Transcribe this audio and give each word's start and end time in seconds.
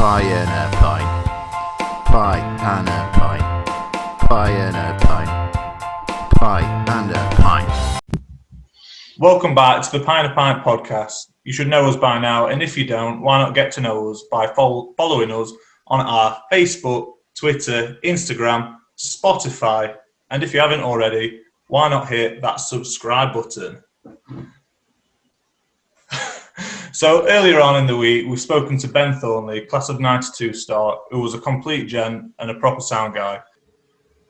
Pie 0.00 0.22
and 0.22 0.48
a 0.48 0.76
pint. 0.78 1.26
Pie 2.06 2.38
and 2.38 2.88
a 2.88 3.10
pint. 3.18 3.68
Pie 4.30 4.50
and 4.50 4.74
a 4.74 5.06
pint. 5.06 6.30
Pie 6.36 6.84
and 6.88 7.10
a 7.10 7.36
pint. 7.36 8.00
Welcome 9.18 9.54
back 9.54 9.82
to 9.82 9.98
the 9.98 10.02
Pine 10.02 10.24
a 10.24 10.34
Pint 10.34 10.64
podcast. 10.64 11.32
You 11.44 11.52
should 11.52 11.68
know 11.68 11.86
us 11.86 11.96
by 11.96 12.18
now, 12.18 12.46
and 12.46 12.62
if 12.62 12.78
you 12.78 12.86
don't, 12.86 13.20
why 13.20 13.40
not 13.40 13.54
get 13.54 13.72
to 13.72 13.82
know 13.82 14.10
us 14.10 14.24
by 14.32 14.46
fol- 14.54 14.94
following 14.96 15.30
us 15.30 15.52
on 15.88 16.00
our 16.00 16.40
Facebook, 16.50 17.12
Twitter, 17.38 17.98
Instagram, 18.02 18.76
Spotify, 18.98 19.94
and 20.30 20.42
if 20.42 20.54
you 20.54 20.60
haven't 20.60 20.80
already, 20.80 21.42
why 21.68 21.90
not 21.90 22.08
hit 22.08 22.40
that 22.40 22.60
subscribe 22.60 23.34
button? 23.34 23.82
So 26.92 27.26
earlier 27.28 27.60
on 27.60 27.76
in 27.76 27.86
the 27.86 27.96
week, 27.96 28.26
we've 28.26 28.40
spoken 28.40 28.78
to 28.78 28.88
Ben 28.88 29.14
Thornley, 29.20 29.62
class 29.66 29.88
of 29.88 30.00
'92 30.00 30.52
star, 30.52 30.98
who 31.10 31.20
was 31.20 31.34
a 31.34 31.38
complete 31.38 31.86
gent 31.86 32.32
and 32.38 32.50
a 32.50 32.54
proper 32.54 32.80
sound 32.80 33.14
guy. 33.14 33.40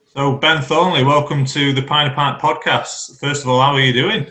So 0.09 0.37
Ben 0.37 0.61
Thornley, 0.63 1.05
welcome 1.05 1.45
to 1.47 1.73
the 1.73 1.83
Pine 1.83 2.11
a 2.11 2.15
Pint 2.15 2.41
podcast. 2.41 3.19
First 3.21 3.43
of 3.43 3.49
all, 3.49 3.61
how 3.61 3.73
are 3.73 3.81
you 3.81 3.93
doing? 3.93 4.27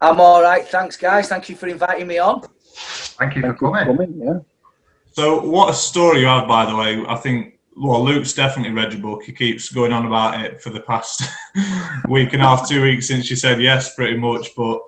I'm 0.00 0.20
all 0.20 0.42
right, 0.42 0.66
thanks, 0.66 0.96
guys. 0.96 1.28
Thank 1.28 1.48
you 1.48 1.56
for 1.56 1.66
inviting 1.68 2.06
me 2.06 2.18
on. 2.18 2.42
Thank 2.64 3.36
you 3.36 3.42
for 3.42 3.54
coming. 3.54 4.20
yeah. 4.22 4.38
So, 5.12 5.44
what 5.44 5.70
a 5.70 5.74
story 5.74 6.20
you 6.20 6.26
have, 6.26 6.46
by 6.46 6.66
the 6.66 6.76
way. 6.76 7.04
I 7.08 7.16
think, 7.16 7.58
well, 7.76 8.02
Luke's 8.04 8.32
definitely 8.32 8.72
read 8.72 8.92
your 8.92 9.02
book. 9.02 9.24
He 9.24 9.32
keeps 9.32 9.70
going 9.70 9.92
on 9.92 10.06
about 10.06 10.44
it 10.44 10.62
for 10.62 10.70
the 10.70 10.80
past 10.80 11.22
week 12.08 12.32
and 12.32 12.42
a 12.42 12.46
half, 12.46 12.68
two 12.68 12.82
weeks 12.82 13.08
since 13.08 13.28
you 13.28 13.36
said 13.36 13.60
yes, 13.60 13.94
pretty 13.94 14.16
much. 14.16 14.54
But 14.56 14.80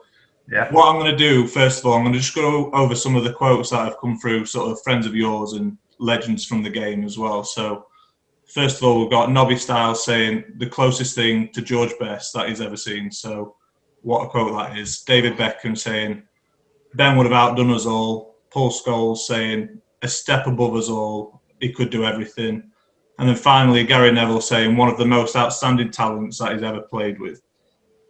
Yeah. 0.51 0.71
what 0.73 0.89
I'm 0.89 0.99
going 0.99 1.11
to 1.11 1.17
do, 1.17 1.47
first 1.47 1.81
of 1.81 1.87
all, 1.87 1.95
I'm 1.95 2.03
going 2.03 2.13
to 2.13 2.19
just 2.19 2.35
go 2.35 2.71
over 2.73 2.95
some 2.95 3.17
of 3.17 3.25
the 3.25 3.33
quotes 3.33 3.71
that 3.71 3.85
have 3.85 3.99
come 4.01 4.19
through, 4.19 4.45
sort 4.45 4.71
of 4.71 4.83
friends 4.83 5.07
of 5.07 5.15
yours 5.15 5.53
and 5.53 5.79
legends 5.99 6.45
from 6.45 6.63
the 6.63 6.71
game 6.71 7.05
as 7.05 7.17
well. 7.17 7.45
So, 7.45 7.87
first 8.47 8.79
of 8.79 8.85
all, 8.85 9.01
we've 9.01 9.11
got 9.11 9.31
Nobby 9.31 9.57
Stiles 9.57 10.05
saying 10.05 10.45
the 10.59 10.67
closest 10.67 11.15
thing 11.15 11.51
to 11.53 11.63
George 11.63 11.93
Best 11.99 12.35
that 12.35 12.49
he's 12.49 12.61
ever 12.61 12.77
seen. 12.77 13.11
So, 13.11 13.57
what 14.03 14.27
a 14.27 14.29
quote 14.29 14.53
that 14.53 14.77
is. 14.77 15.03
David 15.03 15.37
Beckham 15.37 15.79
saying, 15.79 16.23
Ben 16.95 17.17
would 17.17 17.27
have 17.27 17.33
outdone 17.33 17.71
us 17.71 17.87
all. 17.87 18.37
Paul 18.51 18.71
Scholes 18.71 19.19
saying, 19.19 19.81
a 20.03 20.09
step 20.09 20.47
above 20.47 20.75
us 20.75 20.89
all. 20.89 21.41
He 21.61 21.73
could 21.73 21.91
do 21.91 22.05
everything. 22.05 22.71
And 23.19 23.29
then 23.29 23.37
finally, 23.37 23.85
Gary 23.85 24.11
Neville 24.11 24.41
saying, 24.41 24.77
one 24.77 24.89
of 24.89 24.99
the 24.99 25.07
most 25.07 25.37
outstanding 25.37 25.91
talents 25.91 26.39
that 26.39 26.53
he's 26.53 26.63
ever 26.63 26.83
played 26.83 27.21
with. 27.21 27.41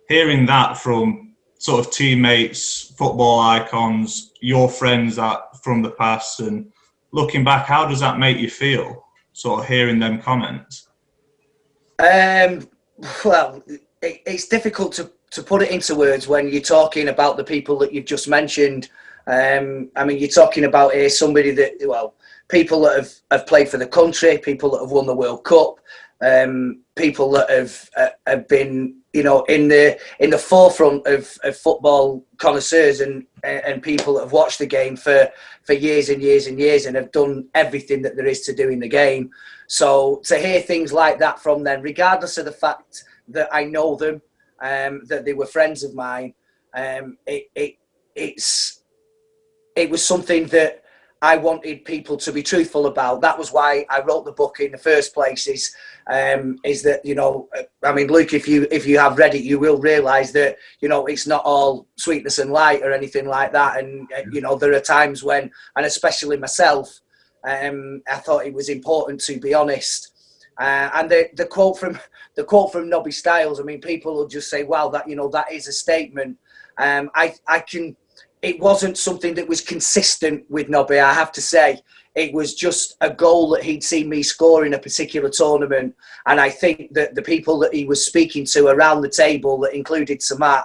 Hearing 0.08 0.46
that 0.46 0.78
from 0.78 1.31
sort 1.62 1.78
of 1.78 1.92
teammates, 1.92 2.92
football 2.98 3.38
icons, 3.38 4.32
your 4.40 4.68
friends 4.68 5.14
that 5.14 5.38
from 5.62 5.80
the 5.80 5.92
past, 5.92 6.40
and 6.40 6.72
looking 7.12 7.44
back, 7.44 7.66
how 7.66 7.86
does 7.86 8.00
that 8.00 8.18
make 8.18 8.36
you 8.36 8.50
feel? 8.50 9.04
Sort 9.32 9.60
of 9.60 9.68
hearing 9.68 10.00
them 10.00 10.20
comments. 10.20 10.88
Um, 12.00 12.68
well, 13.24 13.62
it, 13.68 14.22
it's 14.26 14.48
difficult 14.48 14.92
to, 14.94 15.12
to 15.30 15.40
put 15.40 15.62
it 15.62 15.70
into 15.70 15.94
words 15.94 16.26
when 16.26 16.48
you're 16.48 16.60
talking 16.60 17.10
about 17.10 17.36
the 17.36 17.44
people 17.44 17.78
that 17.78 17.92
you've 17.92 18.06
just 18.06 18.26
mentioned. 18.26 18.88
Um, 19.28 19.88
I 19.94 20.04
mean, 20.04 20.18
you're 20.18 20.30
talking 20.30 20.64
about 20.64 20.94
here 20.94 21.08
somebody 21.08 21.52
that, 21.52 21.74
well, 21.86 22.16
people 22.48 22.80
that 22.80 22.96
have, 22.96 23.12
have 23.30 23.46
played 23.46 23.68
for 23.68 23.78
the 23.78 23.86
country, 23.86 24.36
people 24.36 24.68
that 24.72 24.80
have 24.80 24.90
won 24.90 25.06
the 25.06 25.14
World 25.14 25.44
Cup, 25.44 25.76
um, 26.20 26.82
people 26.96 27.30
that 27.30 27.48
have 27.50 27.88
uh, 27.96 28.08
have 28.26 28.48
been, 28.48 28.96
you 29.12 29.22
know, 29.22 29.42
in 29.44 29.68
the 29.68 29.98
in 30.20 30.30
the 30.30 30.38
forefront 30.38 31.06
of, 31.06 31.36
of 31.44 31.56
football 31.56 32.24
connoisseurs 32.38 33.00
and 33.00 33.26
and 33.42 33.82
people 33.82 34.14
that 34.14 34.22
have 34.22 34.32
watched 34.32 34.58
the 34.58 34.66
game 34.66 34.96
for 34.96 35.28
for 35.64 35.74
years 35.74 36.08
and 36.08 36.22
years 36.22 36.46
and 36.46 36.58
years 36.58 36.86
and 36.86 36.96
have 36.96 37.12
done 37.12 37.48
everything 37.54 38.02
that 38.02 38.16
there 38.16 38.26
is 38.26 38.40
to 38.42 38.54
do 38.54 38.68
in 38.70 38.80
the 38.80 38.88
game. 38.88 39.30
So 39.66 40.20
to 40.24 40.38
hear 40.38 40.60
things 40.60 40.92
like 40.92 41.18
that 41.18 41.40
from 41.40 41.62
them, 41.62 41.82
regardless 41.82 42.38
of 42.38 42.46
the 42.46 42.52
fact 42.52 43.04
that 43.28 43.48
I 43.52 43.64
know 43.64 43.96
them, 43.96 44.22
um, 44.60 45.02
that 45.06 45.24
they 45.24 45.34
were 45.34 45.46
friends 45.46 45.84
of 45.84 45.94
mine, 45.94 46.34
um, 46.74 47.18
it, 47.26 47.50
it 47.54 47.76
it's 48.14 48.82
it 49.76 49.90
was 49.90 50.04
something 50.04 50.46
that 50.46 50.81
I 51.22 51.36
wanted 51.36 51.84
people 51.84 52.16
to 52.16 52.32
be 52.32 52.42
truthful 52.42 52.86
about. 52.86 53.20
That 53.20 53.38
was 53.38 53.52
why 53.52 53.86
I 53.88 54.00
wrote 54.00 54.24
the 54.24 54.32
book 54.32 54.58
in 54.58 54.72
the 54.72 54.78
first 54.78 55.14
place. 55.14 55.46
Is 55.46 55.72
um, 56.08 56.58
is 56.64 56.82
that 56.82 57.06
you 57.06 57.14
know, 57.14 57.48
I 57.84 57.92
mean, 57.92 58.08
Luke, 58.08 58.34
if 58.34 58.48
you 58.48 58.66
if 58.72 58.88
you 58.88 58.98
have 58.98 59.18
read 59.18 59.36
it, 59.36 59.44
you 59.44 59.60
will 59.60 59.78
realise 59.78 60.32
that 60.32 60.56
you 60.80 60.88
know 60.88 61.06
it's 61.06 61.28
not 61.28 61.44
all 61.44 61.86
sweetness 61.96 62.40
and 62.40 62.50
light 62.50 62.82
or 62.82 62.92
anything 62.92 63.26
like 63.26 63.52
that. 63.52 63.78
And 63.78 64.10
uh, 64.12 64.22
you 64.32 64.40
know, 64.40 64.56
there 64.56 64.74
are 64.74 64.80
times 64.80 65.22
when, 65.22 65.48
and 65.76 65.86
especially 65.86 66.36
myself, 66.38 67.00
um, 67.44 68.02
I 68.10 68.16
thought 68.16 68.44
it 68.44 68.52
was 68.52 68.68
important 68.68 69.20
to 69.20 69.38
be 69.38 69.54
honest. 69.54 70.08
Uh, 70.58 70.90
and 70.92 71.08
the 71.08 71.28
the 71.36 71.46
quote 71.46 71.78
from 71.78 72.00
the 72.34 72.42
quote 72.42 72.72
from 72.72 72.90
Nobby 72.90 73.12
Stiles, 73.12 73.60
I 73.60 73.62
mean, 73.62 73.80
people 73.80 74.16
will 74.16 74.26
just 74.26 74.50
say, 74.50 74.64
"Wow, 74.64 74.88
that 74.88 75.08
you 75.08 75.14
know, 75.14 75.28
that 75.28 75.52
is 75.52 75.68
a 75.68 75.72
statement." 75.72 76.36
Um, 76.78 77.10
I 77.14 77.36
I 77.46 77.60
can 77.60 77.96
it 78.42 78.58
wasn't 78.58 78.98
something 78.98 79.34
that 79.34 79.48
was 79.48 79.60
consistent 79.60 80.44
with 80.50 80.68
Nobby, 80.68 80.98
I 80.98 81.14
have 81.14 81.30
to 81.32 81.40
say. 81.40 81.80
It 82.14 82.34
was 82.34 82.54
just 82.54 82.96
a 83.00 83.08
goal 83.08 83.48
that 83.50 83.62
he'd 83.62 83.84
seen 83.84 84.08
me 84.08 84.22
score 84.22 84.66
in 84.66 84.74
a 84.74 84.78
particular 84.78 85.30
tournament. 85.30 85.94
And 86.26 86.40
I 86.40 86.50
think 86.50 86.92
that 86.92 87.14
the 87.14 87.22
people 87.22 87.58
that 87.60 87.72
he 87.72 87.84
was 87.84 88.04
speaking 88.04 88.44
to 88.46 88.66
around 88.66 89.00
the 89.00 89.08
table, 89.08 89.58
that 89.60 89.74
included 89.74 90.20
Samat, 90.20 90.64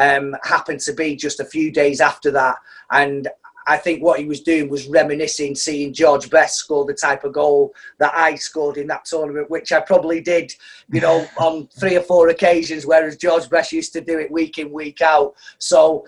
um, 0.00 0.34
happened 0.42 0.80
to 0.80 0.92
be 0.92 1.14
just 1.16 1.38
a 1.38 1.44
few 1.44 1.70
days 1.70 2.00
after 2.00 2.30
that. 2.30 2.56
And 2.90 3.28
I 3.66 3.76
think 3.76 4.02
what 4.02 4.18
he 4.18 4.24
was 4.24 4.40
doing 4.40 4.70
was 4.70 4.88
reminiscing, 4.88 5.54
seeing 5.54 5.92
George 5.92 6.30
Best 6.30 6.56
score 6.56 6.86
the 6.86 6.94
type 6.94 7.24
of 7.24 7.34
goal 7.34 7.74
that 7.98 8.14
I 8.14 8.36
scored 8.36 8.78
in 8.78 8.86
that 8.86 9.04
tournament, 9.04 9.50
which 9.50 9.70
I 9.72 9.80
probably 9.80 10.22
did, 10.22 10.54
you 10.90 11.02
know, 11.02 11.28
on 11.36 11.68
three 11.78 11.96
or 11.96 12.02
four 12.02 12.28
occasions, 12.28 12.86
whereas 12.86 13.18
George 13.18 13.50
Best 13.50 13.72
used 13.72 13.92
to 13.92 14.00
do 14.00 14.18
it 14.18 14.30
week 14.30 14.56
in, 14.56 14.72
week 14.72 15.02
out. 15.02 15.34
So 15.58 16.06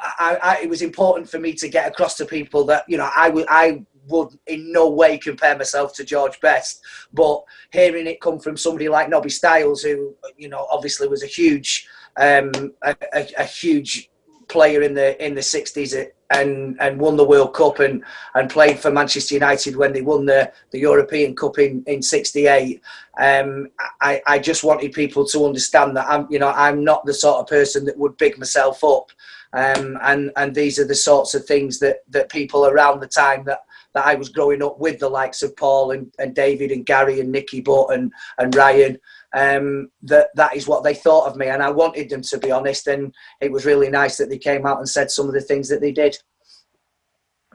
I, 0.00 0.38
I, 0.42 0.58
it 0.62 0.68
was 0.68 0.82
important 0.82 1.28
for 1.28 1.38
me 1.38 1.52
to 1.54 1.68
get 1.68 1.88
across 1.88 2.16
to 2.16 2.24
people 2.24 2.64
that 2.66 2.84
you 2.88 2.96
know 2.96 3.10
I 3.14 3.28
would 3.28 3.46
I 3.48 3.84
would 4.08 4.38
in 4.46 4.72
no 4.72 4.90
way 4.90 5.18
compare 5.18 5.56
myself 5.56 5.94
to 5.94 6.04
George 6.04 6.40
Best, 6.40 6.80
but 7.12 7.42
hearing 7.72 8.06
it 8.06 8.20
come 8.20 8.38
from 8.38 8.56
somebody 8.56 8.88
like 8.88 9.08
Nobby 9.08 9.30
Stiles, 9.30 9.82
who 9.82 10.14
you 10.36 10.48
know 10.48 10.66
obviously 10.70 11.08
was 11.08 11.22
a 11.22 11.26
huge 11.26 11.88
um, 12.16 12.50
a, 12.82 12.96
a, 13.14 13.28
a 13.38 13.44
huge 13.44 14.10
player 14.48 14.82
in 14.82 14.94
the 14.94 15.24
in 15.24 15.34
the 15.34 15.42
sixties 15.42 15.94
and 16.32 16.76
and 16.80 16.98
won 16.98 17.16
the 17.16 17.24
World 17.24 17.54
Cup 17.54 17.78
and 17.78 18.02
and 18.34 18.50
played 18.50 18.78
for 18.78 18.90
Manchester 18.90 19.34
United 19.34 19.76
when 19.76 19.92
they 19.92 20.02
won 20.02 20.26
the 20.26 20.52
the 20.70 20.78
European 20.78 21.34
Cup 21.34 21.58
in 21.58 21.82
in 21.86 22.02
'68. 22.02 22.80
Um, 23.18 23.68
I 24.00 24.22
I 24.26 24.38
just 24.38 24.64
wanted 24.64 24.92
people 24.92 25.26
to 25.26 25.44
understand 25.46 25.96
that 25.96 26.06
I'm 26.08 26.26
you 26.30 26.38
know 26.38 26.50
I'm 26.50 26.82
not 26.84 27.04
the 27.04 27.14
sort 27.14 27.40
of 27.40 27.46
person 27.46 27.84
that 27.86 27.98
would 27.98 28.16
big 28.16 28.38
myself 28.38 28.82
up. 28.84 29.10
Um, 29.54 29.98
and 30.02 30.30
and 30.36 30.54
these 30.54 30.78
are 30.78 30.86
the 30.86 30.94
sorts 30.94 31.34
of 31.34 31.44
things 31.44 31.78
that 31.80 31.98
that 32.08 32.30
people 32.30 32.66
around 32.66 33.00
the 33.00 33.06
time 33.08 33.44
that 33.44 33.60
that 33.94 34.06
I 34.06 34.14
was 34.14 34.30
growing 34.30 34.62
up 34.62 34.78
with 34.80 34.98
the 34.98 35.10
likes 35.10 35.42
of 35.42 35.54
Paul 35.56 35.90
and, 35.90 36.10
and 36.18 36.34
David 36.34 36.72
and 36.72 36.86
Gary 36.86 37.20
and 37.20 37.30
Nicky 37.30 37.60
Butt 37.60 37.92
and 37.92 38.10
and 38.38 38.54
Ryan 38.54 38.98
um, 39.34 39.90
that 40.02 40.28
that 40.36 40.56
is 40.56 40.66
what 40.66 40.82
they 40.84 40.94
thought 40.94 41.26
of 41.28 41.36
me 41.36 41.48
and 41.48 41.62
I 41.62 41.70
wanted 41.70 42.08
them 42.08 42.22
to 42.22 42.38
be 42.38 42.50
honest 42.50 42.86
and 42.86 43.14
it 43.42 43.52
was 43.52 43.66
really 43.66 43.90
nice 43.90 44.16
that 44.16 44.30
they 44.30 44.38
came 44.38 44.64
out 44.66 44.78
and 44.78 44.88
said 44.88 45.10
some 45.10 45.26
of 45.28 45.34
the 45.34 45.40
things 45.42 45.68
that 45.68 45.82
they 45.82 45.92
did. 45.92 46.16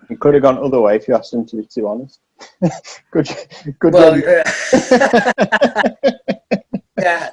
It 0.09 0.19
could 0.19 0.35
have 0.35 0.43
gone 0.43 0.63
other 0.63 0.79
way 0.79 0.95
if 0.97 1.07
you 1.07 1.15
asked 1.15 1.31
them 1.31 1.45
to 1.47 1.55
be 1.57 1.65
too 1.65 1.87
honest. 1.87 2.19
good, 3.11 3.27
good. 3.79 3.93
Well, 3.93 4.15
yeah, 6.99 7.29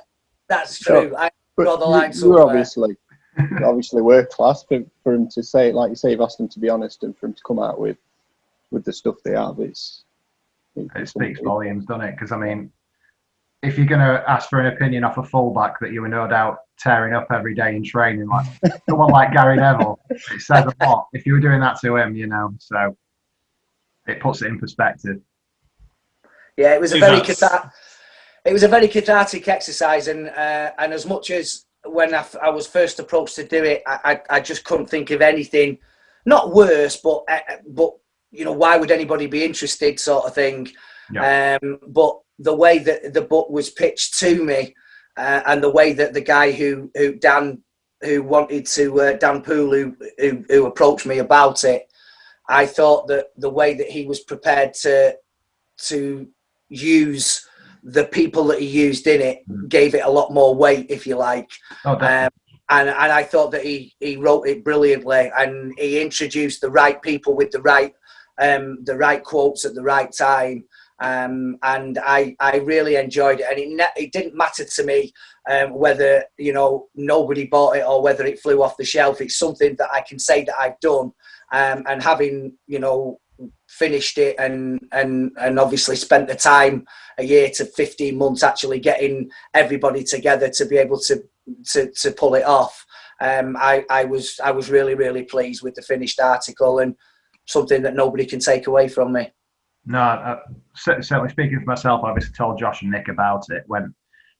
that's 0.48 0.78
true. 0.78 1.14
I 1.16 1.30
But 1.56 1.64
draw 1.64 1.76
the 1.76 1.84
you- 1.84 1.90
line 1.90 2.02
you're 2.04 2.12
somewhere. 2.12 2.38
you're 2.38 2.48
obviously 2.48 2.96
world 4.02 4.28
class 4.30 4.64
for, 4.64 4.82
for 5.02 5.14
him 5.14 5.28
to 5.28 5.42
say, 5.42 5.68
it 5.68 5.74
like 5.74 5.90
you 5.90 5.96
say, 5.96 6.10
you've 6.10 6.20
asked 6.20 6.38
them 6.38 6.48
to 6.48 6.60
be 6.60 6.68
honest 6.68 7.02
and 7.02 7.16
for 7.16 7.26
him 7.26 7.34
to 7.34 7.42
come 7.46 7.58
out 7.58 7.78
with 7.78 7.96
with 8.70 8.84
the 8.84 8.92
stuff 8.92 9.16
they 9.24 9.32
have. 9.32 9.58
It's 9.60 10.04
It 10.76 11.08
speaks 11.08 11.40
volumes, 11.40 11.86
doesn't 11.86 12.04
it? 12.04 12.12
Because 12.12 12.32
I 12.32 12.36
mean, 12.36 12.70
if 13.62 13.78
you're 13.78 13.86
going 13.86 14.00
to 14.00 14.22
ask 14.28 14.48
for 14.48 14.60
an 14.60 14.74
opinion 14.74 15.04
off 15.04 15.18
a 15.18 15.22
fullback 15.22 15.80
that 15.80 15.92
you 15.92 16.02
were 16.02 16.08
no 16.08 16.28
doubt 16.28 16.58
tearing 16.78 17.14
up 17.14 17.28
every 17.32 17.54
day 17.54 17.76
in 17.76 17.84
training, 17.84 18.28
like 18.28 18.46
someone 18.88 19.10
like 19.10 19.32
Gary 19.32 19.56
Neville, 19.56 19.98
it 20.10 20.40
says 20.40 20.66
a 20.80 20.86
lot. 20.86 21.08
If 21.12 21.24
you 21.26 21.32
were 21.32 21.40
doing 21.40 21.60
that 21.60 21.80
to 21.80 21.96
him, 21.96 22.14
you 22.14 22.26
know, 22.26 22.54
so 22.58 22.96
it 24.06 24.20
puts 24.20 24.42
it 24.42 24.48
in 24.48 24.58
perspective. 24.58 25.20
Yeah, 26.56 26.74
it 26.74 26.80
was 26.80 26.92
a 26.92 26.98
very 26.98 27.20
that's- 27.20 27.40
cathar- 27.40 27.70
it 28.44 28.52
was 28.52 28.62
a 28.62 28.68
very 28.68 28.88
cathartic 28.88 29.48
exercise, 29.48 30.06
and 30.06 30.28
uh, 30.28 30.72
and 30.78 30.92
as 30.92 31.06
much 31.06 31.30
as 31.30 31.64
when 31.86 32.14
I 32.14 32.50
was 32.50 32.66
first 32.66 32.98
approached 32.98 33.36
to 33.36 33.44
do 33.44 33.62
it, 33.64 33.82
I, 33.86 33.98
I, 34.04 34.36
I 34.36 34.40
just 34.40 34.64
couldn't 34.64 34.86
think 34.86 35.10
of 35.10 35.20
anything, 35.20 35.78
not 36.24 36.54
worse, 36.54 36.96
but 36.96 37.24
uh, 37.28 37.38
but 37.68 37.92
you 38.30 38.44
know 38.44 38.52
why 38.52 38.76
would 38.76 38.90
anybody 38.90 39.26
be 39.26 39.44
interested, 39.44 40.00
sort 40.00 40.24
of 40.24 40.34
thing. 40.34 40.68
Um, 41.18 41.78
but 41.88 42.18
the 42.38 42.54
way 42.54 42.78
that 42.78 43.12
the 43.12 43.22
book 43.22 43.50
was 43.50 43.70
pitched 43.70 44.18
to 44.20 44.44
me, 44.44 44.74
uh, 45.16 45.42
and 45.46 45.62
the 45.62 45.70
way 45.70 45.92
that 45.92 46.14
the 46.14 46.20
guy 46.20 46.50
who 46.50 46.90
who 46.94 47.14
Dan 47.14 47.62
who 48.02 48.22
wanted 48.22 48.66
to 48.66 49.00
uh, 49.00 49.12
Dan 49.14 49.42
Poole 49.42 49.72
who, 49.72 49.96
who 50.18 50.44
who 50.48 50.66
approached 50.66 51.06
me 51.06 51.18
about 51.18 51.64
it, 51.64 51.90
I 52.48 52.66
thought 52.66 53.06
that 53.08 53.28
the 53.36 53.50
way 53.50 53.74
that 53.74 53.88
he 53.88 54.06
was 54.06 54.20
prepared 54.20 54.74
to 54.74 55.16
to 55.76 56.28
use 56.68 57.46
the 57.84 58.04
people 58.06 58.44
that 58.44 58.60
he 58.60 58.66
used 58.66 59.06
in 59.06 59.20
it 59.20 59.38
Mm. 59.48 59.68
gave 59.68 59.94
it 59.94 60.04
a 60.04 60.10
lot 60.10 60.32
more 60.32 60.54
weight, 60.54 60.86
if 60.88 61.06
you 61.06 61.16
like. 61.16 61.50
Oh. 61.84 61.92
Um, 61.92 62.30
and 62.70 62.88
and 62.88 63.12
I 63.12 63.22
thought 63.22 63.50
that 63.52 63.62
he 63.62 63.94
he 64.00 64.16
wrote 64.16 64.48
it 64.48 64.64
brilliantly, 64.64 65.30
and 65.38 65.72
he 65.78 66.00
introduced 66.00 66.60
the 66.62 66.70
right 66.70 67.00
people 67.02 67.36
with 67.36 67.50
the 67.50 67.60
right 67.60 67.92
um, 68.38 68.78
the 68.84 68.96
right 68.96 69.22
quotes 69.22 69.64
at 69.64 69.74
the 69.74 69.82
right 69.82 70.10
time. 70.10 70.64
Um, 71.00 71.58
and 71.62 71.98
I, 71.98 72.36
I 72.40 72.58
really 72.58 72.96
enjoyed 72.96 73.40
it, 73.40 73.46
and 73.50 73.58
it, 73.58 73.68
ne- 73.68 74.02
it 74.02 74.12
didn't 74.12 74.36
matter 74.36 74.64
to 74.64 74.84
me 74.84 75.12
um, 75.50 75.74
whether 75.74 76.24
you 76.38 76.52
know 76.52 76.88
nobody 76.94 77.46
bought 77.46 77.76
it 77.76 77.84
or 77.86 78.00
whether 78.00 78.24
it 78.24 78.40
flew 78.40 78.62
off 78.62 78.76
the 78.78 78.84
shelf. 78.84 79.20
It's 79.20 79.36
something 79.38 79.74
that 79.78 79.90
I 79.92 80.00
can 80.00 80.18
say 80.18 80.44
that 80.44 80.54
I've 80.58 80.80
done, 80.80 81.12
um, 81.52 81.84
and 81.86 82.02
having 82.02 82.54
you 82.66 82.78
know 82.78 83.20
finished 83.78 84.18
it 84.18 84.36
and 84.38 84.80
and 84.92 85.32
and 85.40 85.58
obviously 85.58 85.96
spent 85.96 86.28
the 86.28 86.34
time 86.34 86.86
a 87.18 87.24
year 87.24 87.50
to 87.50 87.64
15 87.64 88.16
months 88.16 88.42
actually 88.42 88.78
getting 88.78 89.28
everybody 89.52 90.04
together 90.04 90.48
to 90.48 90.64
be 90.66 90.76
able 90.76 90.98
to 91.00 91.22
to, 91.72 91.90
to 91.90 92.10
pull 92.12 92.34
it 92.34 92.44
off 92.44 92.86
um, 93.20 93.56
I, 93.58 93.84
I 93.90 94.04
was 94.04 94.38
I 94.42 94.52
was 94.52 94.70
really 94.70 94.94
really 94.94 95.24
pleased 95.24 95.62
with 95.62 95.74
the 95.74 95.82
finished 95.82 96.20
article 96.20 96.78
and 96.78 96.94
something 97.46 97.82
that 97.82 97.96
nobody 97.96 98.24
can 98.24 98.38
take 98.38 98.68
away 98.68 98.88
from 98.88 99.12
me 99.12 99.32
No, 99.86 100.00
uh, 100.00 100.40
certainly 100.76 101.28
speaking 101.28 101.60
for 101.60 101.66
myself, 101.66 102.04
I 102.04 102.10
obviously 102.10 102.32
told 102.32 102.58
Josh 102.58 102.82
and 102.82 102.90
Nick 102.90 103.08
about 103.08 103.44
it 103.50 103.64
when 103.66 103.94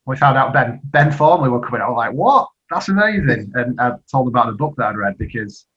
we 0.05 0.15
found 0.17 0.37
out 0.37 0.53
Ben 0.53 0.79
Ben 0.85 1.11
Thornley 1.11 1.49
were 1.49 1.59
coming. 1.59 1.81
I 1.81 1.89
was 1.89 1.97
like, 1.97 2.13
"What? 2.13 2.49
That's 2.71 2.89
amazing!" 2.89 3.51
And 3.55 3.79
I 3.79 3.91
told 4.11 4.25
them 4.25 4.33
about 4.33 4.47
the 4.47 4.57
book 4.57 4.75
that 4.77 4.87
I'd 4.87 4.97
read 4.97 5.17
because, 5.17 5.67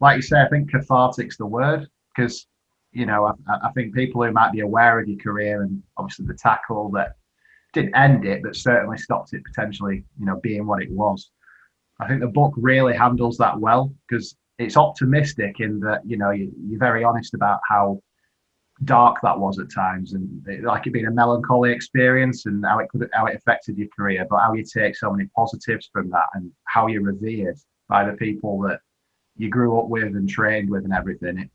like 0.00 0.16
you 0.16 0.22
say, 0.22 0.40
I 0.40 0.48
think 0.48 0.70
cathartic's 0.70 1.36
the 1.36 1.46
word 1.46 1.88
because 2.14 2.46
you 2.92 3.06
know 3.06 3.26
I, 3.26 3.68
I 3.68 3.70
think 3.72 3.94
people 3.94 4.24
who 4.24 4.32
might 4.32 4.52
be 4.52 4.60
aware 4.60 4.98
of 4.98 5.08
your 5.08 5.18
career 5.18 5.62
and 5.62 5.82
obviously 5.96 6.26
the 6.26 6.34
tackle 6.34 6.90
that 6.92 7.16
didn't 7.72 7.94
end 7.94 8.24
it, 8.24 8.42
but 8.42 8.56
certainly 8.56 8.98
stopped 8.98 9.32
it 9.32 9.44
potentially, 9.44 10.04
you 10.18 10.26
know, 10.26 10.40
being 10.42 10.66
what 10.66 10.82
it 10.82 10.90
was. 10.90 11.30
I 12.00 12.08
think 12.08 12.20
the 12.20 12.28
book 12.28 12.54
really 12.56 12.96
handles 12.96 13.36
that 13.38 13.58
well 13.58 13.94
because 14.08 14.36
it's 14.58 14.76
optimistic 14.76 15.60
in 15.60 15.80
that 15.80 16.00
you 16.04 16.16
know 16.16 16.30
you, 16.30 16.50
you're 16.66 16.78
very 16.78 17.04
honest 17.04 17.34
about 17.34 17.60
how 17.68 18.00
dark 18.84 19.18
that 19.22 19.38
was 19.38 19.58
at 19.58 19.70
times 19.70 20.14
and 20.14 20.42
it, 20.48 20.64
like 20.64 20.86
it 20.86 20.92
being 20.92 21.06
a 21.06 21.10
melancholy 21.10 21.70
experience 21.70 22.46
and 22.46 22.64
how 22.64 22.78
it 22.78 22.88
could 22.88 23.06
how 23.12 23.26
it 23.26 23.36
affected 23.36 23.76
your 23.76 23.88
career 23.94 24.26
but 24.30 24.38
how 24.38 24.54
you 24.54 24.64
take 24.64 24.96
so 24.96 25.10
many 25.10 25.28
positives 25.36 25.90
from 25.92 26.08
that 26.08 26.24
and 26.32 26.50
how 26.64 26.86
you're 26.86 27.02
revered 27.02 27.56
by 27.88 28.02
the 28.02 28.16
people 28.16 28.58
that 28.58 28.80
you 29.36 29.50
grew 29.50 29.78
up 29.78 29.88
with 29.88 30.16
and 30.16 30.30
trained 30.30 30.70
with 30.70 30.84
and 30.84 30.94
everything 30.94 31.38
it, 31.38 31.50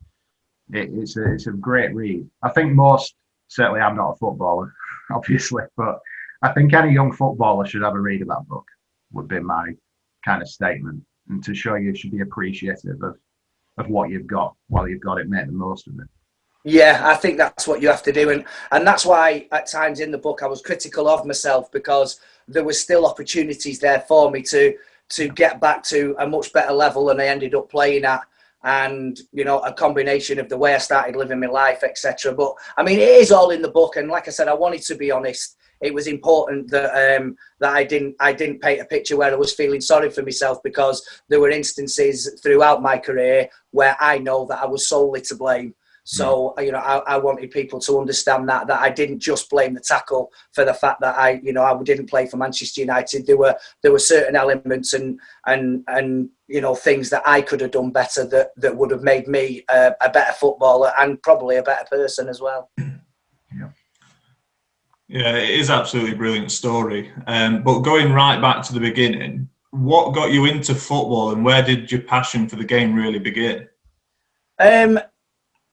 it 0.72 0.90
it's 0.92 1.16
a 1.16 1.32
it's 1.32 1.46
a 1.46 1.52
great 1.52 1.94
read. 1.94 2.28
I 2.42 2.50
think 2.50 2.72
most 2.72 3.14
certainly 3.48 3.80
i'm 3.80 3.94
not 3.94 4.10
a 4.10 4.16
footballer 4.16 4.74
obviously 5.12 5.62
but 5.76 6.00
i 6.42 6.52
think 6.52 6.72
any 6.72 6.92
young 6.92 7.12
footballer 7.12 7.64
should 7.64 7.82
have 7.82 7.94
a 7.94 8.00
read 8.00 8.20
of 8.20 8.26
that 8.26 8.44
book 8.48 8.66
would 9.12 9.28
be 9.28 9.38
my 9.38 9.72
kind 10.26 10.42
of 10.42 10.48
statement. 10.48 11.02
And 11.28 11.42
to 11.44 11.54
show 11.54 11.74
you 11.74 11.94
should 11.94 12.12
be 12.12 12.20
appreciative 12.20 13.02
of 13.02 13.16
of 13.78 13.90
what 13.90 14.08
you've 14.08 14.26
got 14.26 14.54
while 14.68 14.88
you've 14.88 15.02
got 15.02 15.18
it 15.18 15.28
make 15.28 15.46
the 15.46 15.52
most 15.52 15.86
of 15.86 15.94
it. 15.98 16.06
Yeah, 16.64 17.02
I 17.04 17.14
think 17.14 17.36
that's 17.36 17.68
what 17.68 17.82
you 17.82 17.88
have 17.88 18.02
to 18.04 18.12
do, 18.12 18.30
and 18.30 18.44
and 18.72 18.86
that's 18.86 19.06
why 19.06 19.46
at 19.52 19.66
times 19.66 20.00
in 20.00 20.10
the 20.10 20.18
book 20.18 20.42
I 20.42 20.46
was 20.46 20.62
critical 20.62 21.08
of 21.08 21.26
myself 21.26 21.70
because 21.70 22.20
there 22.48 22.64
was 22.64 22.80
still 22.80 23.06
opportunities 23.06 23.78
there 23.78 24.00
for 24.00 24.30
me 24.30 24.42
to 24.42 24.76
to 25.08 25.28
get 25.28 25.60
back 25.60 25.82
to 25.84 26.16
a 26.18 26.26
much 26.26 26.52
better 26.52 26.72
level 26.72 27.06
than 27.06 27.20
I 27.20 27.26
ended 27.26 27.54
up 27.54 27.70
playing 27.70 28.04
at, 28.04 28.22
and 28.66 29.20
you 29.32 29.44
know 29.44 29.60
a 29.60 29.72
combination 29.72 30.40
of 30.40 30.48
the 30.48 30.58
way 30.58 30.74
I 30.74 30.78
started 30.78 31.14
living 31.16 31.40
my 31.40 31.46
life, 31.46 31.84
etc. 31.84 32.34
But 32.34 32.52
I 32.76 32.82
mean, 32.82 32.98
it 32.98 33.08
is 33.08 33.30
all 33.30 33.50
in 33.50 33.62
the 33.62 33.70
book, 33.70 33.96
and 33.96 34.08
like 34.10 34.26
I 34.26 34.32
said, 34.32 34.48
I 34.48 34.54
wanted 34.54 34.82
to 34.82 34.96
be 34.96 35.10
honest. 35.10 35.56
It 35.80 35.94
was 35.94 36.06
important 36.06 36.70
that 36.70 37.20
um, 37.20 37.36
that 37.60 37.72
I 37.74 37.84
didn't 37.84 38.16
I 38.18 38.32
didn't 38.32 38.60
paint 38.60 38.80
a 38.80 38.84
picture 38.84 39.16
where 39.16 39.32
I 39.32 39.36
was 39.36 39.54
feeling 39.54 39.80
sorry 39.80 40.10
for 40.10 40.22
myself 40.22 40.58
because 40.64 41.06
there 41.28 41.38
were 41.38 41.50
instances 41.50 42.40
throughout 42.42 42.82
my 42.82 42.98
career 42.98 43.48
where 43.70 43.96
I 44.00 44.18
know 44.18 44.46
that 44.46 44.62
I 44.62 44.66
was 44.66 44.88
solely 44.88 45.20
to 45.22 45.36
blame. 45.36 45.74
So 46.08 46.54
you 46.60 46.70
know, 46.70 46.78
I, 46.78 46.98
I 46.98 47.18
wanted 47.18 47.50
people 47.50 47.80
to 47.80 47.98
understand 47.98 48.48
that 48.48 48.68
that 48.68 48.80
I 48.80 48.90
didn't 48.90 49.18
just 49.18 49.50
blame 49.50 49.74
the 49.74 49.80
tackle 49.80 50.30
for 50.52 50.64
the 50.64 50.72
fact 50.72 51.00
that 51.00 51.18
I, 51.18 51.40
you 51.42 51.52
know, 51.52 51.64
I 51.64 51.82
didn't 51.82 52.08
play 52.08 52.26
for 52.26 52.36
Manchester 52.36 52.80
United. 52.80 53.26
There 53.26 53.36
were 53.36 53.56
there 53.82 53.90
were 53.90 53.98
certain 53.98 54.36
elements 54.36 54.92
and 54.92 55.18
and 55.46 55.82
and 55.88 56.28
you 56.46 56.60
know 56.60 56.76
things 56.76 57.10
that 57.10 57.24
I 57.26 57.42
could 57.42 57.60
have 57.60 57.72
done 57.72 57.90
better 57.90 58.24
that 58.24 58.50
that 58.56 58.76
would 58.76 58.92
have 58.92 59.02
made 59.02 59.26
me 59.26 59.64
a, 59.68 59.94
a 60.00 60.08
better 60.08 60.32
footballer 60.32 60.92
and 60.96 61.20
probably 61.24 61.56
a 61.56 61.62
better 61.64 61.84
person 61.90 62.28
as 62.28 62.40
well. 62.40 62.70
Yeah, 62.78 63.70
Yeah, 65.08 65.34
it 65.34 65.58
is 65.58 65.70
absolutely 65.70 66.14
brilliant 66.14 66.52
story. 66.52 67.10
Um, 67.26 67.64
but 67.64 67.80
going 67.80 68.12
right 68.12 68.40
back 68.40 68.62
to 68.66 68.72
the 68.72 68.80
beginning, 68.80 69.48
what 69.72 70.14
got 70.14 70.30
you 70.30 70.44
into 70.44 70.72
football 70.72 71.32
and 71.32 71.44
where 71.44 71.64
did 71.64 71.90
your 71.90 72.02
passion 72.02 72.48
for 72.48 72.54
the 72.54 72.64
game 72.64 72.94
really 72.94 73.18
begin? 73.18 73.68
Um, 74.60 75.00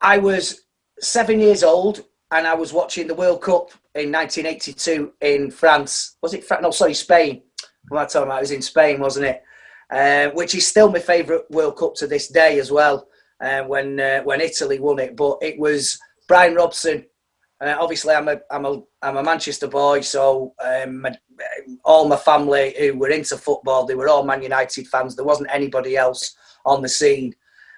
I 0.03 0.17
was 0.17 0.65
seven 0.99 1.39
years 1.39 1.63
old 1.63 2.03
and 2.31 2.45
I 2.45 2.53
was 2.53 2.73
watching 2.73 3.07
the 3.07 3.15
World 3.15 3.41
Cup 3.41 3.71
in 3.95 4.11
1982 4.11 5.13
in 5.21 5.49
France. 5.49 6.17
Was 6.21 6.33
it 6.33 6.43
France? 6.43 6.61
No, 6.61 6.71
sorry, 6.71 6.93
Spain. 6.93 7.41
What 7.87 7.99
am 7.99 8.03
I 8.03 8.07
talking 8.07 8.27
about? 8.27 8.39
It 8.39 8.41
was 8.41 8.51
in 8.51 8.61
Spain, 8.61 8.99
wasn't 8.99 9.27
it? 9.27 9.43
Uh, 9.89 10.29
which 10.31 10.55
is 10.55 10.67
still 10.67 10.91
my 10.91 10.99
favourite 10.99 11.49
World 11.51 11.77
Cup 11.77 11.95
to 11.95 12.07
this 12.07 12.27
day 12.27 12.59
as 12.59 12.69
well. 12.69 13.07
Uh, 13.39 13.63
when 13.63 13.99
uh, 13.99 14.21
when 14.23 14.41
Italy 14.41 14.79
won 14.79 14.99
it, 14.99 15.15
but 15.15 15.37
it 15.41 15.57
was 15.59 15.99
Brian 16.27 16.55
Robson. 16.55 17.05
Uh, 17.59 17.75
obviously, 17.79 18.13
I'm 18.13 18.27
a 18.27 18.39
I'm 18.51 18.65
a 18.65 18.81
I'm 19.01 19.17
a 19.17 19.23
Manchester 19.23 19.67
boy, 19.67 20.01
so 20.01 20.53
um, 20.63 21.01
my, 21.01 21.15
all 21.83 22.07
my 22.07 22.15
family 22.15 22.73
who 22.79 22.97
were 22.97 23.09
into 23.09 23.37
football, 23.37 23.85
they 23.85 23.95
were 23.95 24.07
all 24.07 24.23
Man 24.23 24.43
United 24.43 24.87
fans. 24.87 25.15
There 25.15 25.25
wasn't 25.25 25.49
anybody 25.51 25.97
else 25.97 26.35
on 26.65 26.81
the 26.81 26.89
scene. 26.89 27.35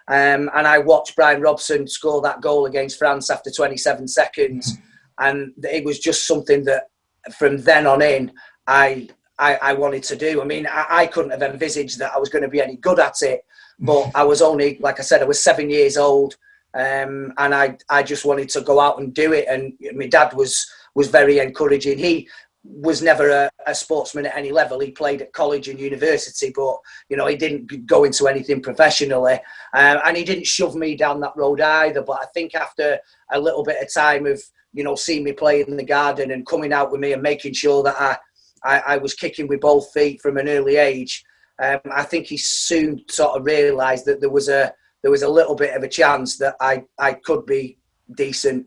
Um, 0.07 0.51
and 0.55 0.67
I 0.67 0.77
watched 0.77 1.15
Brian 1.15 1.41
Robson 1.41 1.87
score 1.87 2.21
that 2.21 2.41
goal 2.41 2.67
against 2.67 2.99
France 2.99 3.29
after 3.29 3.49
27 3.49 4.07
seconds, 4.07 4.77
and 5.19 5.51
it 5.63 5.83
was 5.83 5.99
just 5.99 6.27
something 6.27 6.63
that 6.65 6.89
from 7.37 7.57
then 7.57 7.87
on 7.87 8.01
in 8.01 8.31
I 8.67 9.09
I, 9.37 9.55
I 9.55 9.73
wanted 9.73 10.03
to 10.03 10.15
do. 10.15 10.41
I 10.41 10.45
mean, 10.45 10.67
I, 10.67 10.85
I 10.89 11.07
couldn't 11.07 11.31
have 11.31 11.41
envisaged 11.41 11.99
that 11.99 12.13
I 12.15 12.19
was 12.19 12.29
going 12.29 12.43
to 12.43 12.49
be 12.49 12.61
any 12.61 12.77
good 12.77 12.99
at 12.99 13.21
it, 13.21 13.41
but 13.79 14.11
I 14.15 14.23
was 14.23 14.41
only 14.41 14.77
like 14.79 14.99
I 14.99 15.03
said, 15.03 15.21
I 15.21 15.25
was 15.25 15.43
seven 15.43 15.69
years 15.69 15.97
old, 15.97 16.35
um, 16.73 17.33
and 17.37 17.53
I 17.53 17.77
I 17.89 18.03
just 18.03 18.25
wanted 18.25 18.49
to 18.49 18.61
go 18.61 18.79
out 18.79 18.99
and 18.99 19.13
do 19.13 19.33
it. 19.33 19.47
And 19.49 19.73
my 19.95 20.07
dad 20.07 20.33
was 20.33 20.65
was 20.93 21.09
very 21.09 21.39
encouraging. 21.39 21.97
He 21.97 22.29
was 22.67 23.01
never 23.01 23.29
a, 23.29 23.49
a, 23.67 23.75
sportsman 23.75 24.25
at 24.25 24.35
any 24.35 24.51
level. 24.51 24.79
He 24.79 24.91
played 24.91 25.21
at 25.21 25.33
college 25.33 25.67
and 25.67 25.79
university, 25.79 26.51
but 26.55 26.77
you 27.09 27.17
know 27.17 27.27
he 27.27 27.35
didn't 27.35 27.85
go 27.85 28.03
into 28.03 28.27
anything 28.27 28.61
professionally, 28.61 29.35
um, 29.73 29.99
and 30.05 30.17
he 30.17 30.23
didn't 30.23 30.47
shove 30.47 30.75
me 30.75 30.95
down 30.95 31.19
that 31.21 31.35
road 31.35 31.61
either. 31.61 32.01
But 32.01 32.19
I 32.21 32.25
think 32.33 32.55
after 32.55 32.99
a 33.31 33.39
little 33.39 33.63
bit 33.63 33.81
of 33.81 33.93
time 33.93 34.25
of 34.25 34.41
you 34.73 34.83
know 34.83 34.95
seeing 34.95 35.23
me 35.23 35.31
play 35.31 35.61
in 35.61 35.77
the 35.77 35.83
garden 35.83 36.31
and 36.31 36.45
coming 36.45 36.73
out 36.73 36.91
with 36.91 37.01
me 37.01 37.13
and 37.13 37.21
making 37.21 37.53
sure 37.53 37.83
that 37.83 37.95
I 37.99 38.17
I, 38.63 38.79
I 38.95 38.97
was 38.97 39.13
kicking 39.13 39.47
with 39.47 39.61
both 39.61 39.91
feet 39.93 40.21
from 40.21 40.37
an 40.37 40.49
early 40.49 40.77
age, 40.77 41.23
um, 41.61 41.79
I 41.91 42.03
think 42.03 42.25
he 42.25 42.37
soon 42.37 43.03
sort 43.09 43.37
of 43.37 43.45
realised 43.45 44.05
that 44.05 44.19
there 44.19 44.29
was 44.29 44.49
a 44.49 44.73
there 45.01 45.11
was 45.11 45.23
a 45.23 45.29
little 45.29 45.55
bit 45.55 45.75
of 45.75 45.83
a 45.83 45.87
chance 45.87 46.37
that 46.37 46.55
I 46.59 46.83
I 46.99 47.13
could 47.13 47.45
be 47.45 47.77
decent 48.15 48.65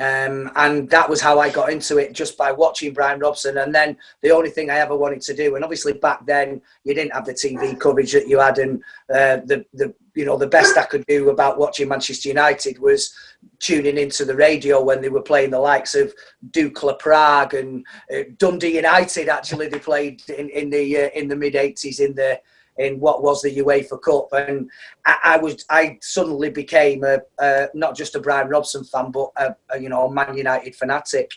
um, 0.00 0.50
and 0.56 0.88
that 0.88 1.08
was 1.08 1.20
how 1.20 1.38
I 1.38 1.50
got 1.50 1.70
into 1.70 1.98
it 1.98 2.14
just 2.14 2.38
by 2.38 2.50
watching 2.50 2.94
Brian 2.94 3.20
Robson. 3.20 3.58
And 3.58 3.74
then 3.74 3.98
the 4.22 4.30
only 4.30 4.48
thing 4.48 4.70
I 4.70 4.78
ever 4.78 4.96
wanted 4.96 5.20
to 5.22 5.34
do, 5.34 5.54
and 5.54 5.62
obviously 5.62 5.92
back 5.92 6.24
then 6.24 6.62
you 6.84 6.94
didn't 6.94 7.12
have 7.12 7.26
the 7.26 7.34
TV 7.34 7.78
coverage 7.78 8.12
that 8.12 8.26
you 8.26 8.38
had, 8.38 8.56
and 8.56 8.82
uh, 9.10 9.44
the 9.44 9.66
the 9.74 9.94
you 10.14 10.24
know 10.24 10.38
the 10.38 10.46
best 10.46 10.78
I 10.78 10.84
could 10.84 11.04
do 11.06 11.28
about 11.28 11.58
watching 11.58 11.88
Manchester 11.88 12.30
United 12.30 12.78
was 12.78 13.14
tuning 13.58 13.98
into 13.98 14.24
the 14.24 14.34
radio 14.34 14.82
when 14.82 15.02
they 15.02 15.10
were 15.10 15.22
playing 15.22 15.50
the 15.50 15.58
likes 15.58 15.94
of 15.94 16.14
Dukla 16.50 16.98
Prague 16.98 17.52
and 17.52 17.84
uh, 18.14 18.22
Dundee 18.38 18.76
United. 18.76 19.28
Actually, 19.28 19.68
they 19.68 19.78
played 19.78 20.22
in 20.30 20.48
in 20.48 20.70
the 20.70 21.04
uh, 21.04 21.10
in 21.14 21.28
the 21.28 21.36
mid 21.36 21.52
'80s 21.52 22.00
in 22.00 22.14
the 22.14 22.40
in 22.82 23.00
what 23.00 23.22
was 23.22 23.42
the 23.42 23.56
UEFA 23.56 24.00
Cup, 24.02 24.28
and 24.32 24.70
I, 25.06 25.16
I 25.24 25.36
was 25.38 25.64
I 25.70 25.98
suddenly 26.00 26.50
became 26.50 27.04
a, 27.04 27.20
a, 27.40 27.68
not 27.74 27.96
just 27.96 28.16
a 28.16 28.20
Brian 28.20 28.48
Robson 28.48 28.84
fan, 28.84 29.10
but 29.10 29.30
a, 29.36 29.56
a, 29.70 29.80
you 29.80 29.88
know 29.88 30.08
Man 30.08 30.36
United 30.36 30.74
fanatic. 30.76 31.30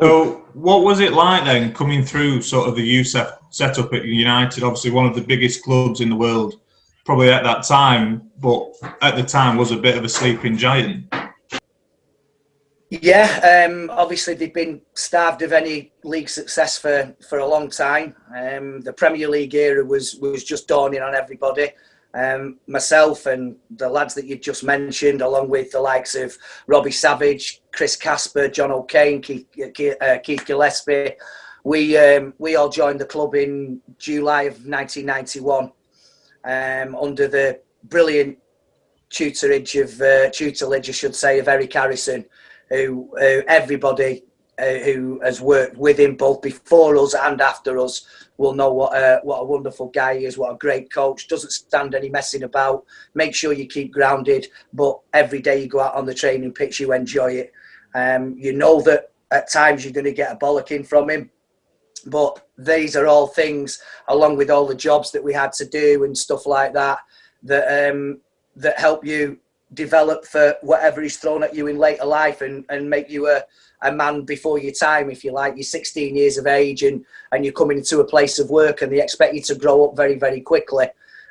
So, 0.00 0.44
what 0.54 0.82
was 0.82 1.00
it 1.00 1.12
like 1.12 1.44
then 1.44 1.72
coming 1.72 2.04
through 2.04 2.42
sort 2.42 2.68
of 2.68 2.74
the 2.74 2.82
youth 2.82 3.06
set, 3.08 3.38
setup 3.50 3.92
at 3.94 4.04
United? 4.04 4.64
Obviously, 4.64 4.90
one 4.90 5.06
of 5.06 5.14
the 5.14 5.22
biggest 5.22 5.62
clubs 5.62 6.00
in 6.00 6.10
the 6.10 6.16
world, 6.16 6.60
probably 7.04 7.30
at 7.30 7.44
that 7.44 7.62
time, 7.62 8.28
but 8.38 8.72
at 9.02 9.14
the 9.14 9.22
time 9.22 9.56
was 9.56 9.70
a 9.70 9.76
bit 9.76 9.96
of 9.96 10.04
a 10.04 10.08
sleeping 10.08 10.56
giant. 10.56 11.06
Yeah, 13.02 13.66
um, 13.68 13.90
obviously 13.90 14.34
they've 14.34 14.52
been 14.54 14.80
starved 14.94 15.42
of 15.42 15.52
any 15.52 15.92
league 16.04 16.28
success 16.28 16.78
for, 16.78 17.14
for 17.28 17.38
a 17.38 17.46
long 17.46 17.68
time. 17.70 18.14
Um, 18.36 18.80
the 18.82 18.92
Premier 18.92 19.28
League 19.28 19.54
era 19.54 19.84
was 19.84 20.16
was 20.16 20.44
just 20.44 20.68
dawning 20.68 21.02
on 21.02 21.14
everybody. 21.14 21.70
um, 22.14 22.58
myself 22.68 23.26
and 23.26 23.56
the 23.70 23.88
lads 23.88 24.14
that 24.14 24.26
you've 24.26 24.40
just 24.40 24.62
mentioned, 24.62 25.20
along 25.20 25.48
with 25.48 25.72
the 25.72 25.80
likes 25.80 26.14
of 26.14 26.36
Robbie 26.68 26.92
Savage, 26.92 27.60
Chris 27.72 27.96
Casper, 27.96 28.48
John 28.48 28.70
O'Kane, 28.70 29.20
Keith, 29.20 29.46
uh, 30.00 30.18
Keith 30.22 30.46
Gillespie, 30.46 31.12
we 31.64 31.96
um, 31.96 32.34
we 32.38 32.56
all 32.56 32.68
joined 32.68 33.00
the 33.00 33.06
club 33.06 33.34
in 33.34 33.80
July 33.98 34.42
of 34.42 34.64
1991 34.64 35.72
um, 36.44 36.94
under 36.94 37.26
the 37.26 37.60
brilliant 37.84 38.38
tutorage 39.10 39.82
of 39.82 40.00
uh, 40.00 40.30
tutelage, 40.30 40.88
I 40.88 40.92
should 40.92 41.14
say, 41.16 41.38
of 41.38 41.48
Eric 41.48 41.72
Harrison, 41.72 42.24
who 42.74 43.10
uh, 43.16 43.42
everybody 43.48 44.24
uh, 44.58 44.78
who 44.84 45.20
has 45.22 45.40
worked 45.40 45.76
with 45.76 45.98
him 45.98 46.16
both 46.16 46.40
before 46.42 46.96
us 46.96 47.14
and 47.14 47.40
after 47.40 47.78
us 47.78 48.06
will 48.36 48.54
know 48.54 48.72
what 48.72 48.96
a, 48.96 49.20
what 49.22 49.38
a 49.38 49.44
wonderful 49.44 49.88
guy 49.88 50.18
he 50.18 50.24
is, 50.24 50.38
what 50.38 50.52
a 50.52 50.58
great 50.58 50.92
coach. 50.92 51.28
Doesn't 51.28 51.50
stand 51.50 51.94
any 51.94 52.08
messing 52.08 52.42
about. 52.42 52.84
Make 53.14 53.34
sure 53.34 53.52
you 53.52 53.66
keep 53.66 53.92
grounded, 53.92 54.46
but 54.72 55.00
every 55.12 55.40
day 55.40 55.62
you 55.62 55.68
go 55.68 55.80
out 55.80 55.94
on 55.94 56.06
the 56.06 56.14
training 56.14 56.52
pitch, 56.52 56.80
you 56.80 56.92
enjoy 56.92 57.32
it. 57.32 57.52
Um, 57.94 58.36
you 58.36 58.52
know 58.52 58.80
that 58.82 59.12
at 59.30 59.52
times 59.52 59.84
you're 59.84 59.92
going 59.92 60.04
to 60.04 60.12
get 60.12 60.32
a 60.32 60.36
bollocking 60.36 60.86
from 60.86 61.10
him, 61.10 61.30
but 62.06 62.46
these 62.58 62.96
are 62.96 63.06
all 63.06 63.26
things, 63.26 63.80
along 64.08 64.36
with 64.36 64.50
all 64.50 64.66
the 64.66 64.74
jobs 64.74 65.10
that 65.12 65.22
we 65.22 65.32
had 65.32 65.52
to 65.54 65.64
do 65.64 66.04
and 66.04 66.16
stuff 66.16 66.46
like 66.46 66.72
that, 66.74 66.98
that 67.42 67.90
um, 67.90 68.20
that 68.56 68.78
help 68.78 69.04
you 69.04 69.38
develop 69.74 70.24
for 70.24 70.56
whatever 70.62 71.02
is 71.02 71.16
thrown 71.16 71.42
at 71.42 71.54
you 71.54 71.66
in 71.66 71.78
later 71.78 72.04
life 72.04 72.40
and, 72.40 72.64
and 72.68 72.88
make 72.88 73.10
you 73.10 73.28
a, 73.28 73.42
a 73.82 73.92
man 73.92 74.22
before 74.22 74.58
your 74.58 74.72
time, 74.72 75.10
if 75.10 75.24
you 75.24 75.32
like. 75.32 75.54
You're 75.56 75.64
16 75.64 76.16
years 76.16 76.38
of 76.38 76.46
age 76.46 76.82
and, 76.82 77.04
and 77.32 77.44
you're 77.44 77.52
coming 77.52 77.78
into 77.78 78.00
a 78.00 78.06
place 78.06 78.38
of 78.38 78.50
work 78.50 78.82
and 78.82 78.92
they 78.92 79.02
expect 79.02 79.34
you 79.34 79.42
to 79.42 79.54
grow 79.54 79.84
up 79.84 79.96
very, 79.96 80.18
very 80.18 80.40
quickly. 80.40 80.86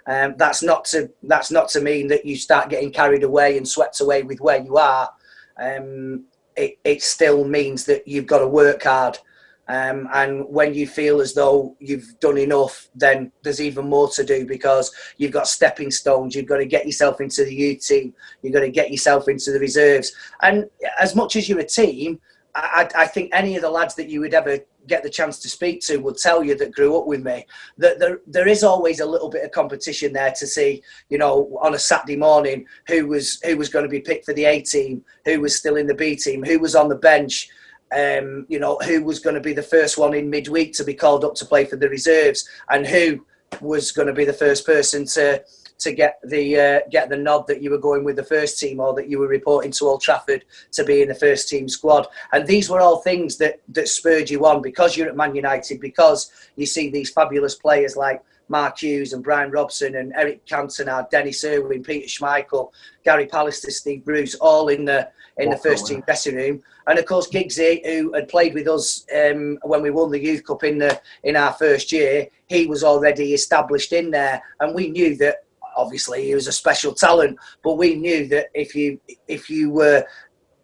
Um, 0.06 0.36
that's 0.38 0.62
not 0.62 0.84
to 0.86 1.10
that's 1.24 1.50
not 1.50 1.70
to 1.70 1.82
mean 1.82 2.08
that 2.10 2.26
you 2.26 2.36
start 2.36 2.70
getting 2.70 2.92
carried 2.92 3.24
away 3.24 3.58
and 3.58 3.66
swept 3.66 4.02
away 4.02 4.24
with 4.24 4.42
where 4.42 4.62
you 4.62 4.78
are. 4.78 5.10
Um, 5.58 6.26
it, 6.58 6.78
it 6.84 7.02
still 7.02 7.46
means 7.46 7.86
that 7.86 8.08
you've 8.08 8.28
got 8.28 8.40
to 8.40 8.48
work 8.48 8.84
hard. 8.84 9.18
Um, 9.68 10.10
and 10.14 10.46
when 10.50 10.74
you 10.74 10.88
feel 10.88 11.22
as 11.22 11.34
though 11.34 11.76
you've 11.80 12.20
done 12.20 12.38
enough, 12.38 12.90
then 12.96 13.32
there's 13.44 13.62
even 13.62 13.88
more 13.90 14.10
to 14.10 14.24
do 14.24 14.46
because 14.46 14.94
you've 15.18 15.32
got 15.32 15.48
stepping 15.48 15.90
stones. 15.90 16.36
You've 16.36 16.48
got 16.48 16.58
to 16.58 16.66
get 16.66 16.86
yourself 16.86 17.22
into 17.22 17.46
the 17.46 17.56
U 17.56 17.76
team. 17.78 18.14
You've 18.42 18.54
got 18.54 18.62
to 18.62 18.70
get 18.70 18.92
yourself 18.92 19.30
into 19.30 19.52
the 19.52 19.60
reserves. 19.60 20.12
And 20.42 20.70
as 21.00 21.16
much 21.16 21.36
as 21.36 21.48
you're 21.48 21.60
a 21.60 21.66
team, 21.66 22.20
I, 22.56 22.88
I, 22.96 23.08
think 23.08 23.32
any 23.34 23.56
of 23.56 23.64
the 23.64 23.70
lads 23.70 23.96
that 23.96 24.10
you 24.10 24.20
would 24.20 24.36
ever 24.36 24.60
get 24.88 25.02
the 25.02 25.10
chance 25.10 25.40
to 25.40 25.50
speak 25.50 25.82
to 25.82 25.98
will 25.98 26.14
tell 26.14 26.44
you 26.44 26.56
that 26.56 26.74
grew 26.74 26.98
up 27.00 27.08
with 27.08 27.24
me 27.24 27.46
that 27.78 28.00
there, 28.00 28.20
there 28.28 28.48
is 28.48 28.64
always 28.64 29.00
a 29.00 29.06
little 29.06 29.30
bit 29.30 29.44
of 29.44 29.52
competition 29.52 30.14
there 30.14 30.32
to 30.38 30.46
see 30.46 30.84
you 31.10 31.18
know 31.18 31.58
on 31.62 31.74
a 31.74 31.80
saturday 31.80 32.18
morning 32.18 32.66
who 32.88 33.08
was 33.08 33.40
who 33.44 33.58
was 33.58 33.70
going 33.70 33.84
to 33.84 33.90
be 33.90 34.02
picked 34.02 34.26
for 34.26 34.34
the 34.34 34.46
a 34.46 34.62
team 34.62 35.04
who 35.26 35.40
was 35.40 35.56
still 35.56 35.78
in 35.78 35.88
the 35.88 35.96
b 35.96 36.16
team 36.16 36.44
who 36.44 36.60
was 36.60 36.76
on 36.76 36.90
the 36.90 36.96
bench 36.96 37.50
um, 37.96 38.46
you 38.50 38.60
know 38.60 38.78
who 38.86 39.04
was 39.04 39.20
going 39.20 39.36
to 39.36 39.42
be 39.42 39.54
the 39.54 39.62
first 39.62 39.98
one 39.98 40.14
in 40.14 40.30
midweek 40.30 40.74
to 40.74 40.84
be 40.84 40.94
called 40.94 41.24
up 41.24 41.36
to 41.36 41.46
play 41.46 41.66
for 41.66 41.76
the 41.76 41.90
reserves 41.90 42.48
and 42.70 42.86
who 42.86 43.26
was 43.62 43.92
going 43.92 44.08
to 44.08 44.14
be 44.14 44.26
the 44.26 44.34
first 44.34 44.66
person 44.66 45.06
to 45.06 45.44
to 45.80 45.92
get 45.92 46.20
the 46.24 46.60
uh, 46.60 46.80
get 46.90 47.10
the 47.10 47.18
nod 47.18 47.46
that 47.48 47.62
you 47.62 47.70
were 47.70 47.78
going 47.78 48.04
with 48.04 48.16
the 48.16 48.24
first 48.24 48.60
team 48.60 48.80
or 48.80 48.94
that 48.94 49.10
you 49.10 49.20
were 49.20 49.28
reporting 49.28 49.72
to 49.72 49.86
Old 49.86 50.02
Trafford 50.02 50.46
to 50.72 50.84
be 50.84 51.02
in 51.02 51.10
the 51.10 51.16
first 51.16 51.50
team 51.50 51.68
squad. 51.68 52.08
And 52.32 52.48
these 52.48 52.70
were 52.70 52.80
all 52.80 53.00
things 53.02 53.38
that 53.38 53.62
that 53.70 53.88
spurred 53.88 54.30
you 54.30 54.46
on 54.46 54.62
because 54.62 54.96
you're 54.96 55.10
at 55.10 55.18
Man 55.18 55.36
United 55.36 55.80
because 55.80 56.32
you 56.56 56.66
see 56.66 56.90
these 56.90 57.12
fabulous 57.12 57.56
players 57.56 57.96
like 57.96 58.24
Mark 58.50 58.80
Hughes 58.80 59.14
and 59.14 59.24
Brian 59.24 59.52
Robson 59.52 59.96
and 59.96 60.14
Eric 60.16 60.46
Cantona, 60.46 61.10
Denis 61.10 61.44
Irwin, 61.44 61.84
Peter 61.84 62.08
Schmeichel, 62.08 62.72
Gary 63.04 63.28
Pallister, 63.28 63.72
Steve 63.72 64.04
Bruce, 64.06 64.36
all 64.36 64.70
in 64.70 64.86
the 64.86 65.10
in 65.38 65.50
the 65.50 65.58
first 65.58 65.88
team 65.88 66.02
dressing 66.06 66.36
room. 66.36 66.62
And 66.86 67.00
of 67.00 67.06
course, 67.06 67.30
Giggsy, 67.30 67.84
who 67.86 68.14
had 68.14 68.28
played 68.28 68.54
with 68.54 68.68
us 68.68 69.06
um, 69.16 69.58
when 69.64 69.82
we 69.82 69.90
won 69.90 70.12
the 70.12 70.20
Youth 70.20 70.44
Cup 70.44 70.64
in 70.64 70.78
the 70.78 71.02
in 71.24 71.36
our 71.36 71.54
first 71.54 71.92
year, 71.92 72.28
he 72.48 72.68
was 72.68 72.84
already 72.84 73.34
established 73.34 73.94
in 73.94 74.12
there, 74.12 74.42
and 74.60 74.76
we 74.76 74.90
knew 74.90 75.16
that 75.18 75.46
obviously 75.76 76.26
he 76.26 76.36
was 76.36 76.48
a 76.48 76.52
special 76.52 76.94
talent, 76.94 77.38
but 77.64 77.76
we 77.76 77.96
knew 77.96 78.28
that 78.28 78.48
if 78.54 78.76
you 78.76 79.00
if 79.28 79.50
you 79.50 79.72
were 79.72 80.06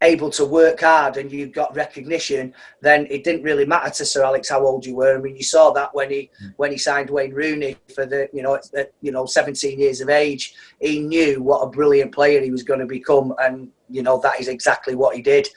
able 0.01 0.29
to 0.29 0.45
work 0.45 0.79
hard 0.79 1.17
and 1.17 1.31
you 1.31 1.47
got 1.47 1.75
recognition, 1.75 2.53
then 2.81 3.05
it 3.09 3.23
didn't 3.23 3.43
really 3.43 3.65
matter 3.65 3.89
to 3.89 4.05
Sir 4.05 4.23
Alex 4.23 4.49
how 4.49 4.65
old 4.65 4.85
you 4.85 4.95
were. 4.95 5.17
I 5.17 5.21
mean, 5.21 5.35
you 5.35 5.43
saw 5.43 5.71
that 5.71 5.93
when 5.93 6.09
he 6.09 6.29
mm. 6.41 6.53
when 6.57 6.71
he 6.71 6.77
signed 6.77 7.09
Wayne 7.09 7.33
Rooney 7.33 7.75
for 7.93 8.05
the 8.05 8.29
you 8.31 8.41
know 8.41 8.55
at, 8.55 8.91
you 9.01 9.11
know 9.11 9.25
17 9.25 9.79
years 9.79 10.01
of 10.01 10.09
age, 10.09 10.53
he 10.79 10.99
knew 10.99 11.41
what 11.41 11.61
a 11.61 11.69
brilliant 11.69 12.13
player 12.13 12.41
he 12.41 12.51
was 12.51 12.63
going 12.63 12.79
to 12.79 12.85
become, 12.85 13.33
and 13.39 13.69
you 13.89 14.01
know 14.01 14.19
that 14.21 14.39
is 14.39 14.47
exactly 14.47 14.95
what 14.95 15.15
he 15.15 15.21
did. 15.21 15.47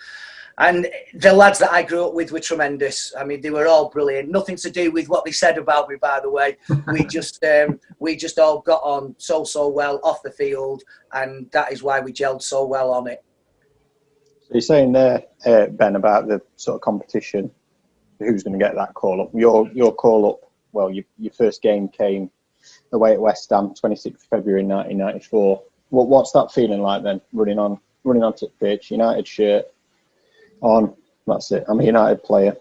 And 0.59 0.87
the 1.15 1.33
lads 1.33 1.59
that 1.61 1.73
I 1.73 1.83
grew 1.83 2.07
up 2.07 2.15
with 2.15 2.31
were 2.31 2.41
tremendous. 2.41 3.15
I 3.19 3.25
mean, 3.25 3.41
they 3.41 3.51
were 3.51 3.67
all 3.67 3.89
brilliant. 3.89 4.29
Nothing 4.29 4.57
to 4.57 4.71
do 4.71 4.91
with 4.91 5.09
what 5.09 5.25
they 5.25 5.33
said 5.33 5.57
about 5.57 5.89
me, 5.89 5.97
by 5.97 6.21
the 6.21 6.31
way. 6.31 6.59
we 6.89 7.05
just 7.11 7.43
um, 7.45 7.81
we 8.01 8.17
just 8.17 8.39
all 8.39 8.61
got 8.61 8.83
on 8.83 9.15
so 9.19 9.45
so 9.45 9.69
well 9.69 10.01
off 10.03 10.23
the 10.23 10.33
field, 10.33 10.83
and 11.13 11.51
that 11.53 11.73
is 11.73 11.83
why 11.83 12.01
we 12.01 12.13
gelled 12.13 12.43
so 12.43 12.67
well 12.67 12.91
on 12.91 13.07
it. 13.07 13.25
So 14.53 14.57
you're 14.57 14.61
saying 14.61 14.93
there, 14.93 15.23
uh, 15.47 15.69
Ben, 15.69 15.97
about 15.97 16.29
the 16.29 16.43
sort 16.57 16.75
of 16.75 16.83
competition. 16.83 17.51
Who's 18.19 18.43
going 18.43 18.53
to 18.53 18.63
get 18.63 18.75
that 18.75 18.93
call 18.93 19.23
up? 19.23 19.31
Your 19.33 19.67
your 19.73 19.95
call 19.95 20.29
up. 20.29 20.51
Well, 20.73 20.91
your 20.91 21.07
your 21.19 21.33
first 21.33 21.63
game 21.63 21.89
came 21.89 22.31
away 22.93 23.15
at 23.15 23.21
West 23.21 23.49
Ham, 23.49 23.71
26th 23.71 24.27
February 24.29 24.63
1994. 24.63 25.63
What 25.89 26.09
what's 26.09 26.33
that 26.33 26.53
feeling 26.53 26.83
like 26.83 27.03
then? 27.03 27.23
Running 27.33 27.59
on 27.59 27.81
running 28.05 28.23
onto 28.23 28.45
the 28.45 28.53
pitch, 28.61 28.91
United 28.91 29.27
shirt 29.27 29.65
on. 30.61 30.93
That's 31.27 31.51
it. 31.51 31.65
I'm 31.67 31.81
a 31.81 31.85
United 31.85 32.23
player. 32.23 32.55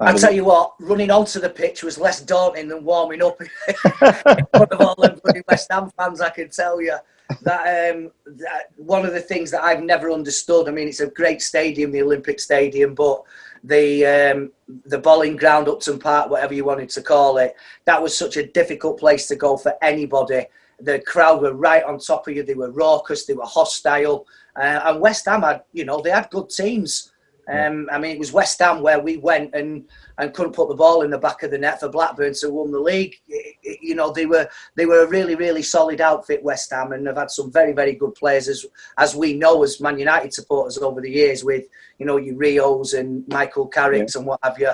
I'll 0.00 0.16
tell 0.16 0.32
you 0.32 0.44
what, 0.46 0.72
running 0.80 1.10
onto 1.10 1.38
the 1.38 1.50
pitch 1.50 1.82
was 1.82 1.98
less 1.98 2.22
daunting 2.22 2.68
than 2.68 2.82
warming 2.82 3.22
up 3.22 3.38
in 3.68 3.76
front 3.76 4.72
of 4.72 4.80
all 4.80 4.94
them 4.94 5.20
bloody 5.22 5.42
West 5.50 5.70
Ham 5.70 5.90
fans. 5.98 6.22
I 6.22 6.30
can 6.30 6.48
tell 6.48 6.80
you 6.80 6.96
that, 7.42 7.94
um, 7.94 8.10
that 8.26 8.70
one 8.76 9.06
of 9.06 9.12
the 9.12 9.20
things 9.20 9.50
that 9.50 9.62
I've 9.62 9.82
never 9.82 10.10
understood. 10.10 10.68
I 10.68 10.72
mean, 10.72 10.88
it's 10.88 11.00
a 11.00 11.06
great 11.06 11.42
stadium, 11.42 11.90
the 11.90 12.02
Olympic 12.02 12.38
Stadium, 12.40 12.94
but 12.94 13.22
the 13.64 14.04
um, 14.04 14.52
the 14.86 14.98
Boleyn 14.98 15.36
Ground, 15.36 15.68
Upton 15.68 15.98
Park, 15.98 16.30
whatever 16.30 16.54
you 16.54 16.64
wanted 16.64 16.90
to 16.90 17.02
call 17.02 17.38
it, 17.38 17.56
that 17.86 18.02
was 18.02 18.16
such 18.16 18.36
a 18.36 18.46
difficult 18.46 18.98
place 18.98 19.26
to 19.28 19.36
go 19.36 19.56
for 19.56 19.74
anybody. 19.82 20.44
The 20.80 21.00
crowd 21.00 21.40
were 21.40 21.54
right 21.54 21.82
on 21.84 21.98
top 21.98 22.28
of 22.28 22.34
you. 22.34 22.42
They 22.42 22.54
were 22.54 22.70
raucous. 22.70 23.24
They 23.24 23.34
were 23.34 23.46
hostile. 23.46 24.26
Uh, 24.56 24.80
and 24.84 25.00
West 25.00 25.24
Ham 25.26 25.42
had, 25.42 25.62
you 25.72 25.84
know, 25.84 26.00
they 26.00 26.10
had 26.10 26.28
good 26.30 26.50
teams. 26.50 27.12
Um, 27.46 27.88
I 27.92 27.98
mean, 27.98 28.12
it 28.12 28.18
was 28.18 28.32
West 28.32 28.58
Ham 28.60 28.80
where 28.80 29.00
we 29.00 29.18
went 29.18 29.54
and, 29.54 29.84
and 30.18 30.32
couldn't 30.32 30.54
put 30.54 30.68
the 30.68 30.74
ball 30.74 31.02
in 31.02 31.10
the 31.10 31.18
back 31.18 31.42
of 31.42 31.50
the 31.50 31.58
net 31.58 31.80
for 31.80 31.88
Blackburn 31.88 32.34
to 32.34 32.50
win 32.50 32.72
the 32.72 32.80
league. 32.80 33.16
It, 33.28 33.56
it, 33.62 33.78
you 33.82 33.94
know, 33.94 34.12
they 34.12 34.26
were 34.26 34.48
they 34.76 34.86
were 34.86 35.04
a 35.04 35.08
really 35.08 35.34
really 35.34 35.62
solid 35.62 36.00
outfit, 36.00 36.42
West 36.42 36.70
Ham, 36.70 36.92
and 36.92 37.06
they've 37.06 37.14
had 37.14 37.30
some 37.30 37.52
very 37.52 37.72
very 37.72 37.94
good 37.94 38.14
players 38.14 38.48
as 38.48 38.64
as 38.98 39.14
we 39.14 39.34
know 39.34 39.62
as 39.62 39.80
Man 39.80 39.98
United 39.98 40.32
supporters 40.32 40.78
over 40.78 41.00
the 41.00 41.10
years 41.10 41.44
with 41.44 41.64
you 41.98 42.06
know 42.06 42.16
your 42.16 42.36
Rios 42.36 42.94
and 42.94 43.26
Michael 43.28 43.68
Carricks 43.68 44.14
yeah. 44.14 44.20
and 44.20 44.26
what 44.26 44.40
have 44.42 44.58
you. 44.58 44.72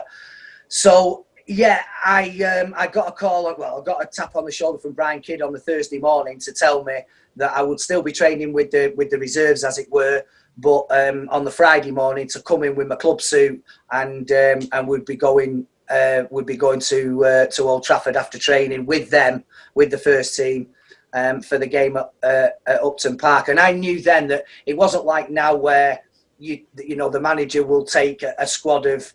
So 0.68 1.26
yeah, 1.46 1.82
I 2.04 2.28
um, 2.44 2.74
I 2.76 2.86
got 2.86 3.08
a 3.08 3.12
call. 3.12 3.52
Well, 3.58 3.80
I 3.80 3.84
got 3.84 4.02
a 4.02 4.06
tap 4.06 4.36
on 4.36 4.44
the 4.44 4.52
shoulder 4.52 4.78
from 4.78 4.92
Brian 4.92 5.20
Kidd 5.20 5.42
on 5.42 5.52
the 5.52 5.58
Thursday 5.58 5.98
morning 5.98 6.38
to 6.38 6.52
tell 6.52 6.84
me 6.84 7.00
that 7.34 7.52
I 7.52 7.62
would 7.62 7.80
still 7.80 8.02
be 8.02 8.12
training 8.12 8.52
with 8.52 8.70
the 8.70 8.94
with 8.96 9.10
the 9.10 9.18
reserves, 9.18 9.64
as 9.64 9.76
it 9.76 9.90
were, 9.90 10.22
but 10.58 10.86
um, 10.90 11.28
on 11.30 11.44
the 11.44 11.50
Friday 11.50 11.90
morning 11.90 12.28
to 12.28 12.42
come 12.42 12.62
in 12.62 12.74
with 12.74 12.88
my 12.88 12.96
club 12.96 13.20
suit 13.20 13.62
and 13.92 14.30
um, 14.32 14.68
and 14.72 14.88
would 14.88 15.04
be 15.04 15.16
going 15.16 15.66
uh, 15.90 16.24
would 16.30 16.46
be 16.46 16.56
going 16.56 16.80
to 16.80 17.24
uh, 17.24 17.46
to 17.46 17.64
Old 17.64 17.84
Trafford 17.84 18.16
after 18.16 18.38
training 18.38 18.86
with 18.86 19.10
them 19.10 19.44
with 19.74 19.90
the 19.90 19.98
first 19.98 20.36
team. 20.36 20.68
Um, 21.12 21.42
for 21.42 21.58
the 21.58 21.66
game 21.66 21.96
at, 21.96 22.12
uh, 22.22 22.50
at 22.68 22.84
Upton 22.84 23.18
Park, 23.18 23.48
and 23.48 23.58
I 23.58 23.72
knew 23.72 24.00
then 24.00 24.28
that 24.28 24.44
it 24.64 24.76
wasn't 24.76 25.04
like 25.04 25.28
now 25.28 25.56
where 25.56 25.98
you 26.38 26.64
you 26.78 26.94
know 26.94 27.10
the 27.10 27.20
manager 27.20 27.64
will 27.64 27.84
take 27.84 28.22
a, 28.22 28.32
a 28.38 28.46
squad 28.46 28.86
of 28.86 29.12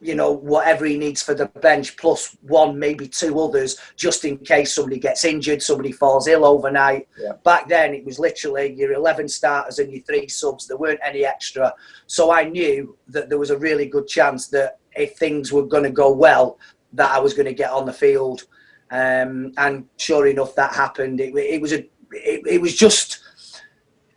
you 0.00 0.14
know, 0.14 0.32
whatever 0.32 0.86
he 0.86 0.96
needs 0.96 1.22
for 1.22 1.34
the 1.34 1.46
bench, 1.46 1.96
plus 1.96 2.36
one, 2.42 2.78
maybe 2.78 3.06
two 3.06 3.38
others, 3.38 3.76
just 3.96 4.24
in 4.24 4.38
case 4.38 4.74
somebody 4.74 4.98
gets 4.98 5.24
injured, 5.24 5.62
somebody 5.62 5.92
falls 5.92 6.26
ill 6.26 6.46
overnight. 6.46 7.06
Yeah. 7.18 7.32
Back 7.44 7.68
then, 7.68 7.94
it 7.94 8.04
was 8.04 8.18
literally 8.18 8.72
your 8.72 8.92
11 8.92 9.28
starters 9.28 9.78
and 9.78 9.92
your 9.92 10.02
three 10.02 10.26
subs. 10.26 10.66
There 10.66 10.78
weren't 10.78 11.00
any 11.04 11.26
extra. 11.26 11.74
So 12.06 12.32
I 12.32 12.44
knew 12.44 12.96
that 13.08 13.28
there 13.28 13.38
was 13.38 13.50
a 13.50 13.58
really 13.58 13.86
good 13.86 14.08
chance 14.08 14.48
that 14.48 14.78
if 14.96 15.16
things 15.16 15.52
were 15.52 15.66
going 15.66 15.84
to 15.84 15.90
go 15.90 16.10
well, 16.10 16.58
that 16.94 17.10
I 17.10 17.18
was 17.18 17.34
going 17.34 17.46
to 17.46 17.54
get 17.54 17.70
on 17.70 17.84
the 17.84 17.92
field. 17.92 18.44
Um, 18.90 19.52
and 19.58 19.86
sure 19.98 20.26
enough, 20.26 20.54
that 20.54 20.74
happened. 20.74 21.20
It, 21.20 21.34
it 21.36 21.60
was 21.60 21.74
a, 21.74 21.80
it, 22.12 22.42
it 22.46 22.60
was 22.60 22.74
just 22.74 23.19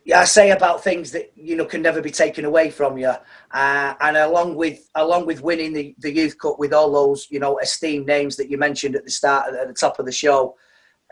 yeah, 0.04 0.20
I 0.20 0.24
say 0.24 0.50
about 0.50 0.84
things 0.84 1.10
that 1.12 1.32
you 1.34 1.56
know 1.56 1.64
can 1.64 1.80
never 1.80 2.02
be 2.02 2.10
taken 2.10 2.44
away 2.44 2.70
from 2.70 2.98
you. 2.98 3.12
Uh, 3.52 3.94
and 4.00 4.16
along 4.16 4.54
with 4.54 4.88
along 4.94 5.26
with 5.26 5.42
winning 5.42 5.72
the, 5.72 5.94
the 5.98 6.12
youth 6.12 6.38
cup 6.38 6.58
with 6.58 6.74
all 6.74 6.92
those 6.92 7.26
you 7.30 7.40
know 7.40 7.58
esteemed 7.58 8.06
names 8.06 8.36
that 8.36 8.50
you 8.50 8.58
mentioned 8.58 8.96
at 8.96 9.04
the 9.04 9.10
start 9.10 9.54
at 9.54 9.66
the 9.66 9.74
top 9.74 9.98
of 9.98 10.04
the 10.04 10.12
show, 10.12 10.56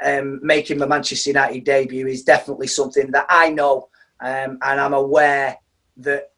um, 0.05 0.41
making 0.43 0.79
my 0.79 0.87
Manchester 0.87 1.31
United 1.31 1.65
debut 1.65 2.07
is 2.07 2.23
definitely 2.23 2.67
something 2.67 3.11
that 3.13 3.27
I 3.29 3.51
know 3.51 3.89
um, 4.21 4.59
and 4.63 4.81
I'm 4.81 4.95
aware 4.95 5.57
that 5.99 6.31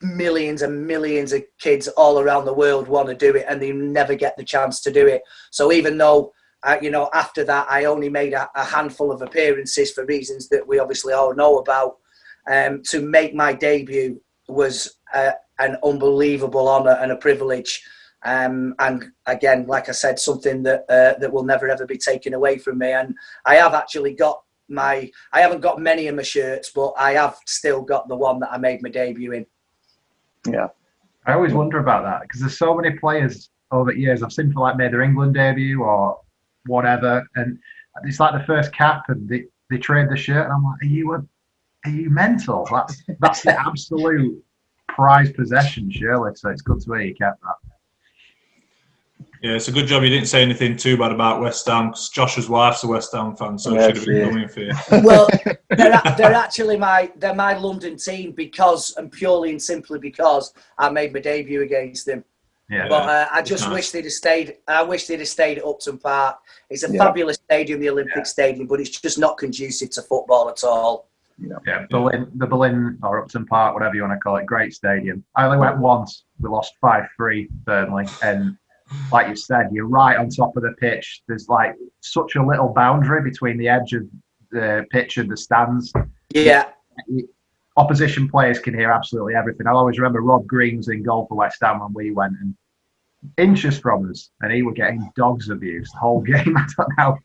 millions 0.00 0.62
and 0.62 0.86
millions 0.86 1.32
of 1.32 1.42
kids 1.58 1.88
all 1.88 2.20
around 2.20 2.44
the 2.44 2.52
world 2.52 2.88
want 2.88 3.08
to 3.08 3.14
do 3.14 3.34
it 3.34 3.46
and 3.48 3.60
they 3.60 3.72
never 3.72 4.14
get 4.14 4.36
the 4.36 4.44
chance 4.44 4.80
to 4.80 4.92
do 4.92 5.06
it. 5.06 5.22
So 5.50 5.72
even 5.72 5.96
though 5.96 6.33
uh, 6.64 6.78
you 6.80 6.90
know 6.90 7.08
after 7.12 7.44
that 7.44 7.66
I 7.68 7.84
only 7.84 8.08
made 8.08 8.32
a, 8.32 8.48
a, 8.54 8.64
handful 8.64 9.12
of 9.12 9.22
appearances 9.22 9.92
for 9.92 10.04
reasons 10.06 10.48
that 10.48 10.66
we 10.66 10.78
obviously 10.78 11.12
all 11.12 11.34
know 11.34 11.58
about, 11.58 11.98
um, 12.50 12.82
to 12.90 13.00
make 13.00 13.34
my 13.34 13.52
debut 13.52 14.20
was 14.48 14.98
uh, 15.14 15.32
an 15.58 15.76
unbelievable 15.84 16.68
honour 16.68 16.98
and 17.00 17.12
a 17.12 17.16
privilege. 17.16 17.82
Um, 18.24 18.74
and 18.78 19.04
again, 19.26 19.66
like 19.66 19.88
I 19.88 19.92
said, 19.92 20.18
something 20.18 20.62
that 20.62 20.84
uh, 20.88 21.18
that 21.18 21.32
will 21.32 21.44
never 21.44 21.68
ever 21.68 21.86
be 21.86 21.98
taken 21.98 22.34
away 22.34 22.58
from 22.58 22.78
me. 22.78 22.92
And 22.92 23.14
I 23.44 23.56
have 23.56 23.74
actually 23.74 24.14
got 24.14 24.42
my 24.68 25.10
I 25.32 25.40
haven't 25.40 25.60
got 25.60 25.80
many 25.80 26.06
of 26.08 26.16
my 26.16 26.22
shirts, 26.22 26.70
but 26.74 26.94
I 26.96 27.12
have 27.12 27.36
still 27.46 27.82
got 27.82 28.08
the 28.08 28.16
one 28.16 28.40
that 28.40 28.52
I 28.52 28.58
made 28.58 28.82
my 28.82 28.88
debut 28.88 29.32
in. 29.32 29.46
Yeah. 30.46 30.68
I 31.26 31.34
always 31.34 31.54
wonder 31.54 31.78
about 31.78 32.04
that 32.04 32.22
because 32.22 32.40
there's 32.40 32.58
so 32.58 32.74
many 32.74 32.98
players 32.98 33.50
over 33.70 33.92
the 33.92 33.98
years 33.98 34.22
I've 34.22 34.32
seen 34.32 34.52
for 34.52 34.60
like 34.60 34.76
made 34.76 34.92
their 34.92 35.02
England 35.02 35.34
debut 35.34 35.82
or 35.82 36.20
whatever, 36.66 37.26
and 37.36 37.58
it's 38.04 38.20
like 38.20 38.32
the 38.38 38.44
first 38.46 38.72
cap 38.72 39.04
and 39.08 39.28
they, 39.28 39.44
they 39.70 39.78
trade 39.78 40.08
the 40.10 40.16
shirt, 40.16 40.44
and 40.44 40.52
I'm 40.52 40.64
like, 40.64 40.82
are 40.82 40.86
you 40.86 41.12
a, 41.14 41.24
are 41.84 41.90
you 41.90 42.10
mental? 42.10 42.68
That's 42.70 43.02
that's 43.20 43.42
the 43.42 43.58
absolute 43.58 44.42
prized 44.88 45.34
possession, 45.34 45.90
surely. 45.90 46.32
So 46.34 46.50
it's 46.50 46.62
good 46.62 46.80
to 46.82 46.92
hear 46.92 47.02
you 47.02 47.14
kept 47.14 47.40
that. 47.42 47.56
Yeah, 49.42 49.56
it's 49.56 49.68
a 49.68 49.72
good 49.72 49.86
job 49.86 50.02
you 50.02 50.08
didn't 50.08 50.28
say 50.28 50.40
anything 50.42 50.74
too 50.74 50.96
bad 50.96 51.12
about 51.12 51.42
West 51.42 51.66
Ham 51.66 51.88
because 51.88 52.08
Josh's 52.08 52.48
wife's 52.48 52.82
a 52.82 52.86
West 52.86 53.12
Ham 53.12 53.36
fan, 53.36 53.58
so 53.58 53.74
Yeah, 53.74 53.88
should 53.88 53.96
have 53.96 54.06
been 54.06 54.16
she 54.16 54.30
coming 54.30 54.48
for 54.48 54.60
you. 54.60 54.72
well, 55.02 55.30
they're, 55.76 55.92
a- 55.92 56.14
they're 56.16 56.32
actually 56.32 56.78
my 56.78 57.12
they're 57.16 57.34
my 57.34 57.54
London 57.54 57.98
team 57.98 58.32
because 58.32 58.94
and 58.96 59.12
purely 59.12 59.50
and 59.50 59.60
simply 59.60 59.98
because 59.98 60.54
I 60.78 60.88
made 60.88 61.12
my 61.12 61.20
debut 61.20 61.62
against 61.62 62.06
them. 62.06 62.24
Yeah. 62.70 62.88
But 62.88 63.08
uh, 63.08 63.26
I 63.30 63.42
just 63.42 63.64
nice. 63.64 63.74
wish 63.74 63.90
they'd 63.90 64.04
have 64.04 64.12
stayed. 64.12 64.56
I 64.66 64.82
wish 64.82 65.06
they'd 65.06 65.18
have 65.18 65.28
stayed 65.28 65.58
at 65.58 65.64
Upton 65.64 65.98
Park. 65.98 66.38
It's 66.70 66.82
a 66.82 66.90
Yeah. 66.90 66.98
fabulous 67.04 67.36
stadium, 67.36 67.80
the 67.80 67.90
Olympic 67.90 68.24
Stadium, 68.26 68.66
but 68.66 68.80
it's 68.80 68.90
just 68.90 69.18
not 69.18 69.36
conducive 69.36 69.90
to 69.90 70.02
football 70.02 70.48
at 70.48 70.64
all. 70.64 71.08
Yeah, 71.66 71.84
Boleyn, 71.90 72.30
the 72.36 72.46
Boleyn 72.46 72.96
or 73.02 73.22
Upton 73.22 73.44
Park, 73.44 73.74
whatever 73.74 73.96
you 73.96 74.02
want 74.02 74.14
to 74.14 74.18
call 74.20 74.36
it, 74.36 74.46
great 74.46 74.72
stadium. 74.72 75.24
I 75.34 75.44
only 75.44 75.58
went 75.58 75.78
once. 75.78 76.24
We 76.40 76.48
lost 76.48 76.74
five 76.80 77.06
three, 77.16 77.48
Burnley, 77.64 78.06
and 78.22 78.56
like 79.10 79.28
you 79.28 79.34
said, 79.34 79.68
you're 79.72 79.88
right 79.88 80.16
on 80.16 80.28
top 80.28 80.56
of 80.56 80.62
the 80.62 80.72
pitch. 80.78 81.22
There's 81.26 81.48
like 81.48 81.74
such 82.00 82.36
a 82.36 82.42
little 82.44 82.68
boundary 82.68 83.20
between 83.22 83.58
the 83.58 83.68
edge 83.68 83.94
of 83.94 84.04
the 84.52 84.86
pitch 84.90 85.16
and 85.16 85.28
the 85.28 85.36
stands. 85.36 85.92
Yeah, 86.32 86.66
Opposition 87.76 88.28
players 88.28 88.58
can 88.60 88.72
hear 88.74 88.90
absolutely 88.92 89.34
everything. 89.34 89.66
I 89.66 89.72
always 89.72 89.98
remember 89.98 90.20
Rob 90.20 90.46
Green's 90.46 90.88
in 90.88 91.02
goal 91.02 91.26
for 91.28 91.34
West 91.36 91.58
Ham 91.62 91.80
when 91.80 91.92
we 91.92 92.12
went, 92.12 92.34
and 92.40 92.54
inches 93.38 93.78
from 93.78 94.08
us, 94.10 94.30
and 94.42 94.52
he 94.52 94.62
was 94.62 94.74
getting 94.74 95.10
dogs 95.16 95.48
abused 95.50 95.92
the 95.94 95.98
whole 95.98 96.20
game. 96.32 96.56
I 96.56 96.66
don't 96.76 96.88
know 96.98 97.18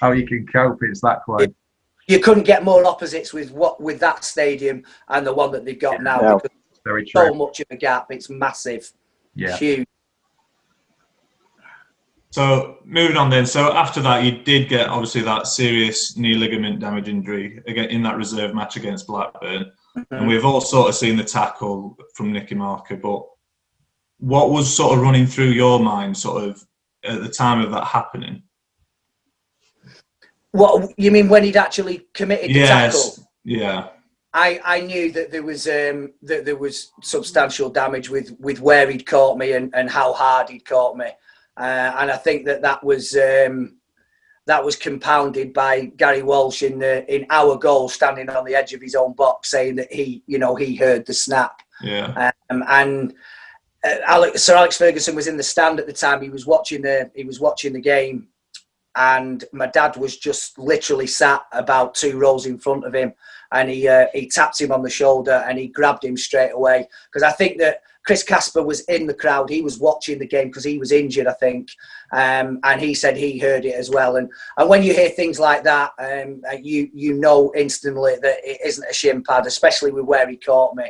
how 0.00 0.12
you 0.12 0.26
can 0.26 0.46
cope. 0.46 0.78
It's 0.82 1.00
that 1.00 1.22
close. 1.24 1.46
you 2.06 2.18
couldn't 2.18 2.42
get 2.44 2.64
more 2.64 2.84
opposites 2.84 3.32
with 3.32 3.50
what 3.50 3.80
with 3.80 3.98
that 4.00 4.24
stadium 4.24 4.82
and 5.08 5.26
the 5.26 5.32
one 5.32 5.52
that 5.52 5.64
they've 5.64 5.78
got 5.78 6.02
now. 6.02 6.18
No. 6.20 6.36
Because 6.38 6.50
Very 6.84 7.08
so 7.08 7.32
much 7.32 7.60
of 7.60 7.66
a 7.70 7.76
gap. 7.76 8.08
It's 8.10 8.28
massive, 8.28 8.92
Yeah. 9.34 9.56
huge. 9.56 9.86
So 12.30 12.78
moving 12.84 13.16
on 13.16 13.30
then. 13.30 13.46
So 13.46 13.72
after 13.72 14.00
that, 14.02 14.24
you 14.24 14.42
did 14.42 14.68
get 14.68 14.88
obviously 14.88 15.22
that 15.22 15.46
serious 15.46 16.16
knee 16.16 16.34
ligament 16.34 16.80
damage 16.80 17.08
injury 17.08 17.62
again 17.68 17.88
in 17.90 18.02
that 18.02 18.16
reserve 18.16 18.54
match 18.54 18.74
against 18.76 19.06
Blackburn, 19.06 19.70
and 20.10 20.26
we've 20.26 20.44
all 20.44 20.60
sort 20.60 20.88
of 20.88 20.94
seen 20.94 21.16
the 21.16 21.24
tackle 21.24 21.96
from 22.14 22.32
Nicky 22.32 22.54
Marker. 22.54 22.96
But 22.96 23.24
what 24.18 24.50
was 24.50 24.74
sort 24.74 24.96
of 24.96 25.02
running 25.02 25.26
through 25.26 25.50
your 25.50 25.80
mind, 25.80 26.16
sort 26.16 26.44
of 26.44 26.64
at 27.04 27.22
the 27.22 27.28
time 27.28 27.60
of 27.60 27.70
that 27.72 27.84
happening? 27.84 28.42
What 30.52 30.92
you 30.96 31.10
mean 31.10 31.28
when 31.28 31.44
he'd 31.44 31.56
actually 31.56 32.06
committed 32.14 32.50
the 32.50 32.62
tackle? 32.62 33.00
Yes. 33.00 33.20
Yeah. 33.44 33.88
I, 34.32 34.60
I 34.64 34.80
knew 34.80 35.12
that 35.12 35.30
there 35.30 35.44
was 35.44 35.68
um, 35.68 36.12
that 36.22 36.44
there 36.44 36.56
was 36.56 36.92
substantial 37.02 37.70
damage 37.70 38.10
with, 38.10 38.36
with 38.40 38.60
where 38.60 38.90
he'd 38.90 39.06
caught 39.06 39.38
me 39.38 39.52
and, 39.52 39.72
and 39.76 39.88
how 39.88 40.12
hard 40.12 40.48
he'd 40.48 40.64
caught 40.64 40.96
me, 40.96 41.06
uh, 41.56 41.94
and 41.98 42.10
I 42.10 42.16
think 42.16 42.44
that 42.46 42.60
that 42.62 42.82
was 42.82 43.16
um, 43.16 43.76
that 44.46 44.64
was 44.64 44.76
compounded 44.76 45.52
by 45.54 45.86
Gary 45.96 46.22
Walsh 46.22 46.62
in 46.62 46.78
the 46.78 47.04
in 47.14 47.26
our 47.30 47.56
goal, 47.56 47.88
standing 47.88 48.28
on 48.28 48.44
the 48.44 48.54
edge 48.54 48.72
of 48.74 48.82
his 48.82 48.94
own 48.94 49.12
box, 49.14 49.50
saying 49.50 49.76
that 49.76 49.92
he 49.92 50.22
you 50.26 50.38
know 50.38 50.54
he 50.54 50.74
heard 50.76 51.06
the 51.06 51.14
snap, 51.14 51.62
Yeah. 51.82 52.30
um, 52.50 52.62
and 52.68 53.14
uh, 53.84 53.96
Alex, 54.06 54.42
Sir 54.42 54.54
Alex 54.56 54.76
Ferguson 54.78 55.14
was 55.14 55.26
in 55.26 55.36
the 55.36 55.42
stand 55.42 55.78
at 55.80 55.86
the 55.86 55.92
time. 55.92 56.22
He 56.22 56.30
was 56.30 56.46
watching 56.46 56.82
the 56.82 57.10
he 57.14 57.24
was 57.24 57.40
watching 57.40 57.72
the 57.72 57.80
game, 57.80 58.28
and 58.96 59.44
my 59.52 59.66
dad 59.66 59.96
was 59.96 60.16
just 60.18 60.58
literally 60.58 61.06
sat 61.06 61.42
about 61.52 61.94
two 61.94 62.18
rows 62.18 62.46
in 62.46 62.58
front 62.58 62.84
of 62.84 62.94
him, 62.94 63.12
and 63.52 63.70
he 63.70 63.88
uh, 63.88 64.06
he 64.12 64.28
tapped 64.28 64.60
him 64.60 64.72
on 64.72 64.82
the 64.82 64.90
shoulder 64.90 65.44
and 65.48 65.58
he 65.58 65.68
grabbed 65.68 66.04
him 66.04 66.16
straight 66.16 66.50
away 66.50 66.88
because 67.10 67.22
I 67.22 67.32
think 67.32 67.58
that 67.58 67.80
Chris 68.04 68.22
Casper 68.22 68.62
was 68.62 68.80
in 68.82 69.06
the 69.06 69.14
crowd. 69.14 69.48
He 69.48 69.62
was 69.62 69.78
watching 69.78 70.18
the 70.18 70.26
game 70.26 70.48
because 70.48 70.64
he 70.64 70.78
was 70.78 70.92
injured, 70.92 71.26
I 71.26 71.32
think, 71.32 71.68
um, 72.12 72.60
and 72.62 72.80
he 72.80 72.94
said 72.94 73.16
he 73.16 73.38
heard 73.38 73.64
it 73.64 73.74
as 73.74 73.90
well. 73.90 74.16
And 74.16 74.30
and 74.58 74.68
when 74.68 74.82
you 74.82 74.92
hear 74.92 75.08
things 75.08 75.40
like 75.40 75.64
that, 75.64 75.92
um, 75.98 76.42
uh, 76.50 76.56
you 76.62 76.90
you 76.92 77.14
know 77.14 77.52
instantly 77.56 78.16
that 78.20 78.38
it 78.44 78.60
isn't 78.64 78.88
a 78.88 78.92
shin 78.92 79.22
pad, 79.22 79.46
especially 79.46 79.90
with 79.90 80.04
where 80.04 80.28
he 80.28 80.36
caught 80.36 80.76
me. 80.76 80.84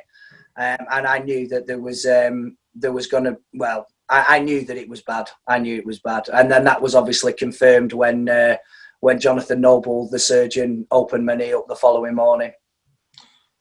Um, 0.57 0.87
and 0.91 1.07
I 1.07 1.19
knew 1.19 1.49
that 1.49 1.67
there 1.67 1.81
was 1.81 2.05
um, 2.05 2.57
there 2.75 2.93
was 2.93 3.07
going 3.07 3.25
to 3.25 3.39
well, 3.55 3.87
I, 4.09 4.37
I 4.37 4.39
knew 4.41 4.65
that 4.65 4.77
it 4.77 4.89
was 4.89 5.03
bad. 5.03 5.31
I 5.47 5.59
knew 5.59 5.77
it 5.77 5.87
was 5.87 6.01
bad, 6.01 6.29
and 6.33 6.51
then 6.51 6.65
that 6.65 6.83
was 6.83 6.97
obviously 6.97 7.33
confirmed 7.33 7.93
when 7.93 8.29
uh, 8.29 8.57
when 9.01 9.21
Jonathan 9.21 9.61
Noble, 9.61 10.09
the 10.09 10.19
surgeon, 10.19 10.87
opened 10.91 11.27
my 11.27 11.37
knee 11.37 11.53
up 11.53 11.69
the 11.69 11.77
following 11.77 12.15
morning. 12.15 12.53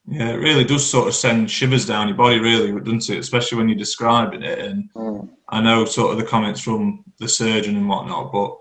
Yeah, 0.05 0.29
it 0.29 0.37
really 0.37 0.65
does 0.65 0.89
sort 0.89 1.07
of 1.07 1.15
send 1.15 1.49
shivers 1.49 1.85
down 1.85 2.09
your 2.09 2.17
body, 2.17 2.39
really, 2.39 2.71
doesn't 2.79 3.09
it? 3.09 3.19
Especially 3.19 3.57
when 3.57 3.69
you're 3.69 3.77
describing 3.77 4.43
it. 4.43 4.59
And 4.59 4.89
Mm. 4.93 5.29
I 5.49 5.61
know 5.61 5.85
sort 5.85 6.11
of 6.11 6.17
the 6.17 6.25
comments 6.25 6.59
from 6.59 7.03
the 7.19 7.27
surgeon 7.27 7.77
and 7.77 7.87
whatnot, 7.87 8.31
but 8.31 8.57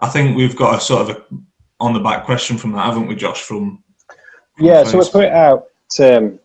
I 0.00 0.08
think 0.08 0.36
we've 0.36 0.56
got 0.56 0.78
a 0.78 0.80
sort 0.80 1.02
of 1.02 1.16
a 1.16 1.24
on 1.80 1.94
the 1.94 2.00
back 2.00 2.24
question 2.24 2.58
from 2.58 2.72
that, 2.72 2.84
haven't 2.84 3.06
we, 3.06 3.14
Josh? 3.14 3.42
From, 3.42 3.82
from 4.56 4.66
Yeah, 4.66 4.84
so 4.84 4.98
we 4.98 5.08
put 5.08 5.24
it 5.24 5.32
out. 5.32 5.68
Um, 5.98 6.38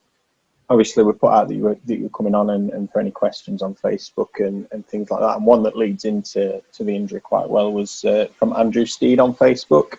obviously, 0.69 1.03
we 1.03 1.11
put 1.11 1.31
out 1.31 1.49
that 1.49 1.55
you 1.55 1.63
were 1.63 1.77
that 1.85 1.97
you 1.97 2.03
were 2.03 2.09
coming 2.09 2.33
on 2.33 2.51
and, 2.51 2.69
and 2.71 2.89
for 2.91 2.99
any 2.99 3.11
questions 3.11 3.61
on 3.61 3.75
Facebook 3.75 4.39
and, 4.39 4.67
and 4.71 4.87
things 4.87 5.11
like 5.11 5.19
that. 5.19 5.35
And 5.37 5.45
one 5.45 5.63
that 5.63 5.77
leads 5.77 6.05
into 6.05 6.61
to 6.73 6.83
the 6.83 6.95
injury 6.95 7.19
quite 7.19 7.49
well 7.49 7.71
was 7.71 8.05
uh, 8.05 8.27
from 8.37 8.53
Andrew 8.53 8.85
Steed 8.85 9.19
on 9.19 9.35
Facebook, 9.35 9.97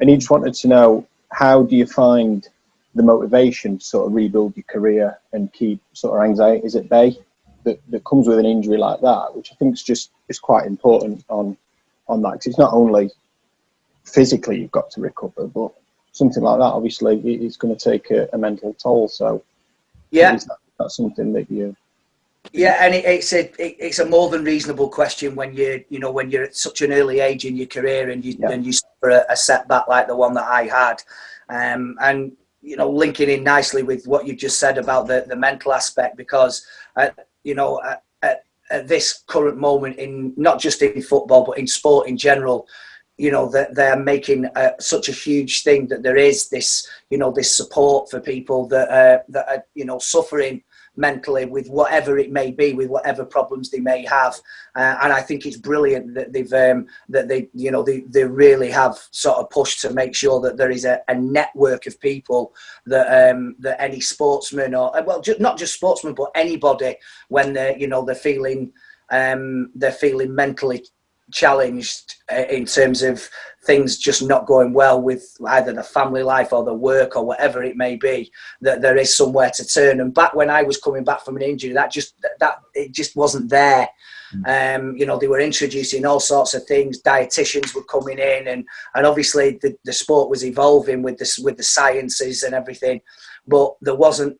and 0.00 0.10
he 0.10 0.16
just 0.16 0.30
wanted 0.30 0.54
to 0.54 0.68
know 0.68 1.06
how 1.30 1.62
do 1.62 1.76
you 1.76 1.86
find 1.86 2.48
the 2.94 3.02
motivation 3.02 3.78
to 3.78 3.84
sort 3.84 4.06
of 4.06 4.14
rebuild 4.14 4.56
your 4.56 4.64
career 4.64 5.18
and 5.32 5.52
keep 5.52 5.80
sort 5.92 6.18
of 6.18 6.24
anxieties 6.24 6.76
at 6.76 6.88
bay 6.88 7.16
that, 7.64 7.80
that 7.90 8.04
comes 8.04 8.28
with 8.28 8.38
an 8.38 8.46
injury 8.46 8.76
like 8.76 9.00
that, 9.00 9.34
which 9.34 9.50
I 9.52 9.54
think 9.56 9.74
is 9.74 9.82
just 9.82 10.10
is 10.28 10.38
quite 10.38 10.66
important 10.66 11.24
on 11.28 11.56
on 12.08 12.22
that 12.22 12.32
because 12.32 12.46
it's 12.48 12.58
not 12.58 12.74
only 12.74 13.10
physically 14.04 14.60
you've 14.60 14.70
got 14.70 14.90
to 14.90 15.00
recover, 15.00 15.46
but 15.46 15.72
something 16.12 16.42
like 16.42 16.58
that 16.58 16.64
obviously 16.64 17.18
is 17.44 17.56
going 17.56 17.74
to 17.74 17.90
take 17.90 18.10
a, 18.10 18.28
a 18.32 18.38
mental 18.38 18.74
toll. 18.74 19.08
So 19.08 19.42
Yeah, 20.10 20.36
that, 20.36 20.58
that's 20.78 20.96
something 20.96 21.32
that 21.32 21.50
you 21.50 21.74
yeah, 22.52 22.76
and 22.80 22.94
it, 22.94 23.04
it's 23.04 23.32
a 23.32 23.40
it, 23.60 23.76
it's 23.78 23.98
a 23.98 24.04
more 24.04 24.28
than 24.28 24.44
reasonable 24.44 24.88
question 24.88 25.34
when 25.34 25.54
you 25.54 25.84
you 25.88 25.98
know 25.98 26.10
when 26.10 26.30
you're 26.30 26.44
at 26.44 26.56
such 26.56 26.82
an 26.82 26.92
early 26.92 27.20
age 27.20 27.44
in 27.44 27.56
your 27.56 27.66
career 27.66 28.10
and 28.10 28.24
you 28.24 28.36
Yeah. 28.38 28.50
and 28.50 28.64
you 28.66 28.72
suffer 28.72 29.10
a, 29.10 29.24
a 29.30 29.36
setback 29.36 29.88
like 29.88 30.06
the 30.06 30.16
one 30.16 30.34
that 30.34 30.44
I 30.44 30.64
had, 30.64 31.02
um, 31.48 31.96
and 32.00 32.36
you 32.64 32.76
know 32.76 32.90
linking 32.90 33.28
in 33.28 33.44
nicely 33.44 33.82
with 33.82 34.06
what 34.06 34.26
you 34.26 34.34
just 34.34 34.58
said 34.58 34.78
about 34.78 35.06
the 35.06 35.24
the 35.28 35.36
mental 35.36 35.72
aspect 35.72 36.16
because 36.16 36.66
uh, 36.96 37.10
you 37.42 37.54
know 37.54 37.80
at, 37.82 38.02
at, 38.22 38.44
at 38.70 38.88
this 38.88 39.22
current 39.26 39.58
moment 39.58 39.96
in 39.98 40.32
not 40.36 40.58
just 40.58 40.80
in 40.82 41.02
football 41.02 41.44
but 41.44 41.58
in 41.58 41.66
sport 41.66 42.08
in 42.08 42.16
general 42.16 42.66
you 43.16 43.30
know 43.30 43.48
that 43.48 43.74
they're 43.74 43.98
making 43.98 44.46
uh, 44.56 44.70
such 44.80 45.08
a 45.08 45.12
huge 45.12 45.62
thing 45.62 45.86
that 45.86 46.02
there 46.02 46.16
is 46.16 46.48
this 46.48 46.88
you 47.10 47.18
know 47.18 47.30
this 47.30 47.56
support 47.56 48.10
for 48.10 48.18
people 48.18 48.66
that 48.66 48.88
uh, 48.90 49.22
that 49.28 49.48
are 49.48 49.64
you 49.74 49.84
know 49.84 49.98
suffering 49.98 50.62
mentally 50.96 51.44
with 51.44 51.68
whatever 51.68 52.18
it 52.18 52.30
may 52.30 52.50
be 52.50 52.72
with 52.72 52.88
whatever 52.88 53.24
problems 53.24 53.70
they 53.70 53.80
may 53.80 54.04
have. 54.04 54.34
Uh, 54.76 54.96
and 55.02 55.12
i 55.12 55.20
think 55.20 55.46
it's 55.46 55.56
brilliant 55.56 56.14
that 56.14 56.32
they've 56.32 56.52
um, 56.52 56.86
that 57.08 57.28
they 57.28 57.48
you 57.54 57.70
know 57.70 57.82
they, 57.82 58.00
they 58.00 58.24
really 58.24 58.70
have 58.70 58.96
sort 59.10 59.38
of 59.38 59.48
pushed 59.50 59.80
to 59.80 59.92
make 59.92 60.14
sure 60.14 60.40
that 60.40 60.56
there 60.56 60.70
is 60.70 60.84
a, 60.84 61.00
a 61.08 61.14
network 61.14 61.86
of 61.86 62.00
people 62.00 62.54
that 62.86 63.30
um, 63.30 63.54
that 63.58 63.80
any 63.80 64.00
sportsman 64.00 64.74
or 64.74 64.96
uh, 64.96 65.02
well 65.02 65.20
just, 65.20 65.40
not 65.40 65.58
just 65.58 65.74
sportsman 65.74 66.14
but 66.14 66.30
anybody 66.34 66.96
when 67.28 67.52
they're 67.52 67.76
you 67.78 67.86
know 67.86 68.04
they're 68.04 68.14
feeling 68.14 68.72
um, 69.10 69.70
they're 69.74 69.92
feeling 69.92 70.34
mentally 70.34 70.84
challenged 71.32 72.14
uh, 72.32 72.44
in 72.50 72.64
terms 72.64 73.02
of 73.02 73.28
things 73.64 73.96
just 73.96 74.22
not 74.22 74.46
going 74.46 74.72
well 74.72 75.00
with 75.00 75.36
either 75.48 75.72
the 75.72 75.82
family 75.82 76.22
life 76.22 76.52
or 76.52 76.64
the 76.64 76.74
work 76.74 77.16
or 77.16 77.24
whatever 77.24 77.62
it 77.62 77.76
may 77.76 77.96
be 77.96 78.30
that 78.60 78.82
there 78.82 78.96
is 78.96 79.16
somewhere 79.16 79.50
to 79.50 79.66
turn. 79.66 80.00
And 80.00 80.12
back 80.12 80.34
when 80.34 80.50
i 80.50 80.62
was 80.62 80.78
coming 80.78 81.04
back 81.04 81.24
from 81.24 81.36
an 81.36 81.42
injury 81.42 81.72
that 81.72 81.90
just 81.90 82.14
that, 82.40 82.56
it 82.74 82.92
just 82.92 83.16
wasn't 83.16 83.50
there. 83.50 83.88
Um, 84.46 84.96
you 84.96 85.06
know 85.06 85.16
they 85.16 85.28
were 85.28 85.38
introducing 85.38 86.04
all 86.04 86.18
sorts 86.18 86.54
of 86.54 86.64
things. 86.64 87.00
Dietitians 87.00 87.74
were 87.74 87.84
coming 87.84 88.18
in 88.18 88.48
and 88.48 88.64
and 88.94 89.06
obviously 89.06 89.58
the, 89.62 89.76
the 89.84 89.92
sport 89.92 90.28
was 90.28 90.44
evolving 90.44 91.02
with 91.02 91.18
this 91.18 91.38
with 91.38 91.56
the 91.56 91.62
sciences 91.62 92.42
and 92.42 92.54
everything 92.54 93.00
but 93.46 93.74
there 93.80 93.94
wasn't 93.94 94.38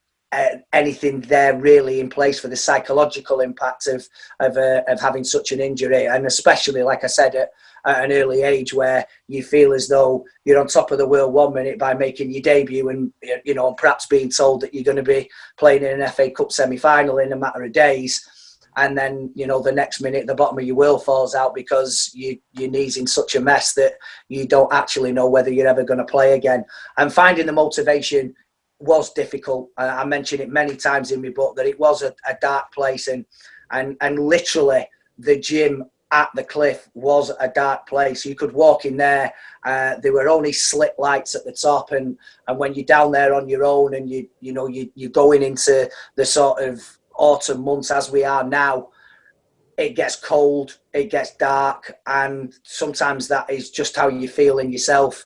anything 0.73 1.20
there 1.23 1.59
really 1.59 2.01
in 2.01 2.09
place 2.09 2.40
for 2.40 2.49
the 2.49 2.57
psychological 2.57 3.40
impact 3.40 3.87
of 3.87 4.07
of, 4.40 4.57
uh, 4.57 4.83
of 4.88 5.01
having 5.01 5.25
such 5.25 5.53
an 5.53 5.61
injury. 5.61 6.07
And 6.07 6.27
especially 6.27 6.83
like 6.83 7.05
i 7.05 7.09
said 7.09 7.35
at, 7.35 7.51
at 7.87 8.05
an 8.05 8.12
early 8.12 8.42
age 8.42 8.73
where 8.73 9.07
you 9.29 9.42
feel 9.42 9.73
as 9.73 9.88
though 9.88 10.25
you're 10.44 10.61
on 10.61 10.66
top 10.66 10.90
of 10.90 10.99
the 10.99 11.09
world 11.09 11.33
one 11.33 11.55
minute 11.55 11.79
by 11.79 11.94
making 11.94 12.31
your 12.31 12.42
debut 12.42 12.88
and 12.88 13.12
you 13.44 13.55
know 13.55 13.75
perhaps 13.75 14.07
being 14.07 14.31
told 14.31 14.61
that 14.61 14.73
you're 14.73 14.85
going 14.85 14.97
to 14.97 15.03
be 15.03 15.29
playing 15.59 15.83
in 15.83 16.01
an 16.01 16.09
fa 16.09 16.31
cup 16.31 16.51
semi-final 16.51 17.18
in 17.18 17.33
a 17.33 17.37
matter 17.37 17.62
of 17.62 17.73
days. 17.73 18.29
And 18.77 18.99
then 18.99 19.31
you 19.37 19.47
know 19.47 19.61
the 19.61 19.70
next 19.70 20.01
minute 20.01 20.27
the 20.27 20.35
bottom 20.35 20.59
of 20.59 20.64
your 20.64 20.77
wheel 20.77 20.99
falls 20.99 21.35
out 21.35 21.55
because 21.55 22.11
you, 22.12 22.38
your 22.53 22.70
knees 22.70 22.97
in 22.97 23.07
such 23.07 23.37
a 23.37 23.40
mess 23.40 23.75
that 23.75 23.92
you 24.29 24.49
don't 24.49 24.73
actually 24.73 25.12
know 25.12 25.29
whether 25.29 25.53
you're 25.53 25.68
ever 25.68 25.85
going 25.85 25.99
to 25.99 26.05
play 26.05 26.33
again. 26.33 26.64
And 26.97 27.12
finding 27.12 27.47
the 27.47 27.53
motivation 27.53 28.35
was 28.78 29.12
difficult. 29.12 29.70
I, 29.76 30.04
mentioned 30.04 30.40
it 30.40 30.50
many 30.50 30.76
times 30.76 31.12
in 31.12 31.22
my 31.22 31.30
book 31.30 31.56
that 31.56 31.66
it 31.66 31.78
was 31.78 32.02
a, 32.02 32.14
a 32.28 32.37
dark 32.40 32.72
place 32.72 33.08
and 33.08 33.24
and 33.70 33.96
and 34.00 34.18
literally 34.18 34.87
the 35.18 35.38
gym 35.38 35.84
at 36.10 36.28
the 36.34 36.44
cliff 36.44 36.88
was 36.94 37.30
a 37.40 37.48
dark 37.48 37.88
place. 37.88 38.24
You 38.24 38.34
could 38.34 38.52
walk 38.52 38.84
in 38.84 38.96
there 38.96 39.32
uh, 39.64 39.96
there 40.02 40.12
were 40.12 40.28
only 40.28 40.52
slit 40.52 40.94
lights 40.98 41.34
at 41.34 41.44
the 41.44 41.52
top 41.52 41.92
and 41.92 42.18
and 42.48 42.58
when 42.58 42.74
you're 42.74 42.84
down 42.84 43.12
there 43.12 43.34
on 43.34 43.48
your 43.48 43.64
own 43.64 43.94
and 43.94 44.10
you 44.10 44.28
you 44.40 44.52
know 44.52 44.66
you, 44.66 44.90
you're 44.94 45.10
going 45.10 45.42
into 45.42 45.90
the 46.16 46.24
sort 46.24 46.62
of 46.62 46.80
autumn 47.16 47.64
months 47.64 47.90
as 47.90 48.10
we 48.10 48.24
are 48.24 48.44
now 48.44 48.88
it 49.78 49.96
gets 49.96 50.16
cold 50.16 50.78
it 50.92 51.10
gets 51.10 51.34
dark 51.37 51.98
and 52.06 52.54
sometimes 52.62 53.26
that 53.28 53.48
is 53.48 53.70
just 53.70 53.96
how 53.96 54.08
you 54.08 54.28
feel 54.28 54.58
in 54.58 54.70
yourself. 54.70 55.24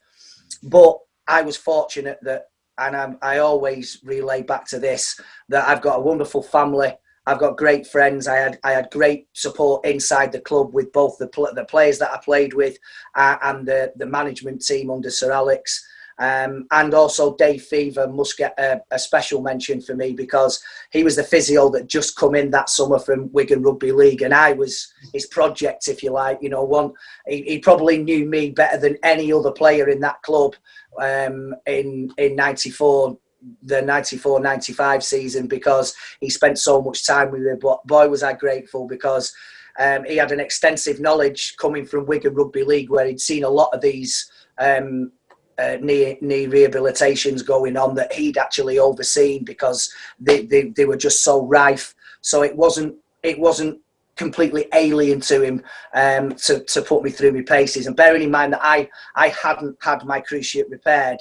But 0.63 0.97
i 1.27 1.41
was 1.41 1.57
fortunate 1.57 2.17
that 2.23 2.49
and 2.79 2.95
I'm, 2.95 3.17
i 3.21 3.37
always 3.37 3.99
relay 4.03 4.41
back 4.41 4.65
to 4.67 4.79
this 4.79 5.19
that 5.49 5.67
i've 5.67 5.81
got 5.81 5.97
a 5.97 6.01
wonderful 6.01 6.43
family. 6.43 6.93
I've 7.25 7.37
got 7.37 7.57
great 7.57 7.85
friends. 7.85 8.27
I 8.27 8.37
had 8.37 8.59
i 8.63 8.71
had 8.71 8.89
great 8.91 9.27
support 9.33 9.85
inside 9.85 10.31
the 10.31 10.41
club 10.41 10.73
with 10.73 10.91
both 10.91 11.17
the, 11.19 11.27
pl- 11.27 11.53
the 11.53 11.65
players 11.65 11.99
that 11.99 12.11
i 12.11 12.17
played 12.17 12.53
with 12.55 12.77
uh, 13.15 13.37
and 13.43 13.67
the, 13.67 13.93
the 13.97 14.05
management 14.05 14.65
team 14.65 14.89
under 14.89 15.11
sir 15.11 15.31
alex 15.31 15.85
um, 16.19 16.67
and 16.71 16.93
also 16.93 17.35
Dave 17.37 17.63
Fevre 17.63 18.07
must 18.07 18.37
get 18.37 18.53
a, 18.59 18.81
a, 18.91 18.99
special 18.99 19.41
mention 19.41 19.79
for 19.79 19.95
me 19.95 20.11
because 20.11 20.61
he 20.91 21.01
was 21.01 21.15
the 21.15 21.23
physio 21.23 21.69
that 21.69 21.87
just 21.87 22.17
come 22.17 22.35
in 22.35 22.51
that 22.51 22.69
summer 22.69 22.99
from 22.99 23.31
Wigan 23.31 23.63
Rugby 23.63 23.93
League, 23.93 24.21
and 24.21 24.33
I 24.33 24.51
was 24.51 24.93
his 25.13 25.27
project, 25.27 25.87
if 25.87 26.03
you 26.03 26.11
like. 26.11 26.39
You 26.41 26.49
know, 26.49 26.63
one 26.63 26.91
he, 27.25 27.43
he 27.43 27.59
probably 27.59 28.03
knew 28.03 28.25
me 28.25 28.49
better 28.49 28.77
than 28.77 28.97
any 29.01 29.31
other 29.31 29.51
player 29.51 29.87
in 29.87 30.01
that 30.01 30.21
club 30.21 30.55
um, 31.01 31.55
in 31.65 32.11
in 32.17 32.35
'94 32.35 33.17
the 33.63 33.75
94-95 33.75 35.01
season 35.01 35.47
because 35.47 35.95
he 36.19 36.29
spent 36.29 36.59
so 36.59 36.81
much 36.81 37.07
time 37.07 37.31
with 37.31 37.39
me 37.39 37.53
but 37.61 37.81
boy 37.87 38.05
was 38.09 38.21
I 38.21 38.33
grateful 38.33 38.85
because 38.85 39.33
um, 39.79 40.03
he 40.03 40.17
had 40.17 40.33
an 40.33 40.41
extensive 40.41 40.99
knowledge 40.99 41.55
coming 41.55 41.85
from 41.85 42.05
Wigan 42.05 42.33
Rugby 42.33 42.65
League 42.65 42.89
where 42.89 43.05
he'd 43.05 43.21
seen 43.21 43.45
a 43.45 43.49
lot 43.49 43.69
of 43.71 43.79
these 43.79 44.29
um, 44.57 45.13
uh, 45.59 45.77
knee 45.81 46.17
knee 46.21 46.47
rehabilitations 46.47 47.45
going 47.45 47.75
on 47.77 47.95
that 47.95 48.13
he'd 48.13 48.37
actually 48.37 48.79
overseen 48.79 49.43
because 49.43 49.93
they, 50.19 50.45
they, 50.45 50.69
they 50.69 50.85
were 50.85 50.97
just 50.97 51.23
so 51.23 51.45
rife. 51.45 51.95
So 52.21 52.43
it 52.43 52.55
wasn't 52.55 52.95
it 53.23 53.39
wasn't 53.39 53.79
completely 54.15 54.67
alien 54.73 55.21
to 55.21 55.41
him 55.41 55.63
um, 55.93 56.35
to, 56.35 56.59
to 56.65 56.81
put 56.81 57.03
me 57.03 57.09
through 57.09 57.31
my 57.31 57.41
paces. 57.41 57.87
And 57.87 57.95
bearing 57.95 58.23
in 58.23 58.31
mind 58.31 58.53
that 58.53 58.61
I 58.63 58.89
I 59.15 59.29
hadn't 59.29 59.77
had 59.81 60.05
my 60.05 60.21
cruciate 60.21 60.69
repaired 60.69 61.19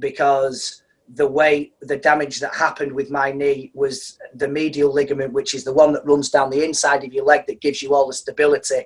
because 0.00 0.82
the 1.14 1.26
way 1.26 1.72
the 1.80 1.96
damage 1.96 2.38
that 2.40 2.54
happened 2.54 2.92
with 2.92 3.10
my 3.10 3.32
knee 3.32 3.70
was 3.74 4.18
the 4.34 4.48
medial 4.48 4.92
ligament, 4.92 5.32
which 5.32 5.54
is 5.54 5.64
the 5.64 5.72
one 5.72 5.92
that 5.94 6.04
runs 6.04 6.28
down 6.28 6.50
the 6.50 6.64
inside 6.64 7.02
of 7.04 7.12
your 7.12 7.24
leg 7.24 7.46
that 7.46 7.60
gives 7.60 7.82
you 7.82 7.94
all 7.94 8.06
the 8.06 8.12
stability. 8.12 8.82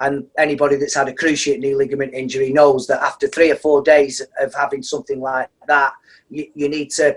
And 0.00 0.26
anybody 0.38 0.76
that's 0.76 0.94
had 0.94 1.08
a 1.08 1.14
cruciate 1.14 1.58
knee 1.58 1.74
ligament 1.74 2.14
injury 2.14 2.52
knows 2.52 2.86
that 2.86 3.02
after 3.02 3.26
three 3.26 3.50
or 3.50 3.56
four 3.56 3.82
days 3.82 4.22
of 4.40 4.54
having 4.54 4.82
something 4.82 5.20
like 5.20 5.48
that, 5.66 5.92
you, 6.30 6.46
you 6.54 6.68
need 6.68 6.90
to 6.92 7.16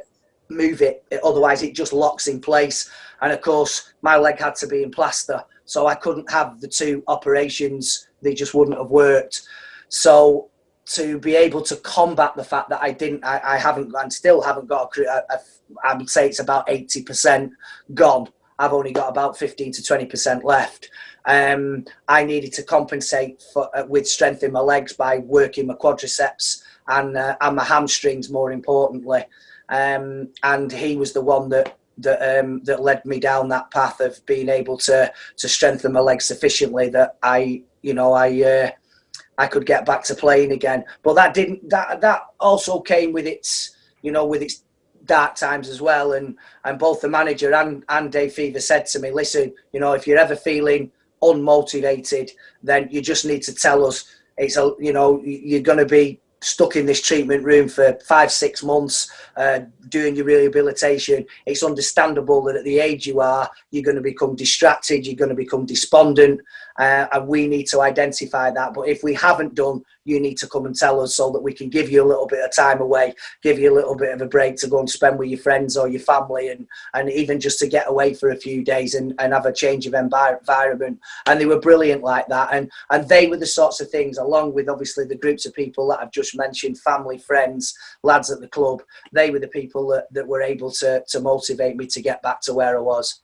move 0.50 0.82
it. 0.82 1.06
Otherwise, 1.24 1.64
it 1.64 1.76
just 1.76 1.94
locks 1.94 2.28
in 2.28 2.42
place. 2.42 2.90
And 3.22 3.32
of 3.32 3.42
course, 3.42 3.94
my 4.02 4.18
leg 4.18 4.40
had 4.40 4.56
to 4.56 4.68
be 4.68 4.84
in 4.84 4.92
plaster. 4.92 5.44
So 5.66 5.88
I 5.88 5.96
couldn't 5.96 6.30
have 6.32 6.60
the 6.60 6.68
two 6.68 7.04
operations. 7.08 8.08
They 8.22 8.34
just 8.34 8.54
wouldn't 8.54 8.78
have 8.78 8.90
worked. 8.90 9.44
So 9.90 10.50
to 10.88 11.20
be 11.20 11.36
able 11.36 11.62
to 11.62 11.76
combat 11.78 12.36
the 12.36 12.44
fact 12.44 12.70
that 12.70 12.82
I 12.82 12.92
didn't, 12.92 13.24
I, 13.24 13.40
I 13.44 13.58
haven't, 13.58 13.94
and 13.96 14.12
still 14.12 14.42
haven't 14.42 14.68
got 14.68 14.96
a, 14.98 15.24
a, 15.34 15.40
I 15.84 15.94
would 15.94 16.10
say 16.10 16.28
it's 16.28 16.40
about 16.40 16.68
80% 16.68 17.52
gone. 17.94 18.28
I've 18.60 18.74
only 18.74 18.92
got 18.92 19.10
about 19.10 19.38
15 19.38 19.72
to 19.74 19.82
20% 19.82 20.44
left. 20.44 20.90
Um, 21.26 21.86
I 22.08 22.24
needed 22.24 22.54
to 22.54 22.64
compensate 22.64 23.44
for, 23.54 23.76
uh, 23.78 23.86
with 23.86 24.08
strength 24.08 24.44
in 24.44 24.52
my 24.52 24.60
legs 24.60 24.94
by 24.94 25.20
working 25.20 25.68
my 25.68 25.76
quadriceps 25.76 26.64
and 26.88 27.16
uh, 27.16 27.38
and 27.42 27.56
my 27.56 27.64
hamstrings 27.64 28.30
more 28.30 28.52
importantly. 28.52 29.24
Um, 29.70 30.30
and 30.44 30.72
he 30.72 30.98
was 30.98 31.14
the 31.14 31.22
one 31.22 31.50
that 31.50 31.78
that 32.00 32.40
um, 32.40 32.64
that 32.64 32.82
led 32.82 33.06
me 33.06 33.20
down 33.20 33.50
that 33.50 33.72
path 33.72 34.00
of 34.00 34.26
being 34.26 34.50
able 34.50 34.78
to 34.80 35.12
to 35.38 35.50
strengthen 35.50 35.94
my 35.94 36.00
legs 36.00 36.26
sufficiently 36.26 36.90
that 36.90 37.18
I 37.22 37.64
you 37.82 37.94
know 37.94 38.14
I 38.14 38.42
uh, 38.42 38.72
I 39.38 39.48
could 39.48 39.66
get 39.66 39.86
back 39.86 40.04
to 40.06 40.16
playing 40.16 40.52
again. 40.52 40.86
But 41.04 41.14
that 41.16 41.34
didn't 41.34 41.70
that 41.70 42.02
that 42.02 42.22
also 42.40 42.80
came 42.80 43.14
with 43.14 43.28
its 43.28 43.76
you 44.02 44.12
know 44.12 44.26
with 44.26 44.42
its 44.42 44.64
dark 45.06 45.36
times 45.36 45.70
as 45.70 45.82
well. 45.82 46.14
And 46.14 46.38
and 46.66 46.80
both 46.80 47.02
the 47.02 47.10
manager 47.10 47.54
and 47.54 47.84
and 47.90 48.12
Dave 48.12 48.34
Fevre 48.34 48.60
said 48.60 48.86
to 48.88 49.00
me, 49.00 49.12
listen, 49.12 49.54
you 49.74 49.80
know, 49.80 49.94
if 49.94 50.08
you're 50.08 50.18
ever 50.18 50.36
feeling 50.36 50.92
unmotivated, 51.24 52.32
then 52.64 52.88
you 52.92 53.02
just 53.02 53.26
need 53.26 53.42
to 53.44 53.54
tell 53.54 53.86
us. 53.86 54.06
It's 54.38 54.58
a 54.58 54.74
you 54.80 54.94
know 54.94 55.22
you're 55.24 55.62
going 55.62 55.78
to 55.78 55.86
be 55.86 56.20
stuck 56.42 56.76
in 56.76 56.86
this 56.86 57.02
treatment 57.02 57.44
room 57.44 57.70
for 57.70 57.98
five 58.08 58.32
six 58.32 58.64
months 58.64 59.12
uh, 59.38 59.60
doing 59.90 60.16
your 60.16 60.26
rehabilitation. 60.26 61.26
It's 61.46 61.64
understandable 61.64 62.42
that 62.44 62.56
at 62.56 62.64
the 62.64 62.80
age 62.80 63.06
you 63.06 63.22
are, 63.22 63.50
you're 63.70 63.84
going 63.84 63.98
to 63.98 64.02
become 64.02 64.36
distracted, 64.36 65.06
you're 65.06 65.16
going 65.16 65.30
to 65.30 65.36
become 65.36 65.66
despondent, 65.66 66.42
uh, 66.80 67.08
and 67.12 67.28
we 67.28 67.48
need 67.48 67.68
to 67.68 67.82
identify 67.82 68.52
that. 68.52 68.74
But 68.74 68.88
if 68.88 69.04
we 69.04 69.14
haven't 69.14 69.56
done, 69.56 69.84
you 70.06 70.20
need 70.20 70.38
to 70.38 70.48
come 70.48 70.66
and 70.66 70.76
tell 70.76 71.00
us 71.02 71.16
so 71.16 71.30
that 71.32 71.42
we 71.42 71.54
can 71.54 71.70
give 71.70 71.90
you 71.90 72.04
a 72.04 72.08
little 72.08 72.28
bit 72.28 72.44
of 72.44 72.56
time 72.56 72.82
away, 72.82 73.14
give 73.44 73.60
you 73.60 73.72
a 73.72 73.76
little 73.76 73.96
bit 73.96 74.14
of 74.14 74.22
a 74.22 74.26
break 74.26 74.56
to 74.58 74.68
go 74.68 74.80
and 74.80 74.90
spend 74.90 75.20
with 75.20 75.30
your 75.30 75.40
friends 75.40 75.78
or 75.78 75.88
your 75.88 76.00
family, 76.02 76.50
and 76.50 76.68
and 76.94 77.10
even 77.12 77.40
just 77.40 77.60
to 77.60 77.68
get 77.68 77.90
away 77.90 78.14
for 78.14 78.30
a 78.30 78.36
few 78.36 78.64
days 78.64 78.96
and, 78.96 79.14
and 79.20 79.34
have 79.34 79.46
a 79.46 79.54
change 79.54 79.86
of 79.86 79.94
environment. 79.94 81.00
And 81.28 81.40
they 81.40 81.46
were 81.46 81.60
brilliant 81.60 82.04
like 82.04 82.28
that, 82.28 82.50
and 82.52 82.72
and 82.90 83.08
they 83.08 83.28
were 83.28 83.38
the 83.38 83.46
sorts 83.46 83.82
of 83.82 83.90
things, 83.90 84.18
along 84.18 84.54
with 84.54 84.70
obviously 84.70 85.06
the 85.06 85.16
groups 85.16 85.46
of 85.46 85.54
people 85.54 85.88
that 85.90 86.00
I've 86.00 86.12
just 86.12 86.36
mentioned, 86.38 86.80
family, 86.80 87.18
friends, 87.18 87.74
lads 88.04 88.32
at 88.32 88.40
the 88.40 88.48
club. 88.48 88.82
They 89.12 89.30
were 89.30 89.40
the 89.40 89.48
people 89.48 89.88
that, 89.90 90.12
that 90.14 90.28
were 90.28 90.42
able 90.42 90.72
to 90.72 91.04
to 91.08 91.20
motivate 91.20 91.76
me 91.76 91.88
to 91.88 92.02
get 92.02 92.22
back 92.22 92.42
to 92.42 92.54
where 92.54 92.78
I 92.78 92.82
was. 92.82 93.22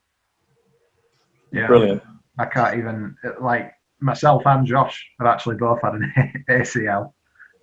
Yeah, 1.51 1.67
Brilliant. 1.67 2.03
I 2.37 2.45
can't 2.45 2.77
even 2.77 3.15
like 3.41 3.73
myself 3.99 4.43
and 4.45 4.65
Josh 4.65 5.05
have 5.19 5.27
actually 5.27 5.55
both 5.55 5.81
had 5.81 5.93
an 5.93 6.45
ACL. 6.49 7.13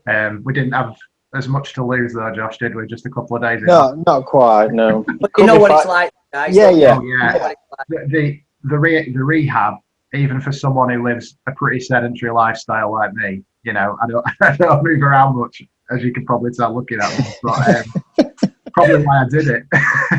Um, 0.07 0.43
we 0.45 0.53
didn't 0.53 0.73
have 0.73 0.97
as 1.35 1.49
much 1.49 1.73
to 1.75 1.85
lose 1.85 2.15
though, 2.15 2.33
Josh, 2.35 2.59
did 2.59 2.75
we? 2.75 2.87
Just 2.87 3.07
a 3.07 3.11
couple 3.11 3.37
of 3.37 3.43
days 3.43 3.63
ago. 3.63 3.95
No, 3.97 4.03
not 4.07 4.27
quite. 4.27 4.73
No. 4.73 5.05
But 5.21 5.31
you 5.39 5.47
know 5.47 5.59
what 5.59 5.71
it's 5.71 5.87
like, 5.87 6.13
guys. 6.33 6.55
Yeah, 6.55 6.71
yeah. 6.71 6.99
Oh, 6.99 7.03
yeah. 7.03 7.05
You 7.05 7.19
know 7.19 7.25
what 7.25 7.35
it's 7.35 7.45
like. 7.45 7.57
The 7.89 8.07
the 8.09 8.41
the, 8.67 8.79
re- 8.79 9.13
the 9.13 9.23
rehab, 9.23 9.75
even 10.15 10.41
for 10.41 10.53
someone 10.53 10.89
who 10.91 11.05
lives 11.05 11.37
a 11.47 11.53
pretty 11.53 11.81
sedentary 11.81 12.33
lifestyle 12.33 12.93
like 12.93 13.13
me, 13.13 13.43
you 13.63 13.73
know, 13.73 13.97
I 14.03 14.07
don't 14.07 14.27
I 14.41 14.57
don't 14.57 14.83
move 14.85 15.03
around 15.03 15.37
much, 15.37 15.63
as 15.91 16.03
you 16.03 16.13
can 16.13 16.25
probably 16.25 16.51
tell 16.53 16.75
looking 16.75 17.01
at 17.01 17.19
me. 17.19 17.27
But 17.43 17.77
um, 17.77 18.33
probably 18.73 19.05
why 19.05 19.23
I 19.23 19.29
did 19.29 19.49
it, 19.49 19.65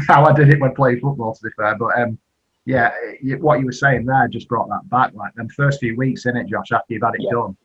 how 0.07 0.25
I 0.25 0.33
did 0.33 0.49
it 0.49 0.59
when 0.59 0.75
playing 0.75 0.99
football, 0.99 1.33
to 1.33 1.41
be 1.43 1.49
fair. 1.57 1.75
But 1.75 1.99
um, 1.99 2.19
yeah, 2.65 2.91
what 3.39 3.59
you 3.59 3.65
were 3.65 3.71
saying 3.71 4.05
there 4.05 4.27
just 4.27 4.47
brought 4.47 4.67
that 4.69 4.89
back. 4.89 5.13
Like 5.13 5.33
them 5.35 5.49
first 5.49 5.79
few 5.79 5.95
weeks 5.95 6.25
in 6.25 6.35
it, 6.35 6.47
Josh, 6.47 6.71
after 6.71 6.93
you've 6.93 7.03
had 7.03 7.15
it 7.15 7.21
Yeah. 7.21 7.31
done, 7.31 7.57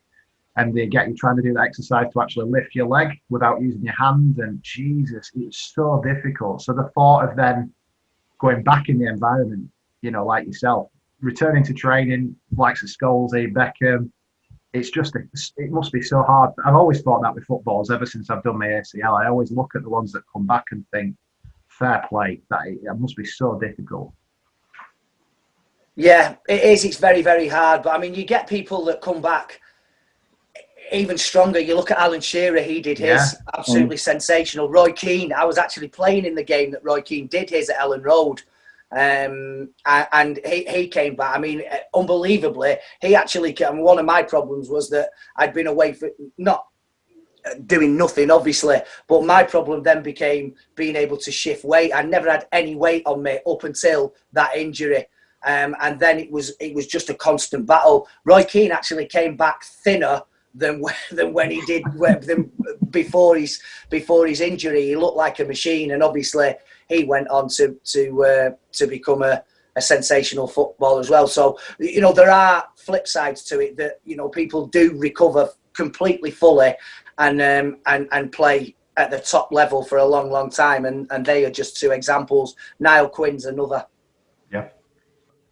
and 0.56 0.74
they 0.74 0.86
get 0.86 1.08
you 1.08 1.14
trying 1.14 1.36
to 1.36 1.42
do 1.42 1.54
that 1.54 1.64
exercise 1.64 2.12
to 2.12 2.20
actually 2.20 2.50
lift 2.50 2.74
your 2.74 2.86
leg 2.86 3.08
without 3.30 3.62
using 3.62 3.82
your 3.82 3.94
hand, 3.94 4.38
and 4.38 4.62
Jesus, 4.62 5.30
it's 5.34 5.72
so 5.74 6.02
difficult. 6.04 6.62
So 6.62 6.72
the 6.72 6.90
thought 6.94 7.28
of 7.28 7.36
then 7.36 7.72
going 8.38 8.62
back 8.62 8.88
in 8.88 8.98
the 8.98 9.06
environment, 9.06 9.70
you 10.02 10.10
know, 10.10 10.24
like 10.24 10.46
yourself, 10.46 10.90
returning 11.20 11.62
to 11.64 11.74
training, 11.74 12.36
likes 12.56 12.82
of 12.82 12.88
Scholesy, 12.88 13.52
Beckham, 13.52 14.10
it's 14.72 14.90
just 14.90 15.16
it 15.16 15.70
must 15.70 15.92
be 15.92 16.02
so 16.02 16.22
hard. 16.22 16.52
I've 16.64 16.76
always 16.76 17.02
thought 17.02 17.22
that 17.22 17.34
with 17.34 17.44
footballs 17.44 17.90
ever 17.90 18.06
since 18.06 18.30
I've 18.30 18.42
done 18.42 18.58
my 18.58 18.66
ACL. 18.66 19.18
I 19.20 19.28
always 19.28 19.50
look 19.50 19.72
at 19.74 19.82
the 19.82 19.88
ones 19.88 20.12
that 20.12 20.22
come 20.32 20.46
back 20.46 20.64
and 20.70 20.86
think, 20.92 21.16
fair 21.68 22.04
play. 22.08 22.40
That 22.50 22.66
it, 22.66 22.78
it 22.82 22.98
must 22.98 23.16
be 23.16 23.24
so 23.24 23.58
difficult. 23.58 24.12
Yeah, 26.00 26.36
it 26.48 26.62
is. 26.62 26.86
It's 26.86 26.96
very, 26.96 27.20
very 27.20 27.46
hard. 27.46 27.82
But 27.82 27.94
I 27.94 27.98
mean, 27.98 28.14
you 28.14 28.24
get 28.24 28.46
people 28.46 28.84
that 28.86 29.02
come 29.02 29.20
back 29.20 29.60
even 30.92 31.18
stronger. 31.18 31.60
You 31.60 31.76
look 31.76 31.90
at 31.90 31.98
Alan 31.98 32.22
Shearer, 32.22 32.62
he 32.62 32.80
did 32.80 32.98
his 32.98 33.34
Yeah. 33.34 33.52
absolutely 33.58 33.98
sensational. 33.98 34.70
Roy 34.70 34.92
Keane, 34.92 35.32
I 35.32 35.44
was 35.44 35.58
actually 35.58 35.88
playing 35.88 36.24
in 36.24 36.34
the 36.34 36.42
game 36.42 36.70
that 36.70 36.82
Roy 36.82 37.02
Keane 37.02 37.26
did 37.26 37.50
his 37.50 37.68
at 37.68 37.78
Elland 37.78 38.04
Road. 38.04 38.42
Um, 38.92 39.70
and 39.84 40.40
he, 40.44 40.64
he 40.64 40.88
came 40.88 41.14
back. 41.16 41.36
I 41.36 41.38
mean, 41.38 41.62
uh, 41.70 41.76
unbelievably, 41.94 42.78
he 43.02 43.14
actually 43.14 43.52
came. 43.52 43.78
One 43.78 43.98
of 43.98 44.06
my 44.06 44.22
problems 44.22 44.68
was 44.70 44.88
that 44.90 45.10
I'd 45.36 45.54
been 45.54 45.68
away 45.68 45.92
for 45.92 46.08
not 46.38 46.66
uh, 47.44 47.54
doing 47.66 47.96
nothing, 47.96 48.30
obviously, 48.30 48.78
but 49.06 49.24
my 49.24 49.44
problem 49.44 49.82
then 49.82 50.02
became 50.02 50.54
being 50.74 50.96
able 50.96 51.18
to 51.18 51.30
shift 51.30 51.62
weight. 51.62 51.92
I 51.94 52.02
never 52.02 52.28
had 52.30 52.48
any 52.50 52.74
weight 52.74 53.04
on 53.06 53.22
me 53.22 53.38
up 53.46 53.62
until 53.64 54.14
that 54.32 54.56
injury. 54.56 55.06
Um, 55.44 55.74
and 55.81 55.98
then 55.98 56.18
it 56.18 56.31
was 56.31 56.53
it 56.61 56.74
was 56.74 56.87
just 56.87 57.11
a 57.11 57.14
constant 57.14 57.66
battle. 57.66 58.09
Roy 58.24 58.44
Keane 58.44 58.72
actually 58.72 59.07
came 59.07 59.37
back 59.37 59.64
thinner 59.64 60.22
than 60.55 60.83
than 61.11 61.33
when 61.33 61.50
he 61.50 61.61
did 61.66 61.85
than 62.22 62.50
before 62.90 63.37
his 63.37 63.61
before 63.88 64.26
his 64.26 64.40
injury. 64.40 64.87
He 64.87 64.96
looked 64.96 65.16
like 65.16 65.40
a 65.40 65.44
machine, 65.44 65.92
and 65.92 66.03
obviously 66.03 66.55
he 66.88 67.05
went 67.05 67.29
on 67.29 67.48
to 67.50 67.79
to 67.85 68.24
uh, 68.24 68.50
to 68.72 68.87
become 68.87 69.22
a, 69.22 69.42
a 69.76 69.83
sensational 69.83 70.46
footballer 70.46 71.00
as 71.00 71.11
well. 71.11 71.26
So 71.26 71.59
you 71.79 72.00
know 72.00 72.12
there 72.12 72.31
are 72.31 72.66
flip 72.76 73.07
sides 73.07 73.42
to 73.44 73.61
it 73.61 73.76
that 73.76 74.00
you 74.05 74.16
know 74.16 74.29
people 74.29 74.66
do 74.66 74.96
recover 74.98 75.50
completely 75.72 76.31
fully 76.31 76.74
and 77.18 77.40
um, 77.40 77.79
and 77.87 78.09
and 78.12 78.33
play 78.33 78.74
at 78.96 79.11
the 79.11 79.18
top 79.18 79.50
level 79.53 79.83
for 79.85 79.98
a 79.98 80.05
long 80.05 80.31
long 80.31 80.50
time, 80.50 80.85
and 80.85 81.07
and 81.11 81.24
they 81.24 81.44
are 81.44 81.50
just 81.50 81.79
two 81.79 81.92
examples. 81.92 82.57
Niall 82.79 83.09
Quinn's 83.09 83.46
another. 83.46 83.87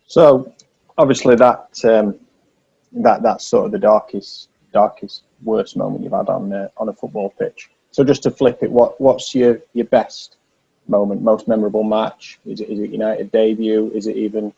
So 0.08 0.52
obviously 0.96 1.36
that 1.36 1.78
um, 1.84 2.18
that 2.92 3.22
that's 3.22 3.46
sort 3.46 3.66
of 3.66 3.72
the 3.72 3.78
darkest 3.78 4.48
darkest 4.72 5.22
worst 5.44 5.76
moment 5.76 6.02
you've 6.02 6.12
had 6.12 6.28
on 6.28 6.52
uh, 6.52 6.68
on 6.78 6.88
a 6.88 6.92
football 6.92 7.32
pitch. 7.38 7.70
So 7.92 8.02
just 8.02 8.22
to 8.24 8.30
flip 8.30 8.58
it, 8.62 8.70
what 8.70 9.00
what's 9.00 9.34
your 9.34 9.60
your 9.74 9.86
best 9.86 10.36
moment, 10.88 11.22
most 11.22 11.46
memorable 11.46 11.84
match? 11.84 12.40
Is 12.46 12.60
it 12.60 12.70
is 12.70 12.80
it 12.80 12.90
United 12.90 13.30
debut? 13.30 13.92
Is 13.94 14.06
it 14.06 14.16
even 14.16 14.52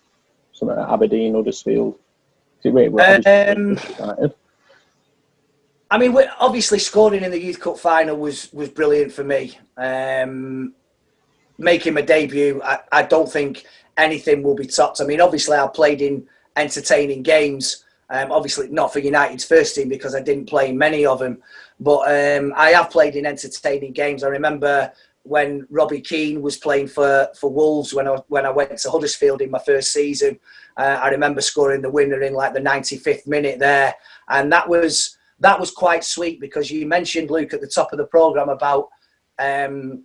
something 0.53 0.79
at 0.79 0.89
Aberdeen, 0.89 1.35
Huddersfield? 1.35 1.99
Is 2.63 2.67
it, 2.67 2.73
Um. 3.27 4.33
I 5.93 5.99
mean, 5.99 6.17
obviously 6.39 6.79
scoring 6.79 7.25
in 7.25 7.33
the 7.33 7.41
Youth 7.41 7.59
Cup 7.59 7.77
final 7.77 8.17
was 8.17 8.53
was 8.53 8.69
brilliant 8.69 9.13
for 9.13 9.25
me. 9.25 9.59
Um, 9.77 10.75
making 11.59 11.95
my 11.95 12.03
debut, 12.03 12.63
I, 12.63 12.79
I 12.93 13.03
don't 13.03 13.31
think 13.31 13.65
anything 14.01 14.43
will 14.43 14.55
be 14.55 14.67
topped. 14.67 15.01
I 15.01 15.05
mean, 15.05 15.21
obviously 15.21 15.57
I 15.57 15.67
played 15.69 16.03
in 16.03 16.27
entertaining 16.57 17.23
games. 17.23 17.85
Um, 18.09 18.33
obviously 18.33 18.69
not 18.69 18.93
for 18.93 18.99
United's 18.99 19.45
first 19.45 19.77
team 19.77 19.89
because 19.89 20.17
I 20.17 20.21
didn't 20.21 20.49
play 20.49 20.73
many 20.73 21.07
of 21.07 21.21
them, 21.21 21.41
but 21.79 22.01
um, 22.09 22.53
I 22.57 22.71
have 22.71 22.91
played 22.91 23.15
in 23.15 23.25
entertaining 23.25 23.93
games. 23.93 24.25
I 24.25 24.29
remember 24.29 24.93
when 25.23 25.67
Robbie 25.71 26.01
Keane 26.01 26.43
was 26.43 26.57
playing 26.57 26.89
for, 26.89 27.29
for 27.39 27.53
Wolves 27.53 27.95
when 27.95 28.09
I 28.09 28.17
when 28.29 28.47
I 28.47 28.51
went 28.51 28.77
to 28.79 28.91
Huddersfield 28.91 29.43
in 29.43 29.51
my 29.51 29.61
first 29.61 29.93
season. 29.93 30.41
Uh, 30.77 30.99
I 31.03 31.09
remember 31.11 31.41
scoring 31.41 31.83
the 31.83 31.91
winner 31.91 32.23
in 32.23 32.35
like 32.35 32.55
the 32.55 32.61
95th 32.61 33.27
minute 33.27 33.59
there, 33.59 33.95
and 34.29 34.51
that 34.53 34.69
was 34.69 35.17
that 35.39 35.61
was 35.61 35.71
quite 35.71 36.05
sweet 36.05 36.41
because 36.41 36.71
you 36.71 36.87
mentioned 36.87 37.31
Luke 37.31 37.53
at 37.55 37.61
the 37.61 37.67
top 37.67 37.93
of 37.93 37.99
the 37.99 38.07
program 38.07 38.49
about 38.49 38.89
um, 39.39 40.05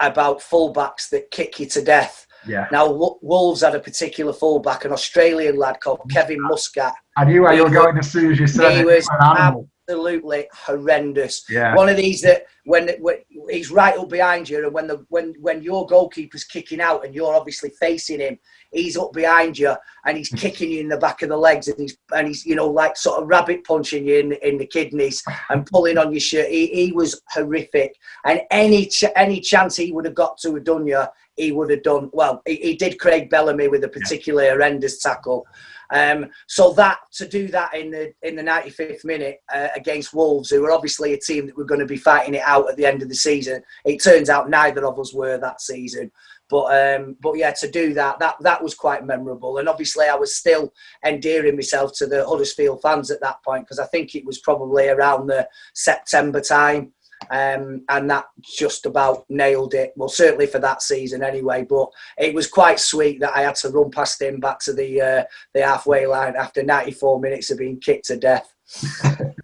about 0.00 0.40
fullbacks 0.40 1.08
that 1.10 1.30
kick 1.30 1.58
you 1.60 1.66
to 1.66 1.82
death. 1.82 2.25
Yeah. 2.46 2.68
Now 2.70 3.16
Wolves 3.22 3.62
had 3.62 3.74
a 3.74 3.80
particular 3.80 4.32
fullback, 4.32 4.84
an 4.84 4.92
Australian 4.92 5.56
lad 5.56 5.80
called 5.80 6.00
mm. 6.00 6.12
Kevin 6.12 6.40
Muscat. 6.40 6.94
I 7.16 7.24
knew 7.24 7.42
where 7.42 7.54
you 7.54 7.64
were 7.64 7.70
going 7.70 7.98
as 7.98 8.10
soon 8.10 8.32
as 8.32 8.38
you 8.38 8.46
said 8.46 8.72
he 8.72 8.80
it. 8.80 8.86
was 8.86 9.08
An 9.10 9.36
animal. 9.36 9.68
Absolutely 9.88 10.48
horrendous. 10.52 11.44
Yeah. 11.48 11.74
One 11.74 11.88
of 11.88 11.96
these 11.96 12.20
that 12.22 12.46
when, 12.64 12.90
when 13.00 13.16
he's 13.48 13.70
right 13.70 13.96
up 13.96 14.08
behind 14.08 14.48
you, 14.48 14.64
and 14.64 14.72
when 14.72 14.88
the 14.88 15.06
when 15.08 15.34
when 15.40 15.62
your 15.62 15.86
goalkeeper's 15.86 16.42
kicking 16.42 16.80
out 16.80 17.04
and 17.04 17.14
you're 17.14 17.34
obviously 17.34 17.70
facing 17.80 18.18
him, 18.18 18.38
he's 18.72 18.96
up 18.96 19.12
behind 19.12 19.58
you 19.58 19.74
and 20.04 20.16
he's 20.16 20.32
mm. 20.32 20.38
kicking 20.38 20.70
you 20.70 20.80
in 20.80 20.88
the 20.88 20.96
back 20.96 21.22
of 21.22 21.28
the 21.28 21.36
legs 21.36 21.68
and 21.68 21.78
he's 21.78 21.96
and 22.12 22.26
he's 22.26 22.44
you 22.44 22.56
know 22.56 22.68
like 22.68 22.96
sort 22.96 23.22
of 23.22 23.28
rabbit 23.28 23.64
punching 23.64 24.06
you 24.06 24.18
in 24.18 24.32
in 24.42 24.58
the 24.58 24.66
kidneys 24.66 25.22
and 25.50 25.66
pulling 25.72 25.98
on 25.98 26.10
your 26.10 26.20
shirt. 26.20 26.48
He, 26.48 26.66
he 26.66 26.92
was 26.92 27.20
horrific, 27.30 27.94
and 28.24 28.40
any 28.50 28.86
ch- 28.86 29.04
any 29.14 29.40
chance 29.40 29.76
he 29.76 29.92
would 29.92 30.04
have 30.04 30.14
got 30.14 30.36
to 30.38 30.54
have 30.54 30.64
done 30.64 30.86
you, 30.86 31.04
he 31.36 31.52
would 31.52 31.70
have 31.70 31.84
done. 31.84 32.10
Well, 32.12 32.42
he, 32.44 32.56
he 32.56 32.76
did 32.76 32.98
Craig 32.98 33.30
Bellamy 33.30 33.68
with 33.68 33.84
a 33.84 33.88
particularly 33.88 34.48
horrendous 34.48 35.00
tackle. 35.00 35.46
Um, 35.92 36.26
so 36.46 36.72
that 36.74 36.98
to 37.14 37.28
do 37.28 37.48
that 37.48 37.74
in 37.74 37.90
the 37.90 38.12
in 38.22 38.36
the 38.36 38.42
95th 38.42 39.04
minute 39.04 39.38
uh, 39.52 39.68
against 39.76 40.14
Wolves, 40.14 40.50
who 40.50 40.62
were 40.62 40.72
obviously 40.72 41.14
a 41.14 41.18
team 41.18 41.46
that 41.46 41.56
were 41.56 41.64
going 41.64 41.80
to 41.80 41.86
be 41.86 41.96
fighting 41.96 42.34
it 42.34 42.42
out 42.44 42.68
at 42.68 42.76
the 42.76 42.86
end 42.86 43.02
of 43.02 43.08
the 43.08 43.14
season, 43.14 43.62
it 43.84 44.02
turns 44.02 44.28
out 44.28 44.50
neither 44.50 44.86
of 44.86 44.98
us 44.98 45.14
were 45.14 45.38
that 45.38 45.60
season. 45.60 46.10
But 46.48 47.00
um, 47.00 47.16
but 47.20 47.36
yeah, 47.36 47.52
to 47.52 47.70
do 47.70 47.92
that, 47.94 48.18
that 48.20 48.36
that 48.40 48.62
was 48.62 48.74
quite 48.74 49.04
memorable. 49.04 49.58
And 49.58 49.68
obviously, 49.68 50.06
I 50.06 50.14
was 50.14 50.36
still 50.36 50.72
endearing 51.04 51.56
myself 51.56 51.92
to 51.96 52.06
the 52.06 52.26
Huddersfield 52.26 52.82
fans 52.82 53.10
at 53.10 53.20
that 53.20 53.42
point 53.44 53.64
because 53.64 53.80
I 53.80 53.86
think 53.86 54.14
it 54.14 54.24
was 54.24 54.38
probably 54.38 54.88
around 54.88 55.26
the 55.26 55.48
September 55.74 56.40
time. 56.40 56.92
Um, 57.30 57.82
and 57.88 58.08
that 58.10 58.26
just 58.42 58.86
about 58.86 59.24
nailed 59.28 59.74
it. 59.74 59.92
Well, 59.96 60.08
certainly 60.08 60.46
for 60.46 60.58
that 60.60 60.82
season 60.82 61.22
anyway. 61.22 61.66
But 61.68 61.88
it 62.18 62.34
was 62.34 62.46
quite 62.46 62.78
sweet 62.78 63.20
that 63.20 63.36
I 63.36 63.42
had 63.42 63.56
to 63.56 63.70
run 63.70 63.90
past 63.90 64.20
him 64.22 64.38
back 64.38 64.60
to 64.60 64.72
the 64.72 65.00
uh, 65.00 65.24
the 65.54 65.66
halfway 65.66 66.06
line 66.06 66.36
after 66.36 66.62
94 66.62 67.20
minutes 67.20 67.50
of 67.50 67.58
being 67.58 67.80
kicked 67.80 68.06
to 68.06 68.16
death. 68.16 68.52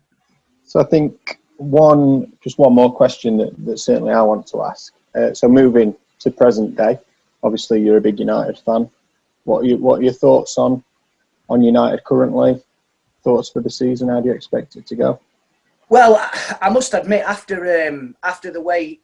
So 0.72 0.80
I 0.80 0.84
think 0.84 1.38
one, 1.58 2.32
just 2.42 2.58
one 2.58 2.72
more 2.72 2.90
question 2.90 3.36
that, 3.36 3.52
that 3.66 3.76
certainly 3.76 4.14
I 4.14 4.22
want 4.22 4.46
to 4.46 4.62
ask. 4.62 4.94
Uh, 5.14 5.34
so 5.34 5.46
moving 5.46 5.94
to 6.20 6.30
present 6.30 6.76
day, 6.76 6.98
obviously 7.42 7.82
you're 7.82 7.98
a 7.98 8.00
big 8.00 8.18
United 8.18 8.58
fan. 8.58 8.88
What 9.44 9.58
are, 9.58 9.66
you, 9.66 9.76
what 9.76 9.98
are 9.98 10.02
your 10.02 10.14
thoughts 10.14 10.56
on 10.56 10.82
on 11.50 11.60
United 11.60 12.04
currently? 12.04 12.58
Thoughts 13.22 13.50
for 13.50 13.60
the 13.60 13.68
season? 13.68 14.08
How 14.08 14.22
do 14.22 14.30
you 14.30 14.34
expect 14.34 14.76
it 14.76 14.86
to 14.86 14.96
go? 14.96 15.20
Well, 15.92 16.26
I 16.62 16.70
must 16.70 16.94
admit, 16.94 17.22
after 17.26 17.86
um, 17.86 18.16
after 18.22 18.50
the 18.50 18.62
way 18.62 19.00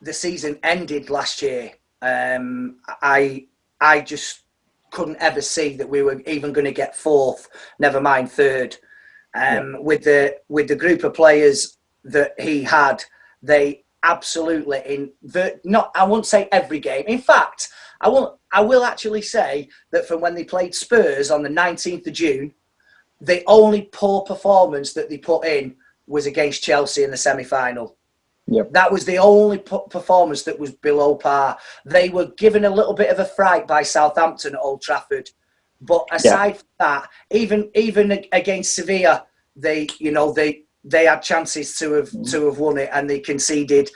the 0.00 0.14
season 0.14 0.58
ended 0.62 1.10
last 1.10 1.42
year, 1.42 1.72
um, 2.00 2.76
I 3.02 3.46
I 3.78 4.00
just 4.00 4.44
couldn't 4.90 5.18
ever 5.20 5.42
see 5.42 5.76
that 5.76 5.86
we 5.86 6.00
were 6.00 6.22
even 6.22 6.54
going 6.54 6.64
to 6.64 6.72
get 6.72 6.96
fourth. 6.96 7.50
Never 7.78 8.00
mind 8.00 8.32
third. 8.32 8.74
Um, 9.34 9.76
With 9.84 10.04
the 10.04 10.38
with 10.48 10.66
the 10.68 10.76
group 10.76 11.04
of 11.04 11.12
players 11.12 11.76
that 12.04 12.32
he 12.40 12.62
had, 12.62 13.04
they 13.42 13.84
absolutely 14.02 14.80
in 14.86 15.12
the 15.20 15.60
not 15.62 15.90
I 15.94 16.04
won't 16.04 16.24
say 16.24 16.48
every 16.52 16.80
game. 16.80 17.04
In 17.06 17.18
fact, 17.18 17.68
I 18.00 18.08
won't. 18.08 18.34
I 18.50 18.62
will 18.62 18.84
actually 18.84 19.20
say 19.20 19.68
that 19.92 20.08
from 20.08 20.22
when 20.22 20.34
they 20.34 20.44
played 20.44 20.74
Spurs 20.74 21.30
on 21.30 21.42
the 21.42 21.50
19th 21.50 22.06
of 22.06 22.14
June, 22.14 22.54
the 23.20 23.42
only 23.46 23.90
poor 23.92 24.22
performance 24.22 24.94
that 24.94 25.10
they 25.10 25.18
put 25.18 25.44
in 25.44 25.76
was 26.06 26.26
against 26.26 26.62
Chelsea 26.62 27.04
in 27.04 27.10
the 27.10 27.16
semi-final. 27.16 27.96
Yep. 28.46 28.72
That 28.72 28.92
was 28.92 29.04
the 29.04 29.18
only 29.18 29.58
p- 29.58 29.78
performance 29.88 30.42
that 30.42 30.58
was 30.58 30.72
below 30.72 31.14
par. 31.14 31.56
They 31.86 32.10
were 32.10 32.26
given 32.36 32.66
a 32.66 32.70
little 32.70 32.92
bit 32.92 33.10
of 33.10 33.18
a 33.18 33.24
fright 33.24 33.66
by 33.66 33.82
Southampton 33.82 34.54
at 34.54 34.60
Old 34.60 34.82
Trafford, 34.82 35.30
but 35.80 36.04
aside 36.12 36.58
from 36.58 36.68
that, 36.78 37.08
even 37.30 37.70
even 37.74 38.24
against 38.32 38.74
Sevilla, 38.74 39.26
they 39.56 39.88
you 39.98 40.12
know 40.12 40.32
they 40.32 40.64
they 40.84 41.06
had 41.06 41.20
chances 41.20 41.76
to 41.78 41.92
have 41.94 42.10
mm-hmm. 42.10 42.24
to 42.24 42.46
have 42.46 42.58
won 42.58 42.76
it, 42.76 42.90
and 42.92 43.08
they 43.08 43.20
conceded, 43.20 43.90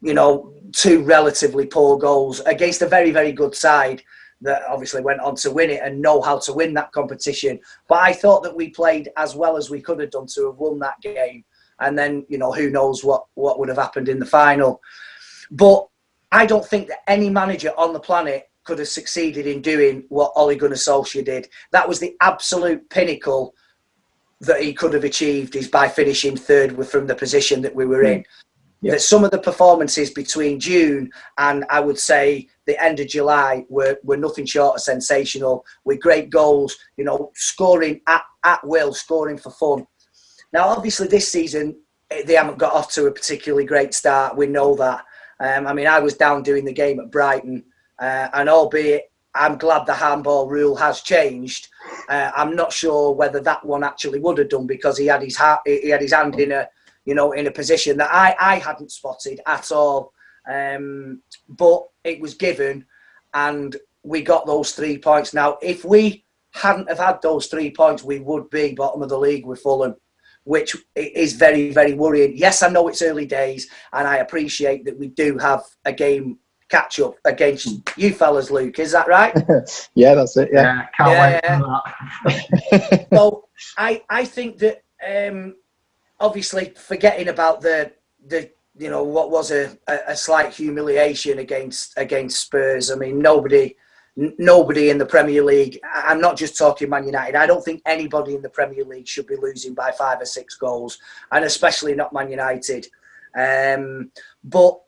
you 0.00 0.14
know, 0.14 0.54
two 0.72 1.02
relatively 1.02 1.66
poor 1.66 1.98
goals 1.98 2.40
against 2.40 2.80
a 2.80 2.88
very 2.88 3.10
very 3.10 3.32
good 3.32 3.54
side 3.54 4.02
that 4.42 4.62
obviously 4.68 5.02
went 5.02 5.20
on 5.20 5.34
to 5.36 5.50
win 5.50 5.70
it 5.70 5.80
and 5.82 6.00
know 6.00 6.20
how 6.20 6.38
to 6.38 6.52
win 6.52 6.74
that 6.74 6.92
competition. 6.92 7.58
But 7.88 8.00
I 8.00 8.12
thought 8.12 8.42
that 8.42 8.54
we 8.54 8.70
played 8.70 9.10
as 9.16 9.34
well 9.34 9.56
as 9.56 9.70
we 9.70 9.80
could 9.80 10.00
have 10.00 10.10
done 10.10 10.26
to 10.34 10.46
have 10.46 10.56
won 10.56 10.78
that 10.80 11.00
game. 11.00 11.44
And 11.80 11.98
then, 11.98 12.24
you 12.28 12.38
know, 12.38 12.52
who 12.52 12.70
knows 12.70 13.02
what, 13.02 13.24
what 13.34 13.58
would 13.58 13.68
have 13.68 13.78
happened 13.78 14.08
in 14.08 14.18
the 14.18 14.26
final. 14.26 14.80
But 15.50 15.86
I 16.30 16.46
don't 16.46 16.66
think 16.66 16.88
that 16.88 17.08
any 17.08 17.28
manager 17.30 17.72
on 17.76 17.92
the 17.92 18.00
planet 18.00 18.50
could 18.64 18.78
have 18.78 18.88
succeeded 18.88 19.46
in 19.46 19.60
doing 19.60 20.04
what 20.08 20.32
Ole 20.36 20.54
Gunnar 20.54 20.76
Solskjaer 20.76 21.24
did. 21.24 21.48
That 21.72 21.88
was 21.88 21.98
the 21.98 22.16
absolute 22.20 22.88
pinnacle 22.90 23.54
that 24.40 24.60
he 24.60 24.72
could 24.72 24.92
have 24.92 25.04
achieved 25.04 25.56
is 25.56 25.68
by 25.68 25.88
finishing 25.88 26.36
third 26.36 26.86
from 26.86 27.06
the 27.06 27.14
position 27.14 27.62
that 27.62 27.74
we 27.74 27.86
were 27.86 28.02
hmm. 28.02 28.12
in. 28.12 28.24
Yeah. 28.82 28.92
That 28.92 29.00
some 29.00 29.24
of 29.24 29.30
the 29.30 29.38
performances 29.38 30.10
between 30.10 30.58
June 30.58 31.10
and 31.38 31.64
I 31.70 31.78
would 31.78 31.98
say 31.98 32.48
the 32.66 32.82
end 32.82 32.98
of 32.98 33.06
July 33.06 33.64
were, 33.68 33.96
were 34.02 34.16
nothing 34.16 34.44
short 34.44 34.76
of 34.76 34.82
sensational 34.82 35.64
with 35.84 36.00
great 36.00 36.30
goals, 36.30 36.76
you 36.96 37.04
know, 37.04 37.30
scoring 37.34 38.00
at, 38.08 38.24
at 38.42 38.66
will, 38.66 38.92
scoring 38.92 39.38
for 39.38 39.50
fun. 39.50 39.86
Now, 40.52 40.68
obviously, 40.68 41.06
this 41.06 41.30
season 41.30 41.76
eh, 42.10 42.24
they 42.26 42.34
haven't 42.34 42.58
got 42.58 42.74
off 42.74 42.92
to 42.94 43.06
a 43.06 43.12
particularly 43.12 43.64
great 43.64 43.94
start. 43.94 44.36
We 44.36 44.46
know 44.46 44.74
that. 44.74 45.04
Um, 45.38 45.66
I 45.68 45.72
mean, 45.72 45.86
I 45.86 46.00
was 46.00 46.14
down 46.14 46.42
doing 46.42 46.64
the 46.64 46.72
game 46.72 46.98
at 46.98 47.10
Brighton, 47.10 47.64
uh, 48.00 48.28
and 48.34 48.48
albeit 48.48 49.12
I'm 49.34 49.56
glad 49.56 49.86
the 49.86 49.94
handball 49.94 50.48
rule 50.48 50.76
has 50.76 51.00
changed, 51.00 51.68
uh, 52.08 52.30
I'm 52.36 52.54
not 52.54 52.72
sure 52.72 53.12
whether 53.12 53.40
that 53.40 53.64
one 53.64 53.82
actually 53.82 54.20
would 54.20 54.38
have 54.38 54.50
done 54.50 54.66
because 54.66 54.98
he 54.98 55.06
had 55.06 55.22
his 55.22 55.36
ha- 55.36 55.62
he 55.64 55.88
had 55.88 56.02
his 56.02 56.12
hand 56.12 56.38
in 56.38 56.52
a 56.52 56.68
you 57.04 57.14
know 57.14 57.32
in 57.32 57.46
a 57.46 57.50
position 57.50 57.96
that 57.98 58.12
I, 58.12 58.34
I 58.38 58.58
hadn't 58.58 58.92
spotted 58.92 59.40
at 59.46 59.70
all. 59.72 60.12
Um, 60.50 61.22
but 61.48 61.84
it 62.04 62.20
was 62.20 62.34
given, 62.34 62.84
and 63.34 63.76
we 64.02 64.22
got 64.22 64.46
those 64.46 64.72
three 64.72 64.98
points. 64.98 65.32
Now, 65.32 65.58
if 65.62 65.84
we 65.84 66.24
hadn't 66.52 66.88
have 66.88 66.98
had 66.98 67.22
those 67.22 67.46
three 67.46 67.70
points, 67.70 68.02
we 68.02 68.18
would 68.18 68.50
be 68.50 68.74
bottom 68.74 69.02
of 69.02 69.08
the 69.08 69.18
league 69.18 69.46
with 69.46 69.60
Fulham, 69.60 69.94
which 70.44 70.76
is 70.96 71.34
very, 71.34 71.72
very 71.72 71.94
worrying. 71.94 72.36
Yes, 72.36 72.62
I 72.62 72.68
know 72.68 72.88
it's 72.88 73.02
early 73.02 73.26
days, 73.26 73.68
and 73.92 74.06
I 74.06 74.16
appreciate 74.16 74.84
that 74.84 74.98
we 74.98 75.08
do 75.08 75.38
have 75.38 75.62
a 75.84 75.92
game 75.92 76.38
catch 76.68 76.98
up 77.00 77.14
against 77.26 77.68
you 77.98 78.12
fellas, 78.12 78.50
Luke. 78.50 78.78
Is 78.78 78.92
that 78.92 79.06
right? 79.06 79.34
yeah, 79.94 80.14
that's 80.14 80.36
it. 80.36 80.48
Yeah. 80.52 80.62
Yeah, 80.62 80.86
can't 80.96 81.10
Yeah, 81.10 81.40
wait 81.44 82.34
for 82.64 82.90
that. 82.90 83.06
so 83.14 83.48
I 83.76 84.02
I 84.08 84.24
think 84.24 84.58
that 84.58 84.82
um, 85.06 85.54
obviously 86.22 86.72
forgetting 86.76 87.28
about 87.28 87.60
the 87.60 87.92
the 88.28 88.50
you 88.78 88.88
know 88.88 89.02
what 89.04 89.30
was 89.30 89.50
a, 89.50 89.76
a, 90.08 90.16
slight 90.16 90.54
humiliation 90.54 91.40
against 91.40 91.92
against 91.98 92.40
Spurs. 92.40 92.90
I 92.90 92.94
mean 92.94 93.18
nobody 93.18 93.76
n- 94.16 94.34
nobody 94.38 94.88
in 94.88 94.96
the 94.96 95.04
Premier 95.04 95.42
League. 95.42 95.78
I'm 95.92 96.20
not 96.20 96.38
just 96.38 96.56
talking 96.56 96.88
Man 96.88 97.04
United. 97.04 97.36
I 97.36 97.46
don't 97.46 97.62
think 97.62 97.82
anybody 97.84 98.34
in 98.34 98.40
the 98.40 98.48
Premier 98.48 98.84
League 98.84 99.06
should 99.06 99.26
be 99.26 99.36
losing 99.36 99.74
by 99.74 99.90
five 99.90 100.22
or 100.22 100.24
six 100.24 100.56
goals, 100.56 100.98
and 101.32 101.44
especially 101.44 101.94
not 101.94 102.14
Man 102.14 102.30
United. 102.30 102.86
Um, 103.36 104.10
but 104.44 104.80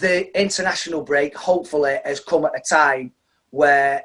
the 0.00 0.40
international 0.40 1.02
break 1.02 1.36
hopefully 1.36 1.98
has 2.04 2.20
come 2.20 2.44
at 2.44 2.52
a 2.56 2.60
time 2.60 3.12
where 3.50 4.04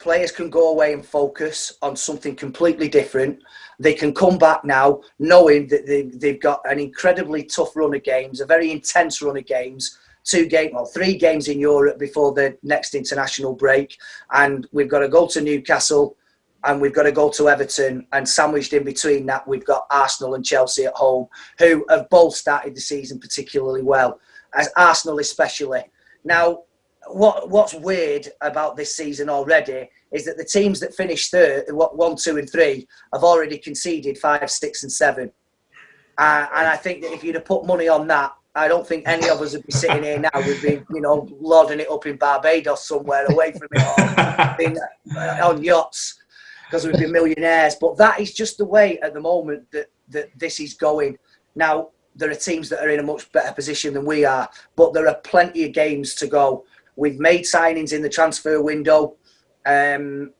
players 0.00 0.32
can 0.32 0.50
go 0.50 0.70
away 0.70 0.92
and 0.92 1.04
focus 1.04 1.72
on 1.82 1.96
something 1.96 2.34
completely 2.36 2.88
different. 2.88 3.42
They 3.78 3.94
can 3.94 4.12
come 4.14 4.38
back 4.38 4.64
now 4.64 5.02
knowing 5.18 5.66
that 5.68 5.86
they, 5.86 6.02
they've 6.02 6.40
got 6.40 6.60
an 6.64 6.78
incredibly 6.78 7.44
tough 7.44 7.74
run 7.76 7.94
of 7.94 8.02
games, 8.02 8.40
a 8.40 8.46
very 8.46 8.70
intense 8.70 9.22
run 9.22 9.36
of 9.36 9.46
games, 9.46 9.98
two 10.24 10.46
game, 10.46 10.72
well, 10.74 10.86
three 10.86 11.16
games 11.16 11.48
in 11.48 11.58
Europe 11.58 11.98
before 11.98 12.32
the 12.32 12.56
next 12.62 12.94
international 12.94 13.54
break. 13.54 13.96
And 14.32 14.66
we've 14.72 14.88
got 14.88 15.00
to 15.00 15.08
go 15.08 15.26
to 15.28 15.40
Newcastle 15.40 16.16
and 16.64 16.80
we've 16.80 16.94
got 16.94 17.02
to 17.04 17.12
go 17.12 17.30
to 17.30 17.48
Everton. 17.48 18.06
And 18.12 18.28
sandwiched 18.28 18.72
in 18.72 18.84
between 18.84 19.26
that, 19.26 19.46
we've 19.46 19.64
got 19.64 19.86
Arsenal 19.90 20.34
and 20.34 20.44
Chelsea 20.44 20.86
at 20.86 20.94
home, 20.94 21.28
who 21.58 21.84
have 21.88 22.08
both 22.10 22.34
started 22.34 22.74
the 22.74 22.80
season 22.80 23.18
particularly 23.20 23.82
well, 23.82 24.18
as 24.54 24.70
Arsenal 24.76 25.18
especially. 25.18 25.82
Now, 26.24 26.62
what 27.08 27.50
what's 27.50 27.74
weird 27.74 28.28
about 28.40 28.76
this 28.76 28.96
season 28.96 29.28
already 29.28 29.90
is 30.12 30.24
that 30.24 30.36
the 30.36 30.44
teams 30.44 30.80
that 30.80 30.94
finished 30.94 31.30
third, 31.30 31.64
what 31.70 31.96
one, 31.96 32.16
two, 32.16 32.38
and 32.38 32.50
three, 32.50 32.86
have 33.12 33.24
already 33.24 33.58
conceded 33.58 34.18
five, 34.18 34.50
six, 34.50 34.82
and 34.82 34.92
seven. 34.92 35.30
Uh, 36.16 36.46
and 36.54 36.68
I 36.68 36.76
think 36.76 37.02
that 37.02 37.12
if 37.12 37.24
you'd 37.24 37.34
have 37.34 37.44
put 37.44 37.66
money 37.66 37.88
on 37.88 38.06
that, 38.08 38.32
I 38.54 38.68
don't 38.68 38.86
think 38.86 39.08
any 39.08 39.28
of 39.28 39.40
us 39.40 39.54
would 39.54 39.66
be 39.66 39.72
sitting 39.72 40.04
here 40.04 40.20
now. 40.20 40.30
We'd 40.36 40.62
be, 40.62 40.82
you 40.90 41.00
know, 41.00 41.28
loading 41.40 41.80
it 41.80 41.90
up 41.90 42.06
in 42.06 42.16
Barbados 42.16 42.86
somewhere 42.86 43.26
away 43.26 43.52
from 43.52 43.68
it 43.72 43.82
all, 43.82 44.60
in, 44.60 44.78
uh, 45.16 45.48
on 45.48 45.64
yachts, 45.64 46.20
because 46.66 46.86
we'd 46.86 46.98
be 46.98 47.06
millionaires. 47.06 47.74
But 47.80 47.96
that 47.96 48.20
is 48.20 48.32
just 48.32 48.58
the 48.58 48.64
way 48.64 49.00
at 49.00 49.12
the 49.12 49.20
moment 49.20 49.70
that 49.72 49.86
that 50.10 50.30
this 50.38 50.60
is 50.60 50.74
going. 50.74 51.18
Now 51.56 51.88
there 52.14 52.30
are 52.30 52.34
teams 52.34 52.68
that 52.68 52.80
are 52.80 52.90
in 52.90 53.00
a 53.00 53.02
much 53.02 53.30
better 53.32 53.52
position 53.52 53.94
than 53.94 54.04
we 54.04 54.24
are, 54.24 54.48
but 54.76 54.92
there 54.92 55.08
are 55.08 55.16
plenty 55.16 55.64
of 55.64 55.72
games 55.72 56.14
to 56.14 56.28
go. 56.28 56.64
We've 56.96 57.18
made 57.18 57.42
signings 57.42 57.92
in 57.92 58.02
the 58.02 58.08
transfer 58.08 58.62
window. 58.62 59.16
Um, 59.66 60.32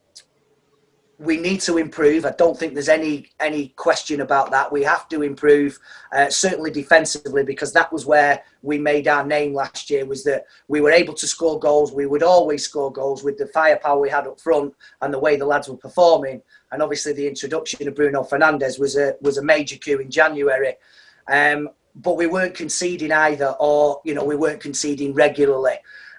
we 1.18 1.36
need 1.36 1.60
to 1.60 1.78
improve. 1.78 2.24
I 2.24 2.32
don't 2.32 2.58
think 2.58 2.74
there's 2.74 2.88
any 2.88 3.30
any 3.40 3.68
question 3.68 4.20
about 4.20 4.50
that. 4.50 4.70
We 4.70 4.82
have 4.82 5.08
to 5.10 5.22
improve, 5.22 5.78
uh, 6.12 6.28
certainly 6.28 6.70
defensively, 6.70 7.44
because 7.44 7.72
that 7.72 7.92
was 7.92 8.04
where 8.04 8.42
we 8.62 8.78
made 8.78 9.06
our 9.06 9.24
name 9.24 9.54
last 9.54 9.90
year. 9.90 10.06
Was 10.06 10.24
that 10.24 10.44
we 10.68 10.80
were 10.80 10.90
able 10.90 11.14
to 11.14 11.26
score 11.26 11.58
goals. 11.58 11.92
We 11.92 12.06
would 12.06 12.22
always 12.22 12.64
score 12.64 12.92
goals 12.92 13.22
with 13.22 13.38
the 13.38 13.46
firepower 13.48 14.00
we 14.00 14.10
had 14.10 14.26
up 14.26 14.40
front 14.40 14.74
and 15.02 15.14
the 15.14 15.18
way 15.18 15.36
the 15.36 15.46
lads 15.46 15.68
were 15.68 15.76
performing. 15.76 16.42
And 16.72 16.82
obviously, 16.82 17.12
the 17.12 17.28
introduction 17.28 17.86
of 17.86 17.94
Bruno 17.94 18.22
Fernandes 18.24 18.78
was 18.78 18.96
a 18.96 19.14
was 19.20 19.38
a 19.38 19.44
major 19.44 19.76
coup 19.76 19.98
in 19.98 20.10
January. 20.10 20.74
Um, 21.28 21.70
but 21.96 22.16
we 22.16 22.26
weren't 22.26 22.54
conceding 22.54 23.12
either, 23.12 23.54
or 23.60 24.00
you 24.04 24.14
know, 24.14 24.24
we 24.24 24.36
weren't 24.36 24.60
conceding 24.60 25.14
regularly. 25.14 25.76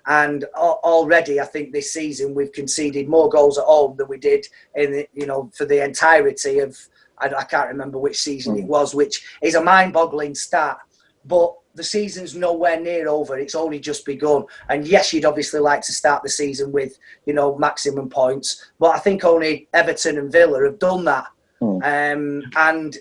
And 0.07 0.43
already, 0.55 1.39
I 1.39 1.45
think 1.45 1.71
this 1.71 1.91
season 1.91 2.35
we've 2.35 2.51
conceded 2.51 3.09
more 3.09 3.29
goals 3.29 3.57
at 3.57 3.65
home 3.65 3.97
than 3.97 4.07
we 4.07 4.17
did 4.17 4.45
in 4.75 4.91
the, 4.91 5.07
you 5.13 5.25
know 5.25 5.51
for 5.55 5.65
the 5.65 5.83
entirety 5.83 6.59
of 6.59 6.77
I, 7.17 7.27
I 7.27 7.43
can't 7.43 7.69
remember 7.69 7.97
which 7.97 8.21
season 8.21 8.57
it 8.57 8.65
was, 8.65 8.93
which 8.93 9.25
is 9.41 9.55
a 9.55 9.63
mind-boggling 9.63 10.35
stat. 10.35 10.77
But 11.25 11.55
the 11.73 11.83
season's 11.83 12.35
nowhere 12.35 12.79
near 12.79 13.07
over; 13.07 13.37
it's 13.37 13.55
only 13.55 13.79
just 13.79 14.05
begun. 14.05 14.45
And 14.69 14.87
yes, 14.87 15.11
you'd 15.11 15.25
obviously 15.25 15.59
like 15.59 15.81
to 15.81 15.93
start 15.93 16.23
the 16.23 16.29
season 16.29 16.71
with 16.71 16.97
you 17.25 17.33
know 17.33 17.57
maximum 17.57 18.09
points, 18.09 18.71
but 18.79 18.95
I 18.95 18.99
think 18.99 19.23
only 19.23 19.67
Everton 19.73 20.17
and 20.17 20.31
Villa 20.31 20.63
have 20.65 20.79
done 20.79 21.03
that. 21.05 21.27
Hmm. 21.59 21.79
Um, 21.83 22.43
and 22.55 22.97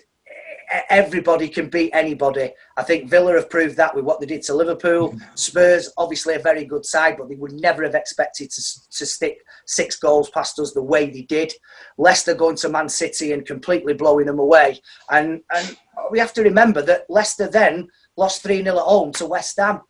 everybody 0.89 1.47
can 1.47 1.69
beat 1.69 1.91
anybody. 1.93 2.51
I 2.77 2.83
think 2.83 3.09
Villa 3.09 3.33
have 3.33 3.49
proved 3.49 3.77
that 3.77 3.95
with 3.95 4.05
what 4.05 4.19
they 4.19 4.25
did 4.25 4.41
to 4.43 4.53
Liverpool. 4.53 5.15
Spurs, 5.35 5.91
obviously 5.97 6.35
a 6.35 6.39
very 6.39 6.65
good 6.65 6.85
side, 6.85 7.17
but 7.17 7.29
they 7.29 7.35
would 7.35 7.53
never 7.53 7.83
have 7.83 7.95
expected 7.95 8.49
to, 8.51 8.61
to 8.91 9.05
stick 9.05 9.39
six 9.65 9.97
goals 9.97 10.29
past 10.29 10.59
us 10.59 10.73
the 10.73 10.81
way 10.81 11.09
they 11.09 11.23
did. 11.23 11.53
Leicester 11.97 12.33
going 12.33 12.55
to 12.57 12.69
Man 12.69 12.89
City 12.89 13.31
and 13.33 13.45
completely 13.45 13.93
blowing 13.93 14.25
them 14.25 14.39
away. 14.39 14.79
And, 15.09 15.41
and 15.53 15.77
we 16.11 16.19
have 16.19 16.33
to 16.33 16.43
remember 16.43 16.81
that 16.83 17.05
Leicester 17.09 17.47
then 17.47 17.87
lost 18.17 18.43
3 18.43 18.63
0 18.63 18.77
at 18.77 18.81
home 18.83 19.11
to 19.13 19.25
West 19.25 19.57
Ham. 19.59 19.81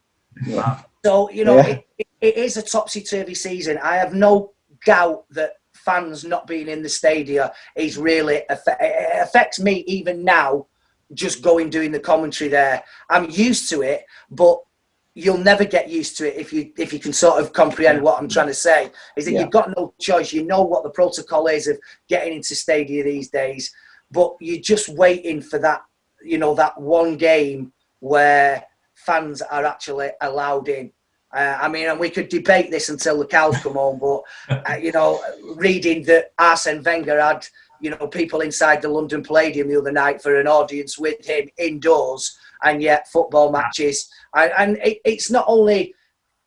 Yeah. 0.45 0.81
So, 1.03 1.29
you 1.29 1.45
know, 1.45 1.57
Yeah. 1.57 1.67
it, 1.67 1.87
it, 1.97 2.07
it 2.21 2.37
is 2.37 2.57
a 2.57 2.61
topsy 2.61 3.01
turvy 3.01 3.35
season. 3.35 3.77
I 3.81 3.95
have 3.97 4.13
no 4.13 4.53
doubt 4.85 5.25
that 5.31 5.53
fans 5.85 6.23
not 6.23 6.47
being 6.47 6.67
in 6.67 6.81
the 6.81 6.89
stadia 6.89 7.53
is 7.75 7.97
really 7.97 8.41
it 8.49 9.21
affects 9.21 9.59
me 9.59 9.83
even 9.87 10.23
now 10.23 10.65
just 11.13 11.43
going 11.43 11.69
doing 11.69 11.91
the 11.91 11.99
commentary 11.99 12.49
there. 12.49 12.83
I'm 13.11 13.29
used 13.29 13.69
to 13.69 13.83
it 13.83 14.05
but 14.31 14.59
you'll 15.13 15.37
never 15.37 15.63
get 15.63 15.87
used 15.89 16.17
to 16.17 16.27
it 16.27 16.35
if 16.37 16.51
you 16.51 16.71
if 16.77 16.91
you 16.91 16.99
can 16.99 17.13
sort 17.13 17.39
of 17.41 17.53
comprehend 17.53 18.01
what 18.01 18.19
i'm 18.19 18.27
trying 18.27 18.47
to 18.47 18.53
say 18.53 18.91
is 19.15 19.23
that 19.25 19.31
Yeah. 19.31 19.41
you've 19.41 19.51
got 19.51 19.71
no 19.77 19.93
choice. 19.99 20.33
You 20.33 20.43
know 20.43 20.63
what 20.63 20.83
the 20.83 20.89
protocol 20.89 21.47
is 21.47 21.67
of 21.67 21.77
getting 22.09 22.33
into 22.33 22.55
stadia 22.55 23.03
these 23.03 23.29
days 23.29 23.71
but 24.11 24.35
you're 24.41 24.61
just 24.73 24.89
waiting 24.89 25.41
for 25.41 25.59
that 25.59 25.81
you 26.23 26.37
know 26.37 26.53
that 26.55 26.79
one 26.81 27.15
game 27.17 27.71
where 27.99 28.63
fans 28.95 29.41
are 29.41 29.65
actually 29.65 30.09
allowed 30.21 30.67
in 30.67 30.91
uh, 31.35 31.57
I 31.61 31.67
mean, 31.67 31.89
and 31.89 31.99
we 31.99 32.09
could 32.09 32.29
debate 32.29 32.71
this 32.71 32.87
until 32.89 33.19
the 33.19 33.27
cows 33.27 33.57
come 33.57 33.73
home, 33.73 33.99
but 33.99 34.21
uh, 34.49 34.75
you 34.75 34.91
know, 34.93 35.21
reading 35.55 36.03
that 36.03 36.31
Arsene 36.39 36.81
Wenger 36.81 37.19
had 37.19 37.45
you 37.81 37.89
know 37.89 38.07
people 38.07 38.39
inside 38.39 38.81
the 38.81 38.87
London 38.87 39.21
Palladium 39.21 39.67
the 39.67 39.77
other 39.77 39.91
night 39.91 40.21
for 40.21 40.39
an 40.39 40.47
audience 40.47 40.97
with 40.97 41.25
him 41.25 41.49
indoors, 41.57 42.37
and 42.63 42.81
yet 42.81 43.11
football 43.11 43.51
matches, 43.51 44.09
and, 44.33 44.51
and 44.57 44.77
it, 44.77 44.99
it's 45.03 45.29
not 45.29 45.43
only 45.47 45.93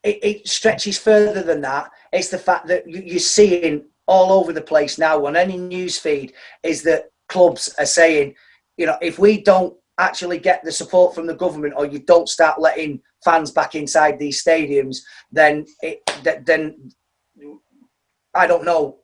it, 0.02 0.18
it 0.22 0.48
stretches 0.48 0.96
further 0.96 1.42
than 1.42 1.60
that. 1.60 1.90
It's 2.12 2.28
the 2.28 2.38
fact 2.38 2.66
that 2.68 2.88
you, 2.88 3.02
you're 3.04 3.18
seeing 3.18 3.84
all 4.06 4.32
over 4.32 4.54
the 4.54 4.62
place 4.62 4.98
now 4.98 5.26
on 5.26 5.36
any 5.36 5.58
news 5.58 5.98
feed 5.98 6.32
is 6.62 6.82
that 6.84 7.10
clubs 7.28 7.74
are 7.78 7.84
saying, 7.84 8.34
you 8.78 8.86
know, 8.86 8.96
if 9.02 9.18
we 9.18 9.42
don't 9.42 9.76
actually 9.98 10.38
get 10.38 10.62
the 10.64 10.72
support 10.72 11.14
from 11.14 11.26
the 11.26 11.34
government 11.34 11.74
or 11.76 11.86
you 11.86 11.98
don't 11.98 12.28
start 12.28 12.60
letting 12.60 13.00
fans 13.24 13.50
back 13.50 13.74
inside 13.74 14.18
these 14.18 14.42
stadiums, 14.42 14.98
then 15.32 15.66
it 15.82 16.00
then 16.44 16.90
I 18.34 18.46
don't 18.46 18.64
know, 18.64 18.98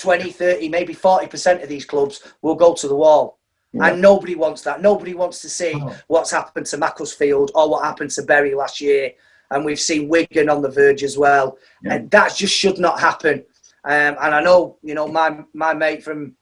20, 0.00 0.30
30, 0.30 0.68
maybe 0.68 0.94
40% 0.94 1.62
of 1.62 1.68
these 1.68 1.84
clubs 1.84 2.22
will 2.42 2.54
go 2.54 2.72
to 2.74 2.88
the 2.88 2.96
wall. 2.96 3.38
Yeah. 3.72 3.86
And 3.88 4.00
nobody 4.00 4.34
wants 4.34 4.62
that. 4.62 4.80
Nobody 4.80 5.14
wants 5.14 5.40
to 5.42 5.48
see 5.48 5.74
Oh. 5.74 5.94
what's 6.06 6.30
happened 6.30 6.66
to 6.66 6.78
Macclesfield 6.78 7.50
or 7.54 7.68
what 7.68 7.84
happened 7.84 8.10
to 8.12 8.22
Bury 8.22 8.54
last 8.54 8.80
year. 8.80 9.12
And 9.50 9.64
we've 9.64 9.80
seen 9.80 10.08
Wigan 10.08 10.48
on 10.48 10.62
the 10.62 10.70
verge 10.70 11.02
as 11.02 11.18
well. 11.18 11.58
Yeah. 11.82 11.94
And 11.94 12.10
that 12.12 12.34
just 12.34 12.54
should 12.54 12.78
not 12.78 13.00
happen. 13.00 13.44
Um, 13.84 14.16
and 14.22 14.34
I 14.34 14.40
know, 14.42 14.78
you 14.82 14.94
know, 14.94 15.06
my 15.06 15.44
my 15.52 15.74
mate 15.74 16.02
from 16.02 16.36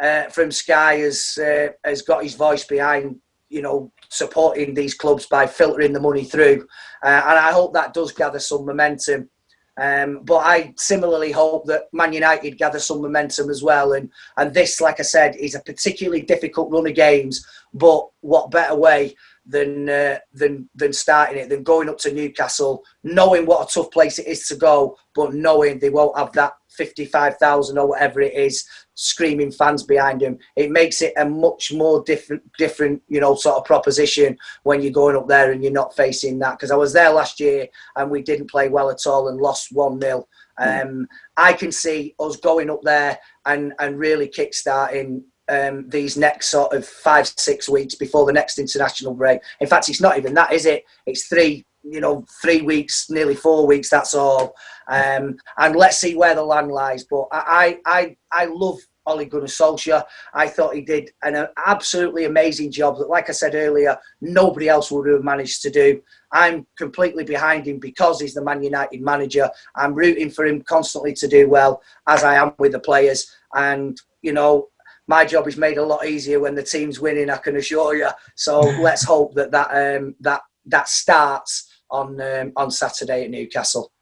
uh, 0.00 0.24
from 0.24 0.52
Sky 0.52 0.96
has 0.98 1.38
uh, 1.38 1.68
has 1.84 2.02
got 2.02 2.22
his 2.22 2.34
voice 2.34 2.64
behind, 2.64 3.16
you 3.54 3.62
know, 3.62 3.92
supporting 4.08 4.74
these 4.74 4.94
clubs 4.94 5.26
by 5.26 5.46
filtering 5.46 5.92
the 5.92 6.00
money 6.00 6.24
through. 6.24 6.66
Uh, 7.04 7.22
and 7.28 7.38
I 7.38 7.52
hope 7.52 7.72
that 7.74 7.94
does 7.94 8.10
gather 8.10 8.40
some 8.40 8.66
momentum. 8.66 9.30
Um, 9.76 10.20
but 10.24 10.38
I 10.38 10.72
similarly 10.76 11.32
hope 11.32 11.66
that 11.66 11.84
Man 11.92 12.12
United 12.12 12.58
gather 12.58 12.78
some 12.78 13.00
momentum 13.02 13.50
as 13.50 13.62
well. 13.62 13.94
And 13.94 14.10
and 14.36 14.52
this, 14.52 14.80
like 14.80 15.00
I 15.00 15.04
said, 15.04 15.36
is 15.36 15.54
a 15.54 15.60
particularly 15.60 16.22
difficult 16.22 16.70
run 16.70 16.86
of 16.86 16.94
games. 16.94 17.46
But 17.72 18.08
what 18.20 18.50
better 18.50 18.76
way 18.76 19.16
than 19.46 19.88
uh, 19.88 20.18
than 20.32 20.68
than 20.74 20.92
starting 20.92 21.38
it 21.38 21.48
than 21.48 21.62
going 21.62 21.88
up 21.88 21.98
to 21.98 22.12
Newcastle, 22.12 22.84
knowing 23.02 23.46
what 23.46 23.68
a 23.68 23.72
tough 23.72 23.90
place 23.90 24.18
it 24.18 24.26
is 24.26 24.46
to 24.48 24.56
go, 24.56 24.96
but 25.14 25.34
knowing 25.34 25.78
they 25.78 25.90
won't 25.90 26.18
have 26.18 26.32
that 26.32 26.54
fifty-five 26.76 27.36
thousand 27.38 27.78
or 27.78 27.88
whatever 27.88 28.20
it 28.20 28.34
is 28.34 28.64
screaming 28.94 29.50
fans 29.50 29.82
behind 29.82 30.22
him. 30.22 30.38
It 30.56 30.70
makes 30.70 31.02
it 31.02 31.12
a 31.16 31.24
much 31.24 31.72
more 31.72 32.02
different 32.04 32.42
different 32.58 33.02
you 33.08 33.20
know 33.20 33.34
sort 33.34 33.56
of 33.56 33.64
proposition 33.64 34.36
when 34.62 34.82
you're 34.82 34.92
going 34.92 35.16
up 35.16 35.28
there 35.28 35.52
and 35.52 35.62
you're 35.62 35.72
not 35.72 35.96
facing 35.96 36.38
that. 36.40 36.52
Because 36.52 36.70
I 36.70 36.76
was 36.76 36.92
there 36.92 37.10
last 37.10 37.40
year 37.40 37.66
and 37.96 38.10
we 38.10 38.22
didn't 38.22 38.50
play 38.50 38.68
well 38.68 38.90
at 38.90 39.06
all 39.06 39.28
and 39.28 39.40
lost 39.40 39.68
one 39.72 40.00
0 40.00 40.26
um, 40.58 41.08
I 41.36 41.52
can 41.52 41.72
see 41.72 42.14
us 42.20 42.36
going 42.36 42.70
up 42.70 42.82
there 42.82 43.18
and 43.46 43.72
and 43.78 43.98
really 43.98 44.28
kick-starting 44.28 45.24
um, 45.48 45.88
these 45.88 46.16
next 46.16 46.48
sort 46.48 46.72
of 46.72 46.86
five 46.86 47.26
six 47.26 47.68
weeks 47.68 47.94
before 47.94 48.24
the 48.24 48.32
next 48.32 48.58
international 48.58 49.14
break. 49.14 49.40
In 49.60 49.66
fact, 49.66 49.88
it's 49.88 50.00
not 50.00 50.16
even 50.16 50.34
that, 50.34 50.52
is 50.52 50.66
it? 50.66 50.84
It's 51.06 51.26
three 51.26 51.64
you 51.82 52.00
know 52.00 52.24
three 52.40 52.62
weeks, 52.62 53.10
nearly 53.10 53.34
four 53.34 53.66
weeks. 53.66 53.90
That's 53.90 54.14
all. 54.14 54.54
Um, 54.88 55.36
and 55.58 55.76
let's 55.76 55.98
see 55.98 56.14
where 56.14 56.34
the 56.34 56.44
land 56.44 56.70
lies. 56.70 57.04
But 57.04 57.28
I 57.32 57.78
I 57.86 58.16
I 58.32 58.46
love. 58.46 58.78
Ole 59.06 59.26
Gunnar 59.26 59.46
Solskjaer. 59.46 60.02
I 60.32 60.48
thought 60.48 60.74
he 60.74 60.80
did 60.80 61.10
an 61.22 61.46
absolutely 61.66 62.24
amazing 62.24 62.72
job 62.72 62.96
that, 62.98 63.10
like 63.10 63.28
I 63.28 63.32
said 63.32 63.54
earlier, 63.54 63.98
nobody 64.20 64.68
else 64.68 64.90
would 64.90 65.06
have 65.08 65.22
managed 65.22 65.60
to 65.62 65.70
do. 65.70 66.00
I'm 66.32 66.66
completely 66.78 67.24
behind 67.24 67.66
him 67.66 67.78
because 67.78 68.20
he's 68.20 68.34
the 68.34 68.42
Man 68.42 68.62
United 68.62 69.02
manager. 69.02 69.50
I'm 69.76 69.94
rooting 69.94 70.30
for 70.30 70.46
him 70.46 70.62
constantly 70.62 71.12
to 71.14 71.28
do 71.28 71.48
well, 71.48 71.82
as 72.08 72.24
I 72.24 72.36
am 72.36 72.54
with 72.58 72.72
the 72.72 72.80
players. 72.80 73.30
And, 73.54 74.00
you 74.22 74.32
know, 74.32 74.68
my 75.06 75.24
job 75.24 75.46
is 75.46 75.56
made 75.56 75.78
a 75.78 75.84
lot 75.84 76.06
easier 76.06 76.40
when 76.40 76.54
the 76.54 76.62
team's 76.62 77.00
winning. 77.00 77.30
I 77.30 77.36
can 77.36 77.56
assure 77.56 77.96
you. 77.96 78.08
So 78.36 78.60
let's 78.80 79.04
hope 79.04 79.34
that 79.34 79.50
that 79.50 79.70
um, 79.70 80.14
that 80.20 80.42
that 80.66 80.88
starts 80.88 81.70
on 81.90 82.20
um, 82.20 82.52
on 82.56 82.70
Saturday 82.70 83.24
at 83.24 83.30
Newcastle. 83.30 83.92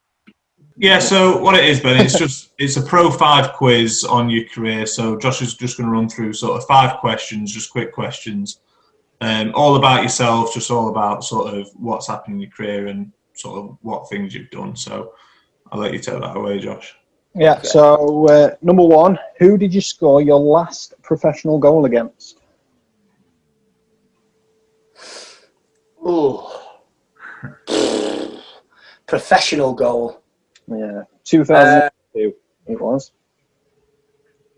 Yeah, 0.75 0.99
so 0.99 1.37
what 1.37 1.55
it 1.55 1.65
is, 1.65 1.79
Ben, 1.79 2.03
it's 2.03 2.17
just 2.17 2.51
it's 2.57 2.77
a 2.77 2.81
Pro 2.81 3.11
Five 3.11 3.53
quiz 3.53 4.03
on 4.03 4.29
your 4.29 4.45
career. 4.45 4.85
So 4.85 5.17
Josh 5.17 5.41
is 5.41 5.53
just 5.55 5.77
going 5.77 5.87
to 5.87 5.93
run 5.93 6.09
through 6.09 6.33
sort 6.33 6.57
of 6.57 6.67
five 6.67 6.99
questions, 6.99 7.53
just 7.53 7.71
quick 7.71 7.93
questions, 7.93 8.59
um, 9.21 9.51
all 9.53 9.75
about 9.75 10.03
yourself, 10.03 10.53
just 10.53 10.71
all 10.71 10.89
about 10.89 11.23
sort 11.23 11.53
of 11.53 11.69
what's 11.75 12.07
happened 12.07 12.35
in 12.35 12.41
your 12.41 12.49
career 12.51 12.87
and 12.87 13.11
sort 13.33 13.59
of 13.59 13.77
what 13.81 14.09
things 14.09 14.33
you've 14.33 14.49
done. 14.49 14.75
So 14.75 15.13
I'll 15.71 15.79
let 15.79 15.93
you 15.93 15.99
take 15.99 16.19
that 16.19 16.35
away, 16.35 16.59
Josh. 16.59 16.95
Yeah. 17.35 17.61
So 17.61 18.27
uh, 18.27 18.55
number 18.61 18.83
one, 18.83 19.19
who 19.39 19.57
did 19.57 19.73
you 19.73 19.81
score 19.81 20.21
your 20.21 20.39
last 20.39 20.93
professional 21.01 21.59
goal 21.59 21.85
against? 21.85 22.39
Ooh. 26.05 26.43
Professional 29.07 29.73
goal. 29.73 30.22
Yeah, 30.67 31.03
2002. 31.23 32.33
it 32.67 32.81
was. 32.81 33.11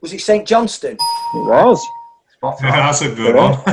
Was 0.02 0.14
it 0.14 0.22
St 0.22 0.48
Johnstone? 0.48 0.94
It 0.94 1.46
was. 1.48 1.86
Spot. 2.34 2.58
That's 2.62 3.02
a 3.02 3.14
good 3.14 3.36
one. 3.36 3.54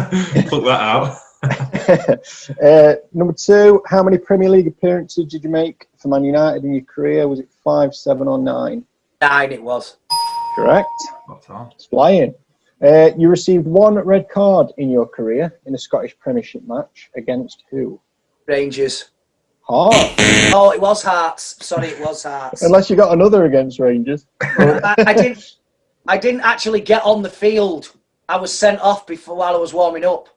Pluck 0.49 0.65
that 0.65 0.81
out. 0.81 1.19
uh, 2.63 2.95
number 3.13 3.33
two, 3.33 3.83
how 3.87 4.03
many 4.03 4.17
Premier 4.17 4.49
League 4.49 4.67
appearances 4.67 5.27
did 5.27 5.43
you 5.43 5.51
make 5.51 5.89
for 5.99 6.09
Man 6.09 6.25
United 6.25 6.65
in 6.65 6.75
your 6.75 6.85
career? 6.85 7.27
Was 7.29 7.41
it 7.41 7.51
five, 7.65 7.95
seven, 7.95 8.29
or 8.29 8.39
nine? 8.39 8.85
Nine, 9.21 9.53
it 9.53 9.63
was. 9.63 9.97
Correct. 10.55 10.89
Spot 11.25 11.51
on. 11.51 11.73
It's 11.73 11.87
flying. 11.87 12.35
Uh, 12.83 13.11
you 13.17 13.29
received 13.29 13.67
one 13.67 13.95
red 13.95 14.29
card 14.29 14.73
in 14.79 14.91
your 14.91 15.07
career 15.07 15.59
in 15.67 15.75
a 15.75 15.79
Scottish 15.79 16.19
Premiership 16.19 16.67
match 16.67 17.11
against 17.17 17.65
who? 17.71 18.01
Rangers. 18.47 19.11
Heart. 19.65 19.95
Oh, 20.55 20.73
it 20.75 20.81
was 20.81 21.03
Hearts. 21.03 21.65
Sorry, 21.65 21.89
it 21.89 22.01
was 22.01 22.25
Hearts. 22.25 22.63
Unless 22.63 22.91
you 22.91 22.97
got 22.97 23.13
another 23.13 23.45
against 23.45 23.79
Rangers. 23.79 24.27
I, 24.41 24.95
I 24.99 25.13
didn't. 25.15 25.57
I 26.09 26.19
didn't 26.19 26.41
actually 26.41 26.81
get 26.81 27.03
on 27.05 27.23
the 27.23 27.29
field. 27.31 27.93
I 28.29 28.37
was 28.37 28.53
sent 28.57 28.81
off 28.81 29.07
before 29.07 29.37
while 29.37 29.55
I 29.55 29.59
was 29.59 29.73
warming 29.73 30.05
up. 30.05 30.29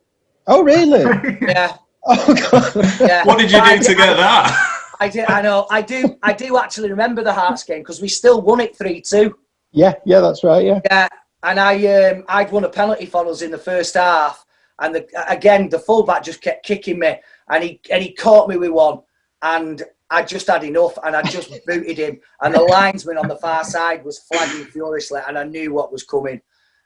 Oh, 0.48 0.64
really? 0.64 1.02
Yeah, 1.42 1.76
oh, 2.08 2.50
God. 2.52 3.00
yeah. 3.00 3.26
What 3.26 3.40
did 3.40 3.52
you 3.52 3.58
But 3.58 3.68
I 3.68 3.78
do 3.78 3.82
to 3.84 3.88
did- 3.90 3.98
get 3.98 4.18
that? 4.18 4.72
I 5.00 5.10
did. 5.10 5.26
I 5.26 5.42
know. 5.42 5.66
I 5.72 5.82
do. 5.82 6.18
I 6.24 6.32
do 6.34 6.58
actually 6.58 6.90
remember 6.90 7.24
the 7.24 7.34
Hearts 7.34 7.64
game 7.64 7.80
because 7.80 8.00
we 8.02 8.08
still 8.08 8.42
won 8.42 8.60
it 8.62 8.78
three 8.78 9.02
two. 9.02 9.38
Yeah, 9.72 9.96
yeah, 10.06 10.22
that's 10.22 10.44
right. 10.44 10.64
Yeah. 10.64 10.80
Yeah, 10.90 11.08
and 11.44 11.60
I 11.60 11.86
um, 12.12 12.24
I'd 12.30 12.52
won 12.52 12.64
a 12.64 12.70
penalty 12.70 13.06
for 13.08 13.28
us 13.28 13.42
in 13.42 13.52
the 13.52 13.58
first 13.58 13.96
half, 13.96 14.46
and 14.80 14.96
the, 14.96 15.08
again 15.28 15.68
the 15.68 15.80
fullback 15.80 16.24
just 16.24 16.42
kept 16.42 16.66
kicking 16.66 17.00
me, 17.00 17.16
and 17.50 17.64
he 17.64 17.82
and 17.92 18.02
he 18.02 18.14
caught 18.14 18.48
me 18.48 18.56
with 18.56 18.72
one, 18.72 19.00
and 19.42 19.84
I 20.10 20.24
just 20.24 20.48
had 20.48 20.64
enough, 20.64 20.98
and 21.04 21.16
I 21.16 21.22
just 21.24 21.52
booted 21.68 21.98
him, 21.98 22.20
and 22.42 22.54
the 22.54 22.62
linesman 22.62 23.18
on 23.18 23.28
the 23.28 23.38
far 23.38 23.64
side 23.64 24.04
was 24.04 24.20
flagging 24.20 24.66
furiously, 24.66 25.22
and 25.28 25.38
I 25.38 25.44
knew 25.44 25.74
what 25.74 25.92
was 25.92 26.04
coming. 26.04 26.42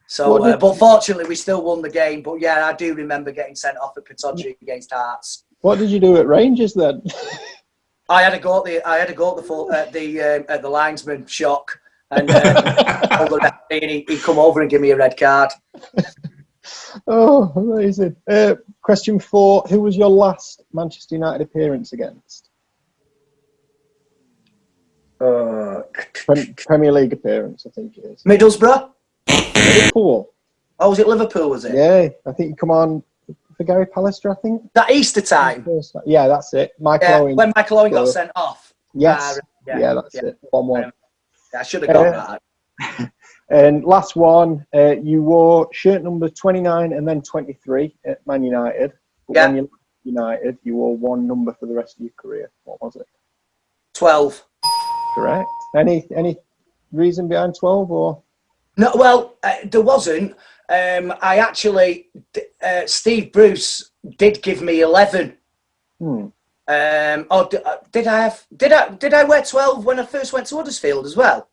So, 0.07 0.43
uh, 0.43 0.57
but 0.57 0.73
fortunately, 0.73 1.25
we 1.25 1.35
still 1.35 1.61
won 1.61 1.83
the 1.83 1.89
game. 1.89 2.23
But 2.23 2.41
yeah, 2.41 2.65
I 2.65 2.73
do 2.73 2.95
remember 2.95 3.31
getting 3.31 3.55
sent 3.55 3.77
off 3.77 3.95
at 3.95 4.05
Pittodrie 4.05 4.59
against 4.59 4.91
Hearts. 4.91 5.43
What 5.61 5.77
did 5.77 5.91
you 5.91 5.99
do 5.99 6.17
at 6.17 6.25
Rangers 6.25 6.73
then? 6.73 7.03
I 8.09 8.23
had 8.23 8.33
a 8.33 8.39
go 8.39 8.57
at 8.57 8.63
the 8.65 8.87
I 8.87 8.97
had 8.97 9.11
a 9.11 9.13
go 9.13 9.31
at 9.31 9.37
the 9.37 9.43
full, 9.43 9.71
at 9.71 9.93
the 9.93 10.19
um, 10.21 10.45
at 10.49 10.63
the 10.63 10.69
linesman 10.69 11.27
shock, 11.27 11.79
and, 12.09 12.29
um, 12.31 12.55
referee, 13.29 13.51
and 13.69 13.91
he, 13.91 14.05
he 14.07 14.17
come 14.17 14.39
over 14.39 14.61
and 14.61 14.69
give 14.69 14.81
me 14.81 14.89
a 14.89 14.97
red 14.97 15.15
card. 15.15 15.51
Oh, 17.07 17.51
amazing. 17.55 18.15
Uh, 18.29 18.55
question 18.81 19.19
four: 19.19 19.61
Who 19.69 19.81
was 19.81 19.95
your 19.97 20.09
last 20.09 20.63
Manchester 20.73 21.15
United 21.15 21.41
appearance 21.43 21.93
against? 21.93 22.49
Uh, 25.21 25.81
Prem- 26.25 26.53
Premier 26.55 26.91
League 26.91 27.11
appearance, 27.13 27.65
I 27.65 27.71
think 27.71 27.97
it 27.97 28.05
is. 28.05 28.23
Middlesbrough. 28.23 28.89
Liverpool. 29.27 30.31
Oh, 30.79 30.89
was 30.91 30.99
it 30.99 31.07
Liverpool? 31.07 31.49
Was 31.49 31.65
it 31.65 31.75
Yeah, 31.75 32.07
I 32.25 32.31
think 32.33 32.51
you 32.51 32.55
come 32.55 32.71
on 32.71 33.03
for 33.57 33.65
Gary 33.65 33.85
Pallister. 33.85 34.31
I 34.31 34.39
think. 34.41 34.61
that 34.75 34.89
Easter 34.91 35.19
time? 35.21 35.67
Yeah, 36.05 36.27
that's 36.29 36.53
it. 36.53 36.71
Michael 36.79 37.09
Yeah, 37.09 37.19
Owen. 37.19 37.35
when 37.35 37.51
Michael 37.55 37.79
Owen 37.79 37.91
got 37.91 38.07
sent 38.07 38.31
off. 38.35 38.73
yes. 38.93 39.39
Ah, 39.41 39.77
yeah, 39.77 39.93
that's 39.93 40.15
it. 40.15 40.37
One 40.51 40.67
one. 40.67 40.81
Yeah, 41.53 41.59
I 41.59 41.63
should 41.63 41.83
have 41.83 41.91
got 41.93 42.07
Uh, 42.07 42.37
that. 42.87 43.11
And 43.49 43.83
last 43.83 44.15
one, 44.15 44.65
uh, 44.75 44.95
you 45.01 45.23
wore 45.23 45.67
shirt 45.73 46.03
number 46.03 46.29
29 46.29 46.93
and 46.93 47.07
then 47.07 47.21
23 47.21 47.95
at 48.05 48.25
Man 48.27 48.43
United. 48.43 48.93
Yeah. 49.31 49.47
when 49.47 49.55
you 49.55 49.61
left 49.63 49.73
United, 50.03 50.57
you 50.63 50.75
wore 50.75 50.95
one 50.95 51.27
number 51.27 51.53
for 51.59 51.65
the 51.65 51.73
rest 51.73 51.97
of 51.97 52.01
your 52.01 52.13
career. 52.17 52.51
What 52.63 52.81
was 52.81 52.95
it? 52.95 53.05
Twelve. 53.93 54.43
Correct. 55.15 55.47
Any 55.75 56.07
any 56.15 56.37
reason 56.91 57.27
behind 57.27 57.55
12 57.59 57.91
or? 57.91 58.21
No, 58.77 58.91
well, 58.95 59.35
uh, 59.43 59.55
there 59.65 59.81
wasn't. 59.81 60.31
Um, 60.69 61.13
I 61.21 61.39
actually, 61.39 62.09
uh, 62.63 62.85
Steve 62.85 63.31
Bruce 63.33 63.91
did 64.17 64.41
give 64.41 64.61
me 64.61 64.81
eleven. 64.81 65.37
Hmm. 65.99 66.27
Um, 66.67 67.47
d- 67.49 67.57
uh, 67.65 67.77
did 67.91 68.07
I 68.07 68.21
have? 68.21 68.45
Did 68.55 68.71
I? 68.71 68.89
Did 68.89 69.13
I 69.13 69.23
wear 69.25 69.41
twelve 69.43 69.83
when 69.85 69.99
I 69.99 70.05
first 70.05 70.31
went 70.31 70.47
to 70.47 70.55
Huddersfield 70.55 71.05
as 71.05 71.17
well? 71.17 71.48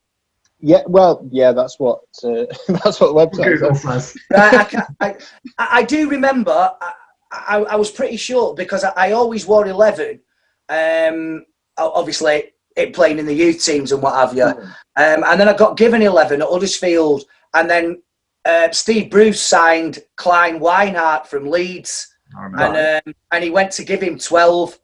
Yeah, 0.60 0.82
well, 0.86 1.26
yeah, 1.30 1.52
that's 1.52 1.78
what 1.78 2.00
uh, 2.24 2.44
that's 2.68 3.00
what 3.00 3.12
the 3.12 3.38
website 3.38 3.44
Google 3.44 3.74
says. 3.74 4.12
says. 4.12 4.16
I, 4.34 4.84
I, 5.00 5.06
I 5.08 5.16
I 5.58 5.82
do 5.82 6.08
remember. 6.08 6.72
I, 6.80 6.92
I, 7.30 7.56
I 7.58 7.76
was 7.76 7.90
pretty 7.90 8.16
sure 8.16 8.54
because 8.54 8.84
I, 8.84 8.92
I 8.96 9.12
always 9.12 9.46
wore 9.46 9.66
eleven. 9.66 10.20
Um, 10.68 11.44
obviously, 11.76 12.52
it 12.76 12.94
playing 12.94 13.18
in 13.18 13.26
the 13.26 13.34
youth 13.34 13.64
teams 13.64 13.92
and 13.92 14.02
what 14.02 14.14
have 14.14 14.36
you. 14.36 14.44
Um, 14.44 15.24
and 15.24 15.40
then 15.40 15.48
I 15.48 15.56
got 15.56 15.76
given 15.76 16.02
eleven 16.02 16.40
at 16.40 16.48
Huddersfield, 16.48 17.24
and 17.54 17.68
then 17.68 18.02
uh, 18.46 18.70
Steve 18.70 19.10
Bruce 19.10 19.40
signed 19.42 19.98
Clyde 20.16 20.60
Wijnhard 20.60 21.26
from 21.26 21.50
Leeds, 21.50 22.14
and 22.34 23.04
um, 23.06 23.14
and 23.32 23.44
he 23.44 23.50
went 23.50 23.72
to 23.72 23.84
give 23.84 24.02
him 24.02 24.18
twelve, 24.18 24.78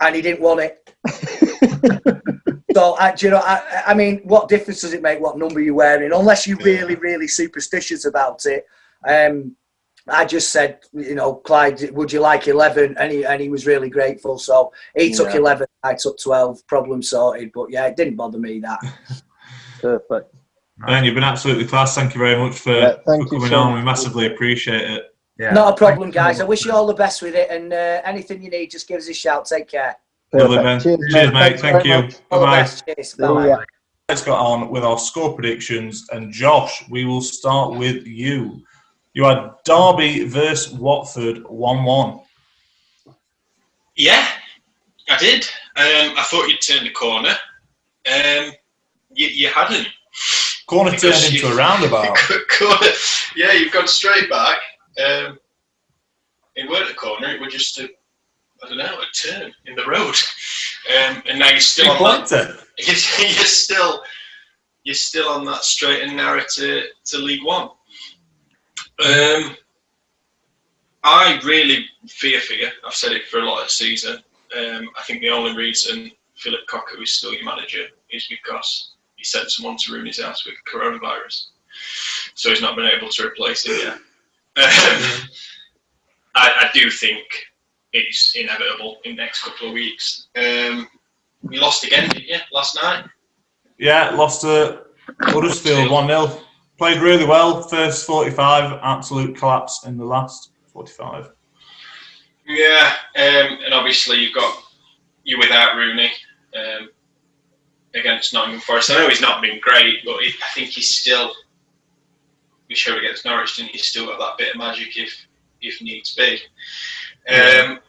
and 0.00 0.16
he 0.16 0.22
didn't 0.22 0.40
want 0.40 0.60
it. 0.60 0.94
so, 2.74 2.94
I, 2.94 3.14
do 3.14 3.26
you 3.26 3.30
know, 3.32 3.42
I, 3.44 3.82
I 3.88 3.94
mean, 3.94 4.20
what 4.24 4.48
difference 4.48 4.80
does 4.82 4.92
it 4.92 5.02
make 5.02 5.20
what 5.20 5.38
number 5.38 5.60
you're 5.60 5.74
wearing, 5.74 6.12
unless 6.12 6.46
you're 6.46 6.58
really, 6.58 6.94
really 6.96 7.28
superstitious 7.28 8.04
about 8.04 8.46
it? 8.46 8.66
Um, 9.06 9.56
I 10.08 10.24
just 10.24 10.50
said, 10.50 10.80
you 10.92 11.14
know, 11.14 11.34
Clyde, 11.34 11.90
would 11.92 12.12
you 12.12 12.20
like 12.20 12.48
11? 12.48 12.96
And 12.98 13.12
he, 13.12 13.24
and 13.24 13.40
he 13.40 13.48
was 13.48 13.66
really 13.66 13.90
grateful. 13.90 14.38
So 14.38 14.72
he 14.96 15.12
took 15.12 15.28
Yeah. 15.34 15.40
11, 15.40 15.66
I 15.82 15.94
took 15.94 16.18
12, 16.18 16.66
problem 16.66 17.02
sorted. 17.02 17.52
But 17.52 17.70
yeah, 17.70 17.86
it 17.86 17.96
didn't 17.96 18.16
bother 18.16 18.38
me 18.38 18.60
that. 18.60 18.80
Perfect. 19.80 20.34
Ben, 20.86 21.04
you've 21.04 21.14
been 21.14 21.24
absolutely 21.24 21.66
class. 21.66 21.94
Thank 21.94 22.14
you 22.14 22.18
very 22.20 22.36
much 22.38 22.58
for, 22.58 22.72
Yeah, 22.72 22.94
thank 23.06 23.24
for 23.28 23.36
coming 23.36 23.50
so 23.50 23.56
on. 23.58 23.74
We 23.74 23.82
massively 23.82 24.26
appreciate 24.26 24.90
it. 24.90 25.14
yeah. 25.38 25.52
Not 25.52 25.74
a 25.74 25.76
problem, 25.76 26.10
guys. 26.10 26.40
I 26.40 26.44
wish 26.44 26.64
you 26.64 26.72
all 26.72 26.86
the 26.86 26.94
best 26.94 27.20
with 27.20 27.34
it. 27.34 27.50
And 27.50 27.72
uh, 27.72 28.00
anything 28.04 28.42
you 28.42 28.50
need, 28.50 28.70
just 28.70 28.88
give 28.88 28.98
us 28.98 29.08
a 29.08 29.14
shout. 29.14 29.44
Take 29.44 29.68
care. 29.68 29.96
Lovely, 30.32 30.58
Perfect. 30.58 30.64
Ben. 30.64 30.80
Cheers, 30.98 31.12
Cheers, 31.12 31.32
mate. 31.32 31.34
mate. 31.34 31.60
Thanks 31.60 31.62
Thank 31.62 31.84
you. 31.84 31.94
much. 32.02 32.14
All 32.30 32.40
the 32.40 32.46
Bye 32.46 32.52
bye. 32.52 32.60
best. 32.62 32.84
Cheers. 32.86 33.12
See 33.12 33.22
Bye-bye. 33.22 33.46
ya. 33.48 33.56
Let's 34.08 34.22
go 34.24 34.34
on 34.34 34.70
with 34.70 34.84
our 34.84 34.98
score 34.98 35.34
predictions. 35.34 36.08
And 36.12 36.32
Josh, 36.32 36.84
we 36.88 37.04
will 37.04 37.20
start 37.20 37.74
with 37.76 38.06
you. 38.06 38.62
You 39.14 39.24
had 39.24 39.50
Derby 39.64 40.24
versus 40.24 40.72
Watford 40.72 41.42
1 41.48 41.84
1. 41.84 42.20
Yeah, 43.96 44.26
I 45.08 45.16
did. 45.18 45.44
Um, 45.76 46.16
I 46.16 46.24
thought 46.26 46.46
you'd 46.48 46.60
turned 46.60 46.86
the 46.86 46.90
corner. 46.90 47.34
Um, 48.10 48.52
you, 49.12 49.26
you 49.28 49.48
hadn't. 49.48 49.88
Corner 50.66 50.92
Because 50.92 51.22
turned 51.22 51.34
into 51.34 51.48
a 51.48 51.56
roundabout. 51.56 52.16
corner. 52.58 52.86
Yeah, 53.36 53.52
you've 53.52 53.72
gone 53.72 53.88
straight 53.88 54.30
back. 54.30 54.58
Um, 55.04 55.38
it 56.54 56.68
weren't 56.68 56.90
a 56.90 56.94
corner. 56.94 57.28
It 57.34 57.40
was 57.40 57.52
just 57.52 57.78
a, 57.80 57.88
I 58.62 58.68
don't 58.68 58.78
know, 58.78 59.00
a 59.00 59.06
turn 59.14 59.52
in 59.66 59.74
the 59.74 59.86
road. 59.86 60.14
Um, 60.88 61.22
and 61.28 61.38
now 61.38 61.50
you're 61.50 61.60
still 61.60 61.90
on 61.90 62.24
that. 62.28 62.66
You're, 62.78 62.96
you're 63.28 63.44
still, 63.44 64.02
you're 64.84 64.94
still 64.94 65.28
on 65.28 65.44
that 65.44 65.64
straight 65.64 66.02
and 66.02 66.16
narrow 66.16 66.40
to, 66.54 66.84
to 67.04 67.18
League 67.18 67.44
One. 67.44 67.68
Um, 69.04 69.54
I 71.04 71.38
really 71.44 71.86
fear 72.08 72.40
for 72.40 72.54
you. 72.54 72.68
I've 72.86 72.94
said 72.94 73.12
it 73.12 73.28
for 73.28 73.40
a 73.40 73.44
lot 73.44 73.60
of 73.60 73.66
the 73.66 73.72
season. 73.72 74.22
Um, 74.56 74.88
I 74.98 75.02
think 75.06 75.20
the 75.20 75.28
only 75.28 75.54
reason 75.54 76.10
Philip 76.36 76.66
Cocker 76.68 77.02
is 77.02 77.12
still 77.12 77.34
your 77.34 77.44
manager 77.44 77.84
is 78.10 78.26
because 78.28 78.94
he 79.16 79.24
sent 79.24 79.50
someone 79.50 79.76
to 79.78 79.92
ruin 79.92 80.06
his 80.06 80.22
house 80.22 80.46
with 80.46 80.54
coronavirus. 80.72 81.48
So 82.34 82.48
he's 82.48 82.62
not 82.62 82.76
been 82.76 82.86
able 82.86 83.10
to 83.10 83.26
replace 83.26 83.66
him 83.66 83.76
yet. 83.76 83.94
Um, 83.94 84.00
I, 86.34 86.66
I 86.66 86.70
do 86.72 86.90
think 86.90 87.26
it's 87.92 88.34
inevitable 88.34 88.98
in 89.04 89.16
the 89.16 89.22
next 89.22 89.42
couple 89.42 89.68
of 89.68 89.74
weeks. 89.74 90.28
Um, 90.36 90.88
you 91.48 91.60
lost 91.60 91.84
again, 91.84 92.08
didn't 92.08 92.28
you, 92.28 92.38
last 92.52 92.78
night? 92.82 93.04
Yeah, 93.78 94.10
lost 94.10 94.42
to 94.42 94.84
Huddersfield 95.22 95.90
1 95.90 96.06
0. 96.06 96.40
Played 96.78 97.00
really 97.00 97.24
well. 97.24 97.62
First 97.62 98.06
45, 98.06 98.78
absolute 98.82 99.36
collapse 99.36 99.84
in 99.86 99.96
the 99.96 100.04
last 100.04 100.52
45. 100.72 101.30
Yeah, 102.46 102.94
um, 103.16 103.58
and 103.64 103.74
obviously 103.74 104.18
you've 104.18 104.34
got 104.34 104.62
you 105.24 105.38
without 105.38 105.76
Rooney 105.76 106.10
um, 106.54 106.88
against 107.94 108.32
Nottingham 108.32 108.60
Forest. 108.60 108.90
I 108.90 108.94
know 108.94 109.08
he's 109.08 109.20
not 109.20 109.42
been 109.42 109.60
great, 109.60 110.04
but 110.04 110.20
he, 110.20 110.28
I 110.28 110.54
think 110.54 110.70
he's 110.70 110.94
still. 110.94 111.32
He 112.68 112.74
showed 112.76 112.98
against 112.98 113.24
Norwich, 113.24 113.56
didn't 113.56 113.70
he? 113.70 113.78
He's 113.78 113.88
still 113.88 114.06
got 114.06 114.18
that 114.18 114.38
bit 114.38 114.54
of 114.54 114.58
magic 114.58 114.96
if 114.96 115.26
if 115.60 115.80
needs 115.82 116.14
be. 116.14 116.40
Um, 117.30 117.80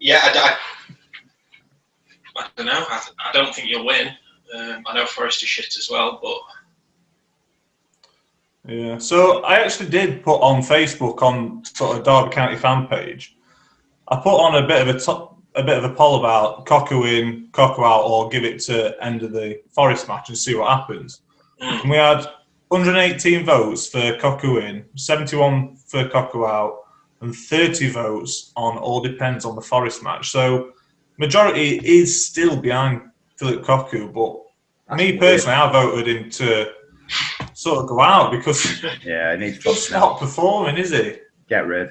yeah, 0.00 0.20
I, 0.22 0.56
I, 2.36 2.42
I 2.42 2.48
don't 2.56 2.66
know. 2.66 2.72
I, 2.88 3.02
I 3.24 3.32
don't 3.32 3.54
think 3.54 3.68
you'll 3.68 3.86
win. 3.86 4.08
Um, 4.54 4.82
I 4.86 4.94
know 4.94 5.06
Forest 5.06 5.42
is 5.42 5.48
shit 5.48 5.76
as 5.76 5.88
well, 5.90 6.20
but 6.22 6.38
Yeah, 8.72 8.98
so 8.98 9.42
I 9.44 9.60
actually 9.60 9.90
did 9.90 10.22
put 10.22 10.38
on 10.40 10.60
Facebook 10.60 11.22
on 11.22 11.64
sort 11.64 11.98
of 11.98 12.04
Derby 12.04 12.34
County 12.34 12.56
fan 12.56 12.86
page. 12.88 13.36
I 14.08 14.16
put 14.16 14.40
on 14.40 14.62
a 14.62 14.66
bit 14.66 14.86
of 14.86 14.94
a 14.94 14.98
top, 14.98 15.40
a 15.54 15.62
bit 15.62 15.78
of 15.78 15.84
a 15.84 15.94
poll 15.94 16.18
about 16.18 16.66
Cocker 16.66 17.06
in, 17.06 17.48
Cocker 17.52 17.84
out, 17.84 18.02
or 18.02 18.28
give 18.28 18.44
it 18.44 18.60
to 18.62 18.96
end 19.04 19.22
of 19.22 19.32
the 19.32 19.60
Forest 19.70 20.08
match 20.08 20.28
and 20.28 20.38
see 20.38 20.54
what 20.54 20.76
happens. 20.76 21.22
Mm. 21.60 21.82
And 21.82 21.90
we 21.90 21.96
had 21.96 22.26
118 22.68 23.44
votes 23.44 23.86
for 23.86 24.18
Cocker 24.18 24.60
in, 24.60 24.84
71 24.96 25.76
for 25.76 26.08
Cocker 26.08 26.46
out, 26.46 26.85
and 27.20 27.34
30 27.34 27.90
votes 27.90 28.52
on 28.56 28.76
all 28.78 29.00
depends 29.00 29.44
on 29.44 29.54
the 29.54 29.62
Forest 29.62 30.02
match. 30.02 30.30
So 30.30 30.72
majority 31.18 31.78
is 31.84 32.26
still 32.26 32.56
behind 32.56 33.02
Philip 33.38 33.64
Cocker, 33.64 34.06
but 34.08 34.36
me 34.96 35.16
personally, 35.18 35.54
I 35.56 35.72
voted 35.72 36.08
him 36.16 36.30
to 36.30 36.70
sort 37.54 37.78
of 37.78 37.88
go 37.88 38.00
out 38.00 38.30
because 38.32 38.82
Yeah, 39.04 39.32
it 39.32 39.40
needs 39.40 39.58
just 39.58 39.88
to 39.88 39.94
not 39.94 40.18
performing, 40.18 40.76
is 40.76 40.90
he? 40.90 41.16
get 41.48 41.66
rid. 41.66 41.90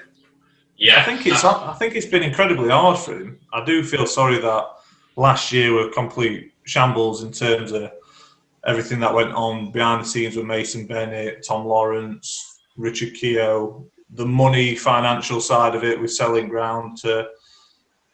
yeah, 0.78 1.00
I 1.00 1.04
think 1.04 1.26
it's 1.26 1.44
I 1.44 1.74
think 1.80 1.96
it's 1.96 2.06
been 2.06 2.24
incredibly 2.24 2.70
hard 2.70 3.00
for 3.00 3.14
him. 3.18 3.40
I 3.54 3.64
do 3.64 3.84
feel 3.84 4.06
sorry 4.06 4.38
that 4.40 4.66
last 5.16 5.52
year 5.54 5.74
were 5.74 5.90
complete 5.90 6.52
shambles 6.66 7.24
in 7.24 7.32
terms 7.32 7.72
of 7.72 7.90
everything 8.68 9.00
that 9.00 9.14
went 9.14 9.32
on 9.32 9.72
behind 9.72 10.02
the 10.04 10.08
scenes 10.08 10.36
with 10.36 10.46
Mason 10.46 10.88
Bennett, 10.88 11.46
Tom 11.48 11.66
Lawrence, 11.66 12.60
Richard 12.76 13.14
Keogh, 13.14 13.86
the 14.16 14.26
money 14.26 14.76
financial 14.76 15.42
side 15.42 15.76
of 15.76 15.84
it 15.84 16.00
with 16.00 16.14
selling 16.14 16.48
ground 16.48 16.98
to 16.98 17.28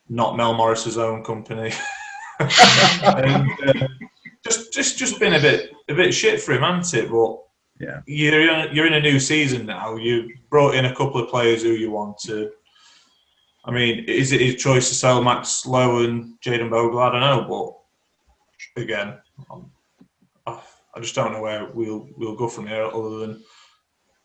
not 0.09 0.35
Mel 0.37 0.53
Morris's 0.53 0.97
own 0.97 1.23
company. 1.23 1.71
and, 2.39 3.51
uh, 3.67 3.87
just 4.43 4.73
just 4.73 4.97
just 4.97 5.19
been 5.19 5.33
a 5.35 5.39
bit 5.39 5.71
a 5.89 5.93
bit 5.93 6.13
shit 6.13 6.41
for 6.41 6.53
him, 6.53 6.61
hasn't 6.63 7.03
it? 7.03 7.11
But 7.11 7.37
Yeah. 7.79 8.01
you're 8.07 8.41
in, 8.41 8.75
you're 8.75 8.87
in 8.87 8.93
a 8.93 9.01
new 9.01 9.19
season 9.19 9.65
now. 9.65 9.95
You 9.95 10.29
brought 10.49 10.75
in 10.75 10.85
a 10.85 10.95
couple 10.95 11.21
of 11.21 11.29
players 11.29 11.61
who 11.61 11.69
you 11.71 11.91
wanted. 11.91 12.49
I 13.63 13.71
mean, 13.71 14.05
is 14.05 14.31
it 14.31 14.41
his 14.41 14.55
choice 14.55 14.89
to 14.89 14.95
sell 14.95 15.23
Max 15.23 15.65
Lowe 15.67 16.03
and 16.03 16.33
Jaden 16.43 16.71
Bogle? 16.71 16.99
I 16.99 17.11
don't 17.11 17.21
know, 17.21 17.45
but 18.75 18.81
again, 18.81 19.19
um, 19.51 19.71
I, 20.47 20.59
I 20.95 20.99
just 20.99 21.13
don't 21.13 21.31
know 21.31 21.41
where 21.41 21.67
we'll 21.73 22.09
we'll 22.17 22.35
go 22.35 22.47
from 22.47 22.65
here 22.65 22.85
other 22.85 23.19
than 23.19 23.43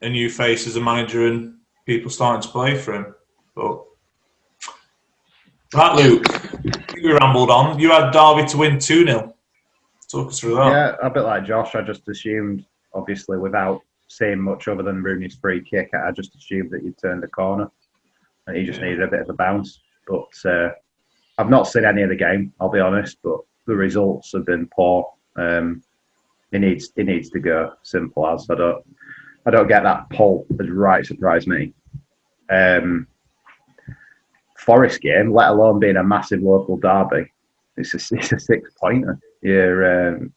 a 0.01 0.09
new 0.09 0.31
face 0.31 0.67
as 0.67 0.77
a 0.77 0.81
manager 0.81 1.27
and 1.27 1.56
people 1.87 2.11
starting 2.11 2.43
to 2.43 2.49
play 2.49 2.77
for 2.77 2.95
him. 2.95 3.15
But 3.55 3.83
that 5.73 5.97
Luke, 5.97 6.27
you 6.97 7.17
rambled 7.17 7.51
on. 7.51 7.79
You 7.79 7.91
had 7.91 8.11
Derby 8.11 8.47
to 8.49 8.57
win 8.59 8.79
two 8.79 9.07
0 9.07 9.33
Talk 10.11 10.29
us 10.29 10.39
through 10.39 10.57
that. 10.57 10.71
Yeah, 10.71 10.97
a 11.03 11.11
bit 11.11 11.23
like 11.23 11.45
Josh. 11.45 11.75
I 11.75 11.83
just 11.83 12.07
assumed, 12.09 12.65
obviously, 12.95 13.39
without 13.39 13.81
saying 14.09 14.41
much 14.41 14.69
other 14.69 14.83
than 14.85 15.03
Rooney's 15.03 15.35
free 15.35 15.61
kick, 15.63 15.91
I 15.95 16.13
just 16.13 16.37
assumed 16.37 16.71
that 16.71 16.85
you'd 16.85 16.99
turned 16.99 17.23
the 17.23 17.29
corner, 17.29 17.69
and 18.47 18.57
he 18.57 18.65
just 18.65 18.81
Yeah. 18.81 18.87
needed 18.91 19.03
a 19.03 19.09
bit 19.09 19.23
of 19.23 19.31
a 19.31 19.33
bounce. 19.33 19.81
But 20.07 20.29
uh, 20.49 20.71
I've 21.39 21.51
not 21.51 21.67
seen 21.67 21.85
any 21.85 22.03
of 22.03 22.11
the 22.11 22.15
game. 22.17 22.53
I'll 22.61 22.69
be 22.71 22.79
honest, 22.79 23.19
but 23.25 23.41
the 23.67 23.75
results 23.75 24.33
have 24.33 24.47
been 24.47 24.69
poor. 24.69 25.13
Um, 25.37 25.83
he 26.53 26.59
needs 26.59 26.93
he 26.95 27.03
needs 27.03 27.31
to 27.31 27.41
go. 27.41 27.73
Simple 27.83 28.27
as 28.29 28.47
I 28.49 28.55
don't 28.55 28.85
I 29.47 29.51
don't 29.51 29.67
get 29.67 29.83
that 29.83 30.09
poll. 30.11 30.47
Has 30.59 30.71
right 30.71 31.05
surprised 31.05 31.49
me. 31.49 31.75
Um, 32.51 33.07
Forest 34.59 35.01
game, 35.01 35.33
let 35.33 35.51
alone 35.51 35.79
being 35.79 35.97
a 35.97 36.03
massive 36.03 36.41
local 36.43 36.77
derby, 36.77 37.31
it's 37.77 37.95
a, 37.95 38.17
it's 38.17 38.33
a 38.33 38.39
six 38.39 38.71
pointer. 38.81 39.19
Yeah, 39.43 40.15
um, 40.17 40.33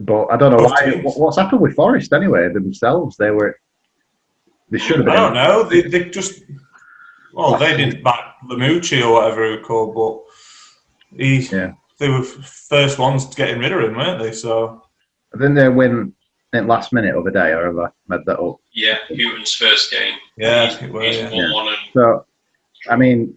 but 0.00 0.26
I 0.26 0.36
don't 0.36 0.52
know 0.52 0.58
Both 0.58 0.70
why. 0.70 0.90
teams. 0.90 1.14
What's 1.16 1.38
happened 1.38 1.60
with 1.60 1.74
Forest 1.74 2.12
anyway? 2.12 2.52
Themselves, 2.52 3.16
they 3.16 3.30
were. 3.30 3.58
They 4.70 4.78
should 4.78 4.98
have 4.98 5.08
I 5.08 5.16
don't 5.16 5.34
know. 5.34 5.62
They, 5.64 5.82
they 5.82 6.10
just 6.10 6.42
well, 7.32 7.58
they 7.58 7.76
didn't 7.76 8.04
back 8.04 8.36
Lamouchi 8.48 9.02
or 9.04 9.12
whatever 9.12 9.44
he 9.50 9.56
was 9.56 9.66
called, 9.66 9.94
but 9.94 11.18
he 11.18 11.38
Yeah. 11.40 11.72
they 11.98 12.08
were 12.08 12.22
first 12.22 12.98
ones 12.98 13.34
getting 13.34 13.58
rid 13.58 13.72
of 13.72 13.80
him, 13.80 13.96
weren't 13.96 14.22
they? 14.22 14.32
So 14.32 14.82
Didn't 15.32 15.54
they 15.54 15.68
win 15.68 16.12
at 16.56 16.66
last 16.66 16.92
minute 16.92 17.14
of 17.16 17.24
the 17.24 17.30
day, 17.30 17.52
or 17.52 17.66
have 17.66 17.78
I 17.78 17.88
made 18.08 18.24
that 18.26 18.38
up? 18.40 18.56
yeah, 18.72 18.98
Hughton's 19.08 19.52
first 19.54 19.90
game. 19.90 20.14
yeah, 20.36 20.66
he's, 20.70 20.82
it 20.82 20.92
were, 20.92 21.02
he's 21.02 21.16
yeah. 21.18 21.52
won 21.52 21.74
So, 21.92 22.24
I 22.90 22.96
mean, 22.96 23.36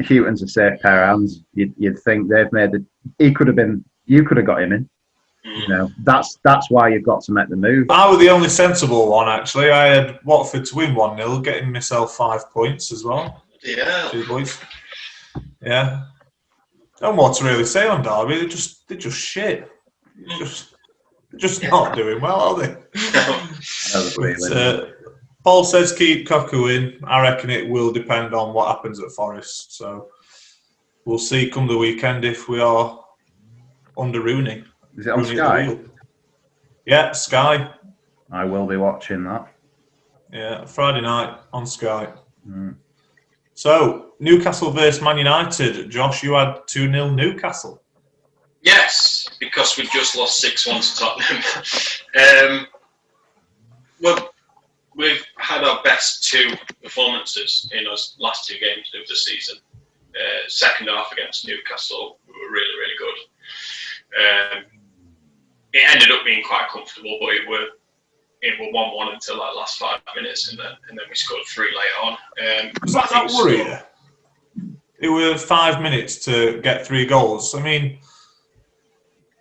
Hughton's 0.00 0.42
a 0.42 0.48
safe 0.48 0.80
pair 0.80 1.02
of 1.04 1.08
hands. 1.10 1.42
You'd, 1.54 1.74
you'd 1.78 1.98
think 2.00 2.28
they've 2.28 2.50
made 2.52 2.72
the. 2.72 2.84
He 3.18 3.32
could 3.32 3.46
have 3.46 3.56
been. 3.56 3.84
You 4.06 4.24
could 4.24 4.36
have 4.36 4.46
got 4.46 4.62
him 4.62 4.72
in. 4.72 4.88
mm, 5.46 5.60
You 5.62 5.68
know, 5.68 5.90
that's 6.04 6.38
that's 6.44 6.70
why 6.70 6.88
you've 6.88 7.04
got 7.04 7.22
to 7.24 7.32
make 7.32 7.48
the 7.48 7.56
move. 7.56 7.86
I 7.90 8.08
was 8.08 8.18
the 8.18 8.28
only 8.30 8.48
sensible 8.48 9.08
one 9.10 9.28
actually. 9.28 9.70
I 9.70 9.86
had 9.86 10.18
Watford 10.24 10.64
to 10.66 10.74
win 10.76 10.94
one 10.94 11.16
0 11.16 11.40
getting 11.40 11.72
myself 11.72 12.14
five 12.16 12.50
points 12.50 12.92
as 12.92 13.04
well. 13.04 13.42
yeah. 13.62 14.08
Two 14.10 14.26
boys. 14.26 14.58
Yeah. 15.62 16.04
No 17.00 17.12
more 17.12 17.32
to 17.34 17.44
really 17.44 17.64
say 17.64 17.88
on 17.88 18.02
Derby. 18.02 18.38
They're 18.38 18.48
just 18.48 18.86
they're 18.88 18.98
just 18.98 19.18
shit. 19.18 19.70
Just 20.38 20.70
they're 20.70 20.73
just 21.36 21.62
not 21.62 21.94
doing 21.96 22.20
well, 22.20 22.40
are 22.40 22.58
they? 22.60 22.76
I 22.94 24.12
But, 24.16 24.52
uh, 24.56 24.86
Paul 25.42 25.64
says 25.64 25.92
keep 25.92 26.26
Cocker 26.26 26.70
in. 26.70 26.98
I 27.04 27.20
reckon 27.20 27.50
it 27.50 27.68
will 27.68 27.92
depend 27.92 28.34
on 28.34 28.54
what 28.54 28.74
happens 28.74 29.00
at 29.00 29.10
Forest. 29.10 29.76
So 29.76 30.08
we'll 31.04 31.18
see 31.18 31.50
come 31.50 31.66
the 31.66 31.76
weekend 31.76 32.24
if 32.24 32.48
we 32.48 32.60
are 32.60 33.04
under 33.98 34.22
Rooney. 34.22 34.64
Is 34.96 35.06
it 35.06 35.10
on 35.10 35.22
Rooney 35.22 35.36
Sky? 35.36 35.78
Yeah, 36.86 37.12
Sky. 37.12 37.70
I 38.30 38.44
will 38.44 38.66
be 38.66 38.76
watching 38.76 39.24
that. 39.24 39.48
Yeah, 40.32 40.64
Friday 40.64 41.02
night 41.02 41.38
on 41.52 41.66
Sky. 41.66 42.12
Mm. 42.48 42.76
So 43.54 44.14
Newcastle 44.18 44.70
versus 44.70 45.02
Man 45.02 45.18
United. 45.18 45.90
Josh, 45.90 46.22
you 46.22 46.32
had 46.32 46.66
two 46.66 46.90
0 46.90 47.10
Newcastle. 47.10 47.82
Yes, 48.62 49.13
because 49.40 49.76
we 49.76 49.86
just 49.92 50.16
lost 50.16 50.40
6 50.40 50.66
1 50.66 50.80
to 50.80 50.96
Tottenham. 50.96 51.42
um, 52.60 52.66
well, 54.00 54.30
we've 54.96 55.24
had 55.36 55.64
our 55.64 55.82
best 55.82 56.24
two 56.24 56.50
performances 56.82 57.70
in 57.72 57.86
our 57.86 57.96
last 58.18 58.46
two 58.46 58.58
games 58.58 58.90
of 59.00 59.06
the 59.08 59.16
season. 59.16 59.56
Uh, 60.14 60.48
second 60.48 60.88
half 60.88 61.10
against 61.12 61.46
Newcastle, 61.46 62.18
we 62.26 62.32
were 62.32 62.52
really, 62.52 62.74
really 62.78 62.94
good. 62.98 63.18
Um, 64.16 64.64
it 65.72 65.90
ended 65.90 66.10
up 66.12 66.24
being 66.24 66.42
quite 66.44 66.68
comfortable, 66.68 67.18
but 67.20 67.30
it 67.30 67.48
were 67.48 67.66
it 68.42 68.60
were 68.60 68.70
one 68.70 68.94
one 68.94 69.12
until 69.12 69.36
that 69.36 69.56
last 69.56 69.78
five 69.78 69.98
minutes, 70.14 70.50
and 70.50 70.58
then 70.58 70.72
and 70.88 70.96
then 70.96 71.06
we 71.08 71.14
scored 71.16 71.42
three 71.48 71.68
later 71.68 71.98
on. 72.04 72.12
Um, 72.12 72.72
Does 72.84 72.94
that 72.94 73.10
not 73.10 73.30
worry? 73.32 73.64
It 75.00 75.08
were 75.08 75.36
five 75.36 75.82
minutes 75.82 76.24
to 76.26 76.60
get 76.62 76.86
three 76.86 77.04
goals. 77.04 77.54
I 77.54 77.62
mean, 77.62 77.98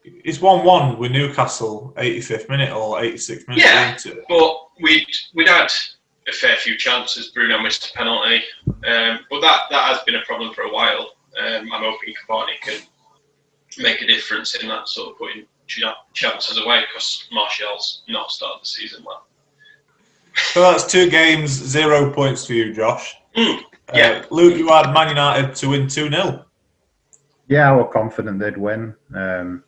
it's 0.04 0.42
one-one 0.42 0.98
with 0.98 1.12
Newcastle, 1.12 1.94
85th 1.98 2.50
minute 2.50 2.72
or 2.72 3.00
86th 3.00 3.48
minute. 3.48 3.64
Yeah. 3.64 3.96
isn't? 3.96 4.20
But 4.28 4.58
we'd 4.82 5.08
we'd 5.34 5.48
had 5.48 5.72
a 6.28 6.32
fair 6.32 6.56
few 6.58 6.78
chances. 6.78 7.28
Bruno 7.30 7.60
missed 7.62 7.90
a 7.90 7.98
penalty, 7.98 8.42
um, 8.68 9.20
but 9.30 9.42
that 9.42 9.62
that 9.70 9.88
has 9.94 10.00
been 10.04 10.16
a 10.16 10.22
problem 10.26 10.54
for 10.54 10.64
a 10.64 10.74
while. 10.74 11.14
Um, 11.40 11.72
I'm 11.74 11.82
hoping 11.84 12.14
Cavani 12.28 12.60
can 12.62 12.82
make 13.80 14.02
a 14.02 14.08
difference 14.08 14.56
in 14.56 14.68
that 14.70 14.88
sort 14.88 15.12
of 15.12 15.18
putting 15.18 15.46
ch- 15.68 15.84
chances 16.14 16.58
away 16.64 16.82
because 16.82 17.28
Martial's 17.32 18.04
not 18.08 18.30
started 18.32 18.62
the 18.62 18.68
season 18.68 19.04
well. 19.06 19.26
So 20.36 20.62
that's 20.62 20.86
two 20.92 21.10
games, 21.10 21.50
zero 21.52 22.12
points 22.12 22.46
for 22.46 22.54
you, 22.54 22.74
Josh. 22.74 23.16
Mm, 23.36 23.60
Uh, 23.60 23.62
yeah. 23.96 24.26
Luke, 24.32 24.58
you 24.58 24.68
had 24.68 24.92
Man 24.94 25.10
United 25.10 25.56
to 25.56 25.70
win 25.70 25.88
2 25.88 26.10
0. 26.10 26.46
Yeah, 27.48 27.72
I 27.72 27.76
was 27.76 27.90
confident 27.92 28.40
they'd 28.40 28.58
win. 28.58 28.96
Um, 29.16 29.64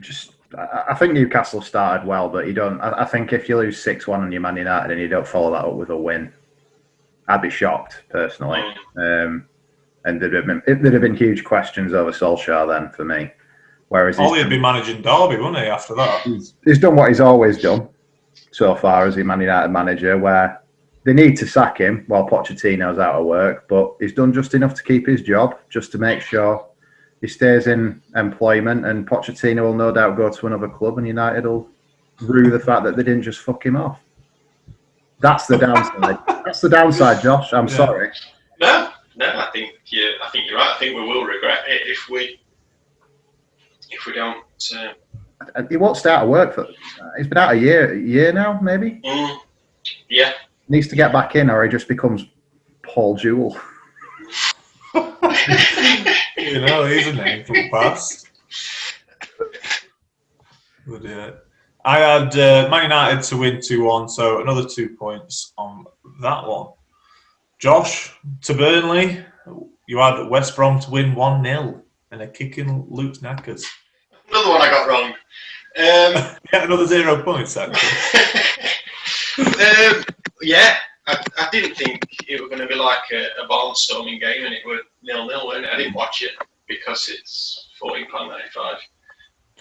just, 0.00 0.32
I, 0.56 0.94
think 0.94 1.12
Newcastle 1.12 1.62
started 1.62 2.06
well, 2.06 2.28
but 2.28 2.46
you 2.46 2.52
don't. 2.52 2.80
I, 2.80 3.04
think 3.04 3.32
if 3.32 3.48
you 3.48 3.56
lose 3.56 3.80
six 3.80 4.06
one 4.06 4.22
on 4.22 4.32
your 4.32 4.40
Man 4.40 4.56
United 4.56 4.92
and 4.92 5.00
you 5.00 5.08
don't 5.08 5.26
follow 5.26 5.50
that 5.52 5.64
up 5.64 5.74
with 5.74 5.90
a 5.90 5.96
win, 5.96 6.32
I'd 7.28 7.42
be 7.42 7.50
shocked 7.50 8.02
personally. 8.10 8.62
Um, 8.96 9.46
and 10.04 10.20
there'd 10.20 10.34
have 10.34 10.46
been 10.46 10.62
there'd 10.66 10.92
have 10.92 11.02
been 11.02 11.16
huge 11.16 11.44
questions 11.44 11.92
over 11.92 12.12
Solskjaer 12.12 12.68
then 12.68 12.90
for 12.90 13.04
me. 13.04 13.30
Whereas 13.88 14.18
Ollie 14.18 14.40
had 14.40 14.48
been 14.48 14.60
managing 14.60 15.02
Derby, 15.02 15.36
wouldn't 15.36 15.58
he, 15.58 15.64
after 15.64 15.94
that? 15.94 16.22
he's, 16.22 16.54
he's 16.64 16.78
done 16.78 16.96
what 16.96 17.08
he's 17.08 17.20
always 17.20 17.60
done 17.60 17.88
so 18.50 18.74
far 18.74 19.06
as 19.06 19.16
a 19.16 19.24
Man 19.24 19.40
United 19.40 19.68
manager, 19.68 20.18
where 20.18 20.62
they 21.04 21.12
need 21.12 21.36
to 21.36 21.46
sack 21.46 21.78
him 21.78 22.04
while 22.08 22.26
Pochettino's 22.26 22.98
out 22.98 23.16
of 23.16 23.26
work, 23.26 23.68
but 23.68 23.94
he's 24.00 24.12
done 24.12 24.32
just 24.32 24.54
enough 24.54 24.74
to 24.74 24.82
keep 24.82 25.06
his 25.06 25.22
job, 25.22 25.58
just 25.68 25.92
to 25.92 25.98
make 25.98 26.20
sure 26.22 26.66
he 27.24 27.28
stays 27.28 27.66
in 27.68 28.02
employment. 28.16 28.84
And 28.84 29.08
Pochettino 29.08 29.62
will 29.62 29.74
no 29.74 29.90
doubt 29.90 30.18
go 30.18 30.28
to 30.28 30.46
another 30.46 30.68
club, 30.68 30.98
and 30.98 31.06
United 31.06 31.46
will 31.46 31.66
rue 32.20 32.50
the 32.50 32.60
fact 32.60 32.84
that 32.84 32.96
they 32.96 33.02
didn't 33.02 33.22
just 33.22 33.40
fuck 33.40 33.64
him 33.64 33.76
off. 33.76 33.98
That's 35.20 35.46
the 35.46 35.56
downside. 35.56 36.18
That's 36.44 36.60
the 36.60 36.68
downside, 36.68 37.22
Josh. 37.22 37.54
I'm 37.54 37.66
Yeah. 37.66 37.76
sorry. 37.76 38.10
No, 38.60 38.90
no, 39.16 39.26
I 39.26 39.48
think 39.54 39.72
you. 39.86 40.06
I 40.22 40.28
think 40.28 40.50
you're 40.50 40.58
right. 40.58 40.74
I 40.76 40.78
think 40.78 40.94
we 40.96 41.00
will 41.00 41.24
regret 41.24 41.60
it 41.66 41.86
if 41.86 42.10
we 42.10 42.38
if 43.90 44.04
we 44.06 44.12
don't. 44.12 44.44
Uh, 44.76 45.62
He 45.70 45.78
won't 45.78 45.96
start 45.96 46.24
to 46.24 46.26
work 46.28 46.54
for. 46.54 46.66
He's 47.16 47.26
been 47.26 47.38
out 47.38 47.52
a 47.54 47.58
year, 47.58 47.94
a 47.94 47.98
year 47.98 48.32
now, 48.34 48.58
maybe. 48.60 49.00
mm, 49.02 49.38
yeah, 50.10 50.32
Needs 50.68 50.88
to 50.88 50.96
get 50.96 51.10
back 51.12 51.36
in, 51.36 51.48
or 51.48 51.62
he 51.64 51.70
just 51.70 51.88
becomes 51.88 52.26
Paul 52.82 53.16
Jewell. 53.16 53.56
You 56.36 56.60
know, 56.60 56.84
he's 56.84 57.06
a 57.06 57.12
name 57.12 57.44
from 57.44 57.54
the 57.54 57.70
past. 57.70 58.28
But, 60.86 61.02
yeah. 61.02 61.30
I 61.84 61.98
had 61.98 62.36
uh, 62.38 62.68
Man 62.70 62.84
United 62.84 63.22
to 63.24 63.36
win 63.36 63.60
2 63.62 63.82
1, 63.82 64.08
so 64.08 64.40
another 64.40 64.66
two 64.68 64.90
points 64.90 65.52
on 65.56 65.84
that 66.22 66.46
one. 66.46 66.68
Josh, 67.58 68.12
to 68.42 68.54
Burnley, 68.54 69.24
you 69.86 69.98
had 69.98 70.28
West 70.28 70.56
Brom 70.56 70.80
to 70.80 70.90
win 70.90 71.14
1 71.14 71.44
0 71.44 71.82
and 72.10 72.22
a 72.22 72.28
kick 72.28 72.58
in 72.58 72.86
Luke's 72.88 73.20
knackers. 73.22 73.66
another 74.30 74.50
one 74.50 74.62
I 74.62 74.70
got 74.70 74.88
wrong. 74.88 75.14
Um, 75.76 76.36
Yeah, 76.52 76.64
another 76.66 76.86
zero 76.86 77.20
points, 77.24 77.56
actually. 77.56 77.80
um, 79.44 80.04
yeah, 80.40 80.76
I, 81.06 81.22
I 81.38 81.48
didn't 81.50 81.76
think 81.76 82.06
it 82.28 82.40
was 82.40 82.48
going 82.48 82.62
to 82.62 82.66
be 82.66 82.74
like 82.74 83.10
a, 83.12 83.26
a 83.42 83.48
barnstorming 83.48 84.20
game, 84.20 84.44
and 84.44 84.54
it 84.54 84.64
was 84.64 84.80
nil 85.02 85.26
nil. 85.26 85.52
And 85.52 85.66
I 85.66 85.76
didn't 85.76 85.94
watch 85.94 86.22
it 86.22 86.32
because 86.66 87.08
it's 87.08 87.68
fourteen 87.78 88.10
pound 88.10 88.30
ninety 88.30 88.48
five, 88.54 88.78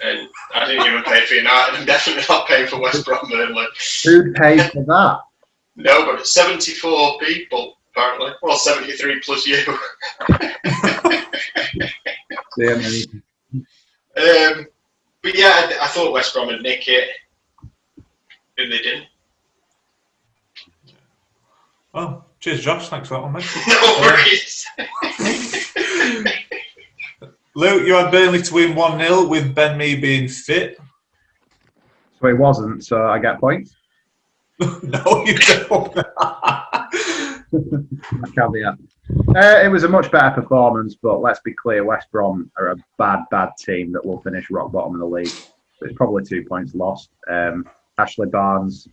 and 0.03 0.29
I 0.53 0.65
didn't 0.65 0.85
even 0.85 1.03
pay 1.03 1.25
for 1.25 1.33
United. 1.33 1.77
I'm 1.77 1.85
definitely 1.85 2.23
not 2.29 2.47
paying 2.47 2.67
for 2.67 2.79
West 2.79 3.05
Brom 3.05 3.29
Burnley. 3.29 3.65
Who'd 4.03 4.35
pay 4.35 4.57
for 4.69 4.83
that? 4.83 5.21
No, 5.75 6.05
but 6.05 6.19
it's 6.19 6.35
seventy 6.35 6.73
four 6.73 7.17
people 7.17 7.79
apparently. 7.89 8.33
Well, 8.43 8.57
seventy 8.57 8.91
three 8.91 9.19
plus 9.21 9.47
you. 9.47 9.57
Um, 14.15 14.67
but 15.23 15.35
yeah, 15.35 15.53
I, 15.55 15.77
I 15.81 15.87
thought 15.87 16.13
West 16.13 16.35
Brom 16.35 16.47
would 16.47 16.61
nick 16.61 16.87
it, 16.87 17.09
and 18.57 18.71
they 18.71 18.77
didn't. 18.77 19.07
Oh, 21.93 22.25
cheers, 22.39 22.61
Josh. 22.61 22.89
Thanks 22.89 23.07
for 23.07 23.15
that 23.15 23.23
one, 23.23 23.33
mate. 23.33 23.45
No 23.67 23.97
worries. 24.01 24.65
Luke, 27.55 27.85
you 27.85 27.93
had 27.93 28.09
Burnley 28.11 28.41
to 28.41 28.53
win 28.53 28.73
1 28.73 28.99
0 28.99 29.27
with 29.27 29.53
Ben 29.53 29.77
Mee 29.77 29.95
being 29.95 30.27
fit. 30.27 30.79
So 32.19 32.27
he 32.27 32.33
wasn't, 32.33 32.83
so 32.83 33.05
I 33.07 33.19
get 33.19 33.39
points. 33.39 33.75
no, 34.59 35.23
you 35.25 35.37
don't. 35.37 35.93
Caveat. 38.33 38.77
Uh, 39.35 39.61
it 39.63 39.71
was 39.71 39.83
a 39.83 39.89
much 39.89 40.09
better 40.11 40.31
performance, 40.41 40.95
but 40.95 41.19
let's 41.19 41.41
be 41.41 41.53
clear: 41.53 41.83
West 41.83 42.07
Brom 42.11 42.49
are 42.57 42.69
a 42.69 42.75
bad, 42.97 43.25
bad 43.29 43.51
team 43.59 43.91
that 43.91 44.03
will 44.03 44.21
finish 44.21 44.49
rock 44.49 44.71
bottom 44.71 44.95
of 44.95 44.99
the 44.99 45.05
league. 45.05 45.31
It's 45.81 45.93
probably 45.95 46.23
two 46.23 46.43
points 46.45 46.73
lost. 46.73 47.09
Um, 47.29 47.69
Ashley 47.99 48.27
Barnes 48.27 48.87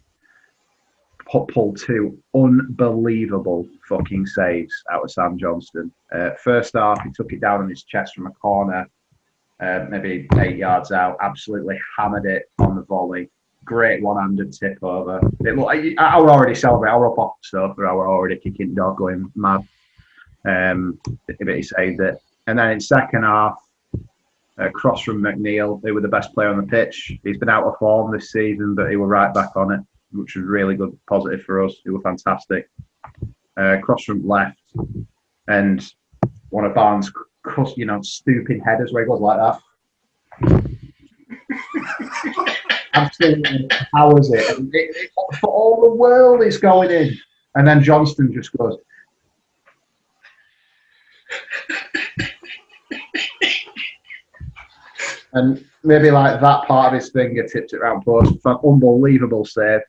pulled 1.30 1.78
two 1.78 2.18
unbelievable 2.34 3.68
fucking 3.88 4.26
saves 4.26 4.74
out 4.92 5.04
of 5.04 5.10
Sam 5.10 5.38
Johnstone. 5.38 5.92
Uh, 6.12 6.30
first 6.42 6.74
half, 6.74 7.02
he 7.04 7.10
took 7.12 7.32
it 7.32 7.40
down 7.40 7.60
on 7.62 7.68
his 7.68 7.84
chest 7.84 8.14
from 8.14 8.26
a 8.26 8.30
corner, 8.32 8.88
uh, 9.60 9.86
maybe 9.88 10.26
eight 10.38 10.56
yards 10.56 10.90
out. 10.92 11.16
Absolutely 11.20 11.78
hammered 11.96 12.26
it 12.26 12.50
on 12.58 12.76
the 12.76 12.82
volley. 12.82 13.28
Great 13.64 14.02
one-handed 14.02 14.52
tip 14.52 14.78
over. 14.82 15.20
It 15.40 15.56
looked, 15.56 15.98
I, 15.98 16.16
I 16.16 16.20
were 16.20 16.30
already 16.30 16.54
celebrating. 16.54 16.94
I 16.94 16.98
were 16.98 17.12
up 17.12 17.18
off 17.18 17.34
the 17.42 17.48
sofa. 17.48 17.82
I 17.82 17.92
were 17.92 18.08
already 18.08 18.36
kicking 18.36 18.74
dog, 18.74 18.96
going 18.96 19.30
mad. 19.36 19.66
Um, 20.44 20.98
but 21.26 21.36
he 21.38 21.62
saved 21.62 22.00
it. 22.00 22.20
And 22.46 22.58
then 22.58 22.70
in 22.70 22.80
second 22.80 23.22
half, 23.22 23.58
uh, 24.58 24.70
cross 24.70 25.02
from 25.02 25.22
McNeil, 25.22 25.80
who 25.82 25.94
were 25.94 26.00
the 26.00 26.08
best 26.08 26.34
player 26.34 26.48
on 26.48 26.56
the 26.56 26.66
pitch. 26.66 27.12
He's 27.22 27.38
been 27.38 27.48
out 27.48 27.64
of 27.64 27.78
form 27.78 28.12
this 28.12 28.32
season, 28.32 28.74
but 28.74 28.90
he 28.90 28.96
were 28.96 29.06
right 29.06 29.32
back 29.32 29.56
on 29.56 29.72
it, 29.72 29.80
which 30.12 30.36
was 30.36 30.44
really 30.44 30.76
good, 30.76 30.96
positive 31.08 31.42
for 31.42 31.64
us. 31.64 31.74
He 31.84 31.90
were 31.90 32.00
fantastic. 32.00 32.70
Uh, 33.56 33.78
cross 33.82 34.04
from 34.04 34.26
left, 34.26 34.60
and 35.48 35.84
one 36.50 36.64
of 36.64 36.74
Barnes' 36.74 37.10
cross, 37.42 37.76
you 37.76 37.86
know, 37.86 38.00
stupid 38.02 38.60
headers 38.64 38.92
where 38.92 39.04
he 39.04 39.08
goes 39.08 39.20
like 39.20 39.38
that. 39.38 39.60
Absolutely 42.94 43.68
powers 43.94 44.32
it. 44.32 44.58
It, 44.58 44.68
it. 44.72 45.10
For 45.40 45.50
all 45.50 45.82
the 45.82 45.94
world, 45.94 46.42
it's 46.42 46.58
going 46.58 46.90
in. 46.90 47.16
And 47.54 47.66
then 47.66 47.82
Johnstone 47.82 48.32
just 48.32 48.56
goes, 48.56 48.76
and 55.32 55.64
maybe 55.82 56.10
like 56.10 56.40
that 56.40 56.66
part 56.66 56.92
of 56.92 57.00
his 57.00 57.10
finger 57.10 57.46
tipped 57.46 57.72
it 57.72 57.80
round 57.80 58.04
post. 58.04 58.34
Unbelievable 58.46 59.44
save. 59.44 59.80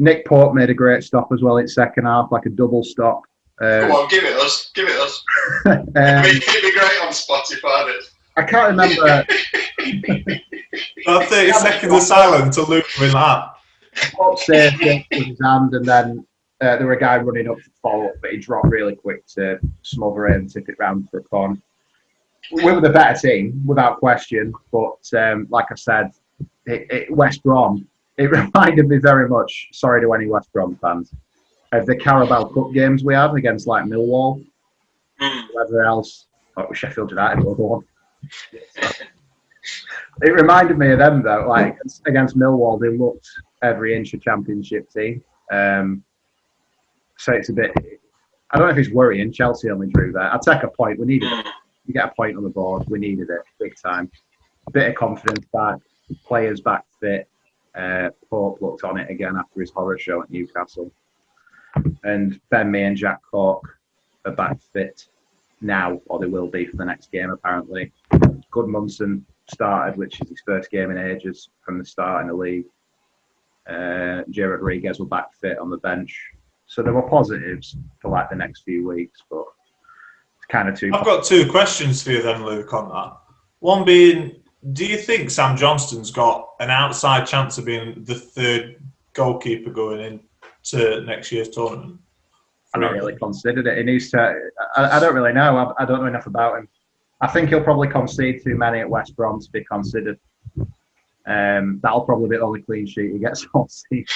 Nick 0.00 0.24
Pope 0.26 0.54
made 0.54 0.70
a 0.70 0.74
great 0.74 1.04
stop 1.04 1.28
as 1.32 1.42
well 1.42 1.58
in 1.58 1.68
second 1.68 2.06
half, 2.06 2.32
like 2.32 2.46
a 2.46 2.48
double 2.48 2.82
stop. 2.82 3.22
Come 3.60 3.90
Uh, 3.92 3.94
on, 3.94 4.08
give 4.08 4.24
it 4.24 4.34
us. 4.38 4.70
Give 4.74 4.88
it 4.88 4.96
us. 4.98 5.22
um, 5.66 5.84
It'd 5.94 6.40
be, 6.40 6.46
it'd 6.48 6.62
be 6.62 6.72
great 6.72 7.00
on 7.02 7.12
Spotify. 7.12 7.86
This. 7.86 8.10
I 8.36 8.42
can't 8.44 8.70
remember. 8.70 9.26
About 11.06 11.24
30 11.28 11.52
seconds 11.52 11.92
of 11.92 12.00
silence 12.02 12.56
to 12.56 12.62
Luke 12.62 12.86
doing 12.98 13.12
that. 13.12 13.54
Pope 14.14 14.38
saved 14.38 14.80
it 14.80 15.04
with 15.10 15.26
his 15.26 15.38
hand, 15.42 15.74
and 15.74 15.84
then 15.84 16.26
uh, 16.62 16.76
there 16.76 16.86
were 16.86 16.92
a 16.94 16.98
guy 17.00 17.18
running 17.18 17.48
up 17.48 17.58
to 17.58 17.70
follow 17.82 18.06
up, 18.06 18.14
but 18.22 18.30
he 18.30 18.38
dropped 18.38 18.68
really 18.68 18.94
quick 18.94 19.26
to 19.34 19.58
smother 19.82 20.28
it 20.28 20.36
and 20.36 20.50
tip 20.50 20.68
it 20.68 20.76
round 20.78 21.10
for 21.10 21.18
a 21.18 21.22
corner. 21.24 21.58
We 22.52 22.64
were 22.64 22.80
the 22.80 22.88
better 22.88 23.18
team, 23.18 23.62
without 23.66 23.98
question. 23.98 24.54
But 24.72 25.02
um, 25.18 25.46
like 25.50 25.66
I 25.70 25.74
said, 25.74 26.12
it, 26.64 26.86
it, 26.90 27.10
West 27.14 27.42
Brom, 27.42 27.86
it 28.20 28.30
reminded 28.40 28.86
me 28.88 28.98
very 28.98 29.28
much, 29.28 29.68
sorry 29.72 30.00
to 30.02 30.12
any 30.12 30.26
West 30.26 30.52
Brom 30.52 30.76
fans, 30.76 31.12
of 31.72 31.86
the 31.86 31.96
Carabao 31.96 32.44
Cup 32.54 32.72
games 32.72 33.02
we 33.02 33.14
had 33.14 33.32
against 33.34 33.66
like 33.66 33.84
Millwall, 33.84 34.44
Mm. 35.20 35.42
whoever 35.52 35.82
else, 35.84 36.26
oh, 36.56 36.72
Sheffield 36.72 37.10
United, 37.10 37.44
the 37.44 37.50
other 37.50 37.62
one. 37.62 37.84
It 40.22 40.30
reminded 40.32 40.78
me 40.78 40.90
of 40.92 40.98
them 40.98 41.22
though. 41.22 41.46
Like 41.48 41.76
against 42.06 42.38
Millwall, 42.38 42.80
they 42.80 42.88
looked 42.96 43.28
every 43.62 43.94
inch 43.96 44.12
a 44.14 44.18
championship 44.18 44.90
team. 44.90 45.22
Um, 45.52 46.02
so 47.18 47.32
it's 47.34 47.50
a 47.50 47.52
bit. 47.52 47.70
I 48.50 48.58
don't 48.58 48.66
know 48.66 48.72
if 48.72 48.78
it's 48.78 48.90
worrying. 48.94 49.32
Chelsea 49.32 49.70
only 49.70 49.88
drew 49.88 50.12
there. 50.12 50.32
I'd 50.32 50.42
take 50.42 50.62
a 50.62 50.68
point. 50.68 50.98
We 50.98 51.06
needed 51.06 51.28
Mm. 51.30 51.44
you 51.86 51.94
get 51.94 52.08
a 52.10 52.14
point 52.14 52.36
on 52.36 52.42
the 52.42 52.48
board. 52.50 52.84
We 52.88 52.98
needed 52.98 53.28
it 53.30 53.42
big 53.58 53.74
time. 53.76 54.10
bit 54.72 54.88
of 54.88 54.94
confidence 54.94 55.44
back, 55.52 55.76
players 56.24 56.60
back 56.60 56.84
fit. 57.00 57.28
Uh, 57.74 58.10
Pope 58.28 58.60
looked 58.60 58.84
on 58.84 58.98
it 58.98 59.10
again 59.10 59.36
after 59.36 59.60
his 59.60 59.70
horror 59.70 59.98
show 59.98 60.22
at 60.22 60.30
Newcastle. 60.30 60.92
And 62.02 62.40
Ben 62.50 62.70
Mee 62.70 62.82
and 62.82 62.96
Jack 62.96 63.20
Cork 63.30 63.78
are 64.24 64.32
back 64.32 64.58
fit 64.72 65.08
now, 65.60 66.00
or 66.06 66.18
they 66.18 66.26
will 66.26 66.48
be 66.48 66.66
for 66.66 66.76
the 66.76 66.84
next 66.84 67.12
game 67.12 67.30
apparently. 67.30 67.92
Gudmundsson 68.52 69.22
started, 69.50 69.96
which 69.96 70.20
is 70.20 70.28
his 70.28 70.42
first 70.44 70.70
game 70.70 70.90
in 70.90 70.98
ages 70.98 71.50
from 71.64 71.78
the 71.78 71.84
start 71.84 72.22
in 72.22 72.28
the 72.28 72.34
league. 72.34 72.66
Uh, 73.68 74.22
Jay 74.30 74.42
Rodriguez 74.42 74.98
were 74.98 75.06
back 75.06 75.32
fit 75.34 75.58
on 75.58 75.70
the 75.70 75.78
bench. 75.78 76.18
So 76.66 76.82
there 76.82 76.92
were 76.92 77.08
positives 77.08 77.76
for 78.00 78.10
like 78.10 78.30
the 78.30 78.36
next 78.36 78.62
few 78.62 78.86
weeks, 78.86 79.22
but 79.30 79.44
it's 80.36 80.46
kind 80.48 80.68
of 80.68 80.78
too 80.78 80.90
I've 80.94 81.04
got 81.04 81.24
two 81.24 81.50
questions 81.50 82.02
for 82.02 82.12
you 82.12 82.22
then, 82.22 82.44
Luke, 82.44 82.72
on 82.72 82.88
that. 82.88 83.16
One 83.60 83.84
being, 83.84 84.36
do 84.72 84.84
you 84.84 84.98
think 84.98 85.30
Sam 85.30 85.56
Johnstone's 85.56 86.10
got 86.10 86.50
an 86.60 86.70
outside 86.70 87.26
chance 87.26 87.56
of 87.58 87.64
being 87.64 88.04
the 88.04 88.14
third 88.14 88.82
goalkeeper 89.14 89.70
going 89.70 90.20
into 90.62 91.00
next 91.02 91.32
year's 91.32 91.48
tournament? 91.48 91.98
I've 92.74 92.82
not 92.82 92.92
really 92.92 93.16
considered 93.16 93.66
it. 93.66 93.78
He 93.78 93.84
needs 93.84 94.10
to. 94.10 94.50
I, 94.76 94.96
I 94.96 95.00
don't 95.00 95.14
really 95.14 95.32
know. 95.32 95.56
I, 95.56 95.82
I 95.82 95.86
don't 95.86 96.00
know 96.00 96.06
enough 96.06 96.26
about 96.26 96.58
him. 96.58 96.68
I 97.20 97.26
think 97.26 97.48
he'll 97.48 97.64
probably 97.64 97.88
concede 97.88 98.42
too 98.44 98.56
many 98.56 98.80
at 98.80 98.88
West 98.88 99.16
Brom 99.16 99.40
to 99.40 99.50
be 99.50 99.64
considered. 99.64 100.18
Um, 101.26 101.80
that'll 101.82 102.02
probably 102.02 102.28
be 102.28 102.36
the 102.36 102.42
only 102.42 102.62
clean 102.62 102.86
sheet 102.86 103.12
he 103.12 103.18
gets 103.18 103.46
all 103.54 103.68
season. 103.68 104.06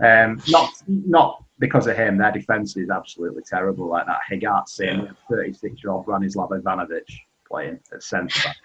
Um, 0.00 0.40
not 0.48 0.70
not 0.86 1.44
because 1.58 1.86
of 1.86 1.96
him. 1.96 2.16
Their 2.16 2.32
defence 2.32 2.76
is 2.76 2.88
absolutely 2.88 3.42
terrible. 3.42 3.88
Like 3.88 4.06
that 4.06 4.20
Higart 4.28 4.68
scene, 4.68 5.10
36 5.28 5.82
year 5.82 5.92
old 5.92 6.06
Branislav 6.06 6.50
Ivanovic 6.50 7.02
playing 7.46 7.80
at 7.92 8.02
centre 8.02 8.40
back. 8.44 8.56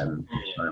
Um, 0.00 0.26
Yeah. 0.58 0.70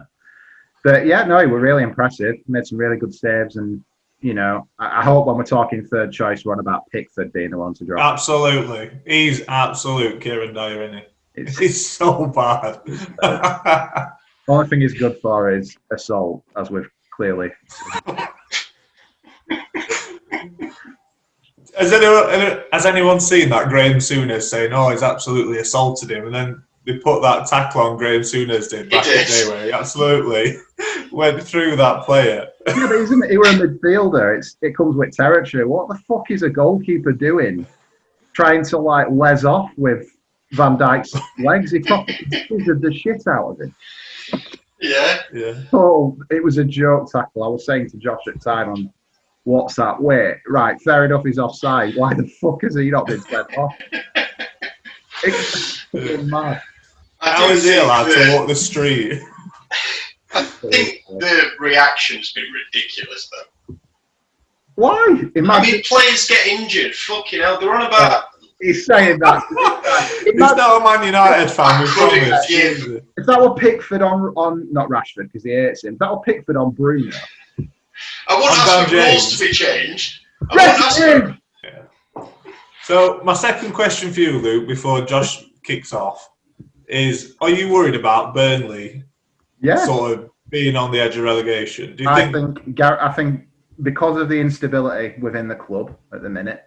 but 0.84 1.06
yeah, 1.06 1.24
no, 1.24 1.38
he 1.40 1.46
were 1.46 1.60
really 1.60 1.82
impressive. 1.82 2.36
Made 2.48 2.66
some 2.66 2.78
really 2.78 2.96
good 2.96 3.14
saves, 3.14 3.56
and 3.56 3.82
you 4.20 4.34
know, 4.34 4.68
I, 4.78 5.00
I 5.00 5.04
hope 5.04 5.26
when 5.26 5.36
we're 5.36 5.44
talking 5.44 5.84
third 5.84 6.12
choice, 6.12 6.44
we're 6.44 6.52
on 6.52 6.60
about 6.60 6.86
Pickford 6.90 7.32
being 7.32 7.50
the 7.50 7.58
one 7.58 7.74
to 7.74 7.84
drop. 7.84 8.12
Absolutely. 8.12 8.90
He's 9.06 9.42
absolute 9.48 10.20
Kieran 10.20 10.54
Dyer, 10.54 10.82
isn't 10.84 11.04
It's, 11.34 11.58
he? 11.58 11.64
He's 11.66 11.84
so 11.88 12.26
bad. 12.26 12.80
only 14.48 14.68
thing 14.68 14.80
he's 14.80 14.94
good 14.94 15.18
for 15.20 15.50
is 15.50 15.76
assault, 15.92 16.44
as 16.56 16.70
we've 16.70 16.88
clearly. 17.16 17.50
has, 21.76 21.92
anyone, 21.92 22.62
has 22.72 22.86
anyone 22.86 23.20
seen 23.20 23.48
that 23.50 23.68
Graham 23.68 23.96
Souness 23.98 24.42
saying, 24.42 24.72
oh, 24.72 24.90
he's 24.90 25.02
absolutely 25.02 25.58
assaulted 25.58 26.10
him? 26.10 26.26
And 26.26 26.34
then 26.34 26.62
they 26.84 26.98
put 26.98 27.22
that 27.22 27.46
tackle 27.46 27.82
on 27.82 27.96
Graham 27.96 28.22
Souness 28.22 28.70
did 28.70 28.90
back 28.90 29.06
in 29.06 29.12
the 29.12 29.24
day 29.24 29.48
where 29.48 29.64
he 29.66 29.72
absolutely 29.72 30.56
went 31.12 31.42
through 31.42 31.76
that 31.76 32.04
player. 32.04 32.48
Yeah, 32.66 32.86
but 32.88 32.92
isn't 32.92 33.30
he 33.30 33.38
were 33.38 33.44
a 33.44 33.52
midfielder? 33.52 34.38
It's 34.38 34.56
it 34.62 34.76
comes 34.76 34.96
with 34.96 35.16
territory. 35.16 35.64
What 35.64 35.88
the 35.88 35.98
fuck 36.08 36.30
is 36.30 36.42
a 36.42 36.50
goalkeeper 36.50 37.12
doing? 37.12 37.66
Trying 38.34 38.64
to 38.66 38.78
like 38.78 39.08
les 39.10 39.44
off 39.44 39.70
with 39.76 40.08
Van 40.52 40.76
Dijk's 40.76 41.14
legs. 41.38 41.70
He 41.70 41.82
fucking 41.82 42.16
scissored 42.30 42.82
the 42.82 42.92
shit 42.92 43.26
out 43.26 43.50
of 43.50 43.60
him. 43.60 43.74
Yeah. 44.80 45.18
Yeah. 45.32 45.62
Oh, 45.72 46.18
it 46.30 46.42
was 46.42 46.58
a 46.58 46.64
joke 46.64 47.10
tackle. 47.12 47.44
I 47.44 47.48
was 47.48 47.64
saying 47.64 47.90
to 47.90 47.96
Josh 47.98 48.26
at 48.26 48.34
the 48.34 48.40
time 48.40 48.70
on 48.70 48.92
WhatsApp, 49.46 50.00
wait, 50.00 50.38
right, 50.48 50.80
fair 50.82 51.04
enough, 51.04 51.24
he's 51.24 51.38
offside. 51.38 51.94
Why 51.96 52.14
the 52.14 52.26
fuck 52.40 52.62
has 52.62 52.74
he 52.74 52.90
not 52.90 53.06
been 53.06 53.20
sent 53.22 53.56
off? 53.56 53.74
It's 55.24 55.82
fucking 55.82 56.28
mad. 56.28 56.60
I 57.22 57.30
How 57.30 57.46
do 57.48 57.52
is 57.54 57.64
he 57.64 57.70
think 57.70 57.84
allowed 57.84 58.04
that- 58.04 58.26
to 58.32 58.36
walk 58.36 58.48
the 58.48 58.54
street? 58.54 59.22
I 60.34 60.42
think 60.42 61.02
the 61.08 61.50
reaction's 61.60 62.32
been 62.32 62.46
ridiculous, 62.52 63.30
though. 63.30 63.76
Why? 64.76 65.06
I 65.36 65.60
mean, 65.60 65.82
players 65.82 66.26
get 66.26 66.46
injured. 66.46 66.94
Fucking 66.94 67.40
hell, 67.40 67.60
they're 67.60 67.74
on 67.74 67.86
about. 67.86 68.24
he's 68.60 68.86
saying 68.86 69.18
that. 69.18 69.42
He's 70.24 70.34
not 70.34 70.58
a 70.58 70.82
Man 70.82 71.04
United 71.04 71.50
fan, 71.50 71.82
we 71.82 71.88
If 71.88 73.26
that 73.26 73.40
were 73.40 73.54
Pickford 73.54 74.00
on 74.02 74.32
on 74.34 74.72
not 74.72 74.88
Rashford 74.88 75.24
because 75.24 75.44
he 75.44 75.50
hates 75.50 75.84
him, 75.84 75.92
if 75.94 75.98
that 75.98 76.10
were 76.10 76.20
Pickford 76.20 76.56
on 76.56 76.70
Bruno. 76.70 77.14
I 78.28 78.34
wouldn't 78.34 78.50
ask 78.58 78.88
for 78.88 78.96
rules 78.96 79.38
to 79.38 79.44
be 79.46 79.52
changed. 79.52 80.20
I 80.50 80.54
wouldn't 80.54 80.80
ask 80.80 80.98
Yes, 81.00 81.36
for. 82.14 82.28
So 82.84 83.20
my 83.22 83.34
second 83.34 83.72
question 83.74 84.10
for 84.12 84.20
you, 84.20 84.38
Luke, 84.38 84.66
before 84.66 85.02
Josh 85.04 85.44
kicks 85.62 85.92
off, 85.92 86.30
is: 86.92 87.36
Are 87.40 87.50
you 87.50 87.72
worried 87.72 87.94
about 87.94 88.34
Burnley 88.34 89.04
yeah. 89.60 89.84
sort 89.84 90.12
of 90.12 90.30
being 90.48 90.76
on 90.76 90.90
the 90.90 91.00
edge 91.00 91.16
of 91.16 91.24
relegation? 91.24 91.96
Do 91.96 92.04
you 92.04 92.08
I 92.08 92.30
think? 92.30 92.62
think 92.64 92.80
I 92.80 93.10
think 93.12 93.46
because 93.82 94.16
of 94.16 94.28
the 94.28 94.38
instability 94.38 95.18
within 95.20 95.48
the 95.48 95.54
club 95.54 95.96
at 96.12 96.22
the 96.22 96.28
minute, 96.28 96.64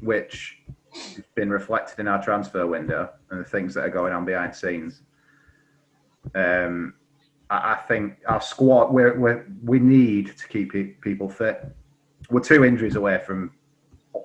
which 0.00 0.58
has 0.92 1.24
been 1.34 1.50
reflected 1.50 1.98
in 1.98 2.06
our 2.06 2.22
transfer 2.22 2.66
window 2.66 3.10
and 3.30 3.40
the 3.40 3.44
things 3.44 3.74
that 3.74 3.84
are 3.84 3.90
going 3.90 4.12
on 4.12 4.24
behind 4.24 4.54
scenes, 4.54 5.02
um, 6.34 6.94
I, 7.50 7.72
I 7.72 7.76
think 7.88 8.18
our 8.26 8.40
squad 8.40 8.92
we're, 8.92 9.18
we're, 9.18 9.46
we 9.62 9.78
need 9.78 10.36
to 10.38 10.48
keep 10.48 10.72
people 11.00 11.28
fit. 11.28 11.66
We're 12.30 12.40
two 12.40 12.64
injuries 12.64 12.96
away 12.96 13.20
from 13.26 13.52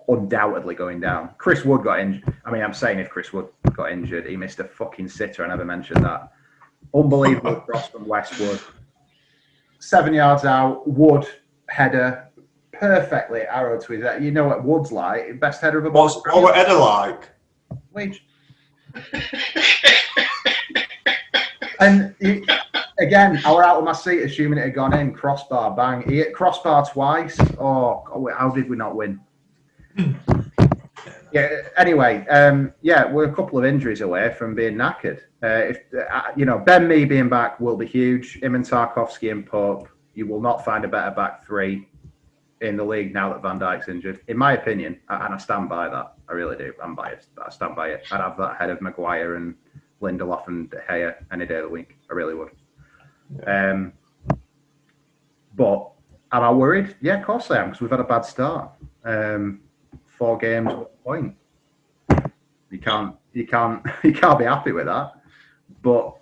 undoubtedly 0.10 0.76
going 0.76 1.00
down. 1.00 1.30
Chris 1.38 1.64
Wood 1.64 1.84
got 1.84 2.00
injured. 2.00 2.34
I 2.46 2.52
mean, 2.52 2.64
I'm 2.64 2.74
saying 2.74 3.00
if 3.00 3.10
Chris 3.10 3.32
Wood 3.32 3.48
got 3.74 3.92
injured, 3.92 4.28
he 4.28 4.36
missed 4.36 4.60
a 4.60 4.66
fucking 4.66 5.08
sitter. 5.08 5.46
I 5.46 5.48
never 5.48 5.64
mentioned 5.64 6.04
that. 6.04 6.32
Unbelievable 6.94 7.56
cross 7.62 7.88
from 7.88 8.08
Westwood 8.08 8.60
seven 9.80 10.14
yards 10.14 10.46
out, 10.46 10.88
Wood 10.88 11.26
header, 11.68 12.30
perfectly 12.72 13.42
arrowed 13.42 13.82
to 13.82 13.94
his 13.94 14.04
head. 14.04 14.24
You 14.24 14.32
know 14.32 14.48
what 14.48 14.64
Wood's 14.64 14.92
like, 14.92 15.40
best 15.40 15.62
header 15.62 15.80
of 15.80 15.86
a 15.86 15.90
What's 15.90 16.16
ball. 16.16 16.42
what 16.42 16.44
were 16.44 16.56
Edda 16.56 16.74
like? 16.78 17.30
Wage. 17.92 18.26
And 21.82 22.14
you, 22.20 22.46
again, 23.00 23.42
I 23.46 23.54
were 23.54 23.64
out 23.64 23.78
of 23.78 23.86
my 23.86 23.94
seat 23.94 24.22
assuming 24.24 24.60
it 24.60 24.64
had 24.64 24.76
gone 24.76 24.94
in. 24.94 25.14
Crossbar, 25.14 25.76
bang. 25.76 26.02
He 26.10 26.18
hit 26.18 26.34
crossbar 26.34 26.86
twice. 26.86 27.40
Oh, 27.58 28.30
how 28.38 28.50
did 28.50 28.70
we 28.70 28.76
not 28.76 28.96
win? 28.98 29.20
yeah. 31.32 31.62
Anyway, 31.78 32.26
um, 32.28 32.74
yeah, 32.82 33.12
we're 33.12 33.30
a 33.30 33.36
couple 33.36 33.60
of 33.60 33.66
injuries 33.66 34.02
away 34.02 34.34
from 34.38 34.56
being 34.56 34.76
knackered. 34.76 35.22
Uh, 35.44 35.72
if 35.72 35.80
uh, 36.12 36.24
you 36.36 36.46
know 36.46 36.58
Ben 36.60 36.88
Mee 36.88 37.06
being 37.06 37.30
back 37.30 37.60
will 37.60 37.78
be 37.78 37.86
huge. 37.86 38.40
Him 38.42 38.56
and 38.56 38.66
Tarkowski 38.66 39.32
and 39.32 39.46
Pope. 39.46 39.88
You 40.14 40.28
will 40.28 40.42
not 40.42 40.66
find 40.66 40.84
a 40.84 40.88
better 40.88 41.12
back 41.12 41.46
three 41.46 41.88
in 42.62 42.76
the 42.76 42.84
league 42.84 43.14
now 43.14 43.32
that 43.32 43.42
Van 43.42 43.60
Dijk's 43.60 43.88
injured, 43.88 44.20
in 44.28 44.38
my 44.38 44.54
opinion, 44.54 45.00
and 45.10 45.34
I 45.34 45.38
stand 45.38 45.70
by 45.70 45.88
that. 45.88 46.14
I 46.28 46.34
really 46.34 46.58
do. 46.58 46.74
I'm 46.84 46.94
biased, 46.94 47.34
but 47.36 47.48
I 47.48 47.50
stand 47.50 47.76
by 47.76 47.90
it. 47.90 48.06
I'd 48.12 48.20
have 48.20 48.38
that 48.38 48.52
ahead 48.52 48.70
of 48.70 48.82
Maguire 48.82 49.36
and 49.36 49.56
Lindelof 50.02 50.48
and 50.48 50.70
De 50.70 50.78
Gea 50.90 51.16
any 51.32 51.46
day 51.46 51.56
of 51.56 51.64
the 51.64 51.70
week. 51.70 51.98
I 52.10 52.14
really 52.14 52.36
would. 52.36 52.50
Um, 53.48 53.94
but 55.56 55.92
am 56.32 56.44
I 56.44 56.52
worried? 56.52 56.96
Yeah, 57.02 57.20
of 57.20 57.26
course 57.26 57.50
I 57.50 57.60
am, 57.60 57.68
because 57.68 57.82
we've 57.82 57.92
had 57.92 58.00
a 58.00 58.04
bad 58.04 58.26
start. 58.26 58.72
Um, 59.06 59.62
four 60.20 60.38
games, 60.38 60.70
point. 61.04 61.34
You 62.70 62.78
can't, 62.78 63.16
you 63.34 63.48
can't, 63.48 63.82
you 64.04 64.14
can't 64.14 64.38
be 64.38 64.46
happy 64.46 64.74
with 64.74 64.86
that. 64.86 65.14
But 65.82 66.16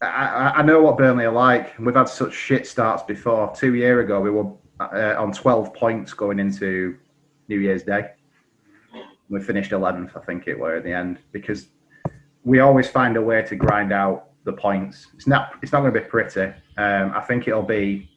I, 0.00 0.52
I- 0.56 0.62
know 0.62 0.82
what 0.82 0.98
Burnley 0.98 1.24
are 1.24 1.32
like. 1.32 1.76
We've 1.80 1.94
had 1.94 2.08
such 2.08 2.34
shit 2.34 2.66
starts 2.66 3.02
before. 3.02 3.52
Two 3.56 3.74
year 3.74 4.00
ago, 4.00 4.20
we 4.20 4.30
were 4.30 4.52
uh, 4.78 5.14
on 5.20 5.32
12 5.32 5.74
points 5.74 6.12
going 6.12 6.38
into 6.38 6.96
New 7.48 7.58
Year's 7.58 7.82
Day. 7.82 8.10
We 9.30 9.40
finished 9.40 9.70
11th, 9.70 10.14
I 10.16 10.20
think 10.20 10.46
it 10.46 10.56
were 10.58 10.76
at 10.76 10.84
the 10.84 10.92
end, 10.92 11.18
because 11.32 11.68
we 12.44 12.60
always 12.60 12.88
find 12.88 13.16
a 13.16 13.22
way 13.22 13.42
to 13.42 13.56
grind 13.56 13.90
out 13.90 14.28
the 14.44 14.52
points. 14.52 15.06
It's 15.14 15.26
not, 15.26 15.52
it's 15.62 15.72
not 15.72 15.80
going 15.80 15.94
to 15.94 16.00
be 16.00 16.06
pretty. 16.06 16.52
Um, 16.76 17.12
I 17.14 17.22
think 17.22 17.48
it'll 17.48 17.62
be 17.62 18.10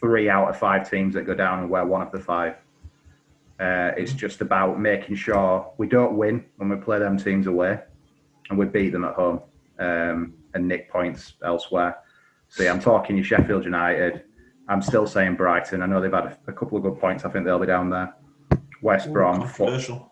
three 0.00 0.30
out 0.30 0.48
of 0.48 0.58
five 0.58 0.88
teams 0.88 1.14
that 1.14 1.26
go 1.26 1.34
down 1.34 1.58
and 1.60 1.70
we're 1.70 1.84
one 1.84 2.00
of 2.00 2.10
the 2.10 2.18
five. 2.18 2.56
Uh, 3.60 3.92
it's 3.96 4.12
just 4.12 4.40
about 4.40 4.80
making 4.80 5.14
sure 5.16 5.72
we 5.78 5.86
don't 5.86 6.16
win 6.16 6.44
when 6.56 6.68
we 6.68 6.76
play 6.76 6.98
them 6.98 7.16
teams 7.16 7.46
away 7.46 7.78
and 8.50 8.58
we 8.58 8.66
beat 8.66 8.90
them 8.90 9.04
at 9.04 9.14
home 9.14 9.40
um, 9.78 10.34
and 10.54 10.66
nick 10.66 10.90
points 10.90 11.34
elsewhere. 11.44 11.96
See, 12.48 12.66
I'm 12.68 12.80
talking 12.80 13.16
you 13.16 13.22
Sheffield 13.22 13.64
United. 13.64 14.24
I'm 14.68 14.82
still 14.82 15.06
saying 15.06 15.36
Brighton. 15.36 15.82
I 15.82 15.86
know 15.86 16.00
they've 16.00 16.12
had 16.12 16.24
a, 16.26 16.38
a 16.48 16.52
couple 16.52 16.76
of 16.78 16.82
good 16.84 16.98
points. 16.98 17.24
I 17.24 17.30
think 17.30 17.44
they'll 17.44 17.58
be 17.58 17.66
down 17.66 17.90
there. 17.90 18.14
West 18.82 19.12
Brom, 19.12 19.40
Fu- 19.46 19.64
Controversial. 19.64 20.10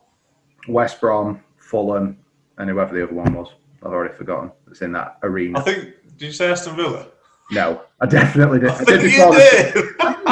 West 0.69 1.01
Brom, 1.01 1.43
Fulham, 1.57 2.19
and 2.59 2.71
whoever 2.71 2.95
the 2.95 3.03
other 3.03 3.15
one 3.15 3.35
was. 3.35 3.49
I've 3.83 3.93
already 3.93 4.15
forgotten. 4.15 4.53
It's 4.71 4.83
in 4.83 4.93
that 4.93 5.19
arena. 5.23 5.59
I 5.59 5.63
think. 5.63 5.95
Did 6.17 6.27
you 6.27 6.33
say 6.33 6.51
Aston 6.51 6.77
Villa? 6.77 7.07
No, 7.51 7.83
I 8.01 8.07
definitely 8.07 8.61
did. 8.61 8.71
I 8.71 8.75
I 8.81 8.85
did 8.85 8.87
think 8.87 9.03
before 9.03 9.35
you 9.35 9.41
the- 9.41 9.95
did. 9.99 10.27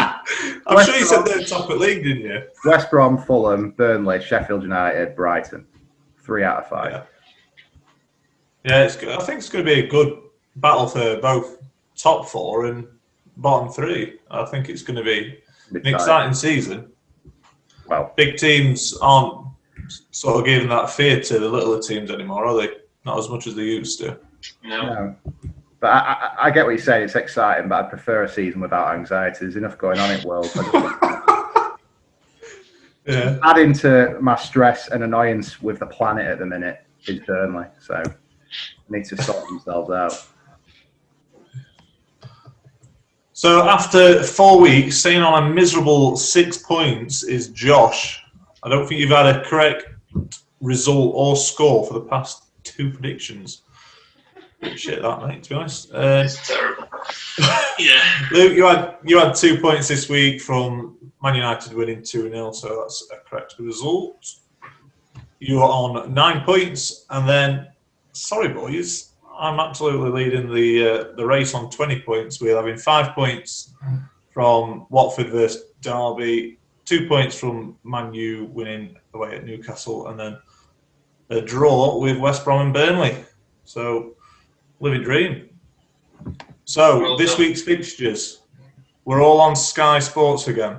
I'm 0.70 0.76
West 0.76 0.88
sure 0.88 0.98
you 0.98 1.04
said 1.04 1.24
Brom. 1.24 1.38
they're 1.38 1.46
top 1.46 1.68
of 1.68 1.80
the 1.80 1.84
league, 1.84 2.04
didn't 2.04 2.22
you? 2.22 2.42
West 2.64 2.90
Brom, 2.90 3.18
Fulham, 3.18 3.72
Burnley, 3.72 4.22
Sheffield 4.22 4.62
United, 4.62 5.16
Brighton. 5.16 5.66
Three 6.18 6.44
out 6.44 6.58
of 6.58 6.68
five. 6.68 6.92
Yeah. 6.92 7.02
Yeah, 8.64 8.84
it's 8.84 8.94
good. 8.94 9.08
I 9.08 9.18
think 9.18 9.38
it's 9.38 9.48
going 9.48 9.64
to 9.64 9.74
be 9.74 9.80
a 9.80 9.86
good 9.88 10.18
battle 10.56 10.86
for 10.86 11.16
both 11.20 11.58
top 11.96 12.28
four 12.28 12.66
and 12.66 12.86
bottom 13.38 13.72
three. 13.72 14.20
I 14.30 14.44
think 14.44 14.68
it's 14.68 14.82
going 14.82 14.96
to 14.96 15.02
be 15.02 15.38
an 15.70 15.86
exciting 15.86 16.34
season. 16.34 16.92
Well, 17.86 18.12
Big 18.16 18.36
teams 18.36 18.96
aren't 19.02 19.48
sort 20.12 20.38
of 20.38 20.44
giving 20.44 20.68
that 20.68 20.90
fear 20.90 21.20
to 21.20 21.38
the 21.40 21.48
littler 21.48 21.82
teams 21.82 22.12
anymore, 22.12 22.44
are 22.44 22.56
they? 22.56 22.68
Not 23.04 23.18
as 23.18 23.28
much 23.28 23.48
as 23.48 23.56
they 23.56 23.62
used 23.62 23.98
to. 24.00 24.20
No. 24.62 24.82
no. 24.82 25.16
But 25.80 25.88
I, 25.88 25.98
I, 25.98 26.46
I 26.46 26.50
get 26.50 26.64
what 26.64 26.72
you're 26.72 26.78
saying. 26.78 27.04
It's 27.04 27.16
exciting, 27.16 27.68
but 27.68 27.84
I 27.84 27.88
prefer 27.88 28.24
a 28.24 28.28
season 28.28 28.60
without 28.60 28.94
anxiety. 28.94 29.38
There's 29.40 29.56
enough 29.56 29.78
going 29.78 29.98
on 29.98 30.10
in 30.10 30.20
the 30.20 30.28
World. 30.28 30.50
Yeah. 33.06 33.38
Adding 33.42 33.72
to 33.74 34.18
my 34.20 34.36
stress 34.36 34.88
and 34.88 35.02
annoyance 35.02 35.60
with 35.60 35.78
the 35.78 35.86
planet 35.86 36.26
at 36.26 36.38
the 36.38 36.46
minute 36.46 36.84
is 37.06 37.20
Burnley. 37.20 37.66
So 37.80 38.02
need 38.88 39.04
to 39.06 39.20
sort 39.22 39.48
themselves 39.48 39.90
out. 39.90 40.26
So 43.32 43.68
after 43.68 44.22
four 44.22 44.60
weeks, 44.60 44.98
staying 44.98 45.22
on 45.22 45.44
a 45.44 45.50
miserable 45.52 46.16
six 46.16 46.58
points 46.58 47.22
is 47.24 47.48
Josh. 47.48 48.22
I 48.62 48.68
don't 48.68 48.86
think 48.86 49.00
you've 49.00 49.10
had 49.10 49.26
a 49.26 49.42
correct 49.44 49.86
result 50.60 51.12
or 51.16 51.36
score 51.36 51.86
for 51.86 51.94
the 51.94 52.02
past 52.02 52.44
two 52.64 52.90
predictions. 52.90 53.62
Shit, 54.76 55.02
that 55.02 55.26
mate. 55.26 55.42
To 55.44 55.48
be 55.50 55.54
honest, 55.54 55.92
uh, 55.92 56.22
It's 56.24 56.46
terrible. 56.46 56.86
yeah. 57.78 58.02
Luke, 58.30 58.52
you 58.52 58.66
had 58.66 58.96
you 59.04 59.18
had 59.18 59.34
two 59.34 59.58
points 59.58 59.88
this 59.88 60.08
week 60.08 60.40
from 60.40 60.98
Man 61.22 61.34
United 61.34 61.72
winning 61.72 62.02
two 62.02 62.30
0 62.30 62.52
so 62.52 62.80
that's 62.80 63.08
a 63.12 63.28
correct 63.28 63.54
result. 63.58 64.24
You 65.38 65.60
are 65.60 65.70
on 65.70 66.12
nine 66.12 66.44
points, 66.44 67.06
and 67.08 67.26
then 67.28 67.68
sorry 68.12 68.48
boys, 68.48 69.12
I'm 69.38 69.58
absolutely 69.58 70.10
leading 70.10 70.52
the 70.52 70.88
uh, 70.88 71.04
the 71.16 71.24
race 71.24 71.54
on 71.54 71.70
twenty 71.70 72.00
points. 72.00 72.40
We're 72.40 72.56
having 72.56 72.76
five 72.76 73.14
points 73.14 73.72
from 74.32 74.86
Watford 74.90 75.30
versus 75.30 75.64
Derby, 75.80 76.58
two 76.84 77.08
points 77.08 77.38
from 77.38 77.78
Man 77.82 78.12
U 78.12 78.50
winning 78.52 78.96
away 79.14 79.36
at 79.36 79.46
Newcastle, 79.46 80.08
and 80.08 80.20
then 80.20 80.38
a 81.30 81.40
draw 81.40 81.98
with 81.98 82.18
West 82.18 82.44
Brom 82.44 82.66
and 82.66 82.74
Burnley. 82.74 83.16
So 83.64 84.16
living 84.80 85.02
dream. 85.02 85.48
So 86.64 87.00
Well 87.00 87.16
this 87.16 87.32
done. 87.32 87.40
week's 87.40 87.62
fixtures, 87.62 88.42
we're 89.04 89.22
all 89.22 89.40
on 89.40 89.54
Sky 89.56 89.98
Sports 89.98 90.48
again. 90.48 90.78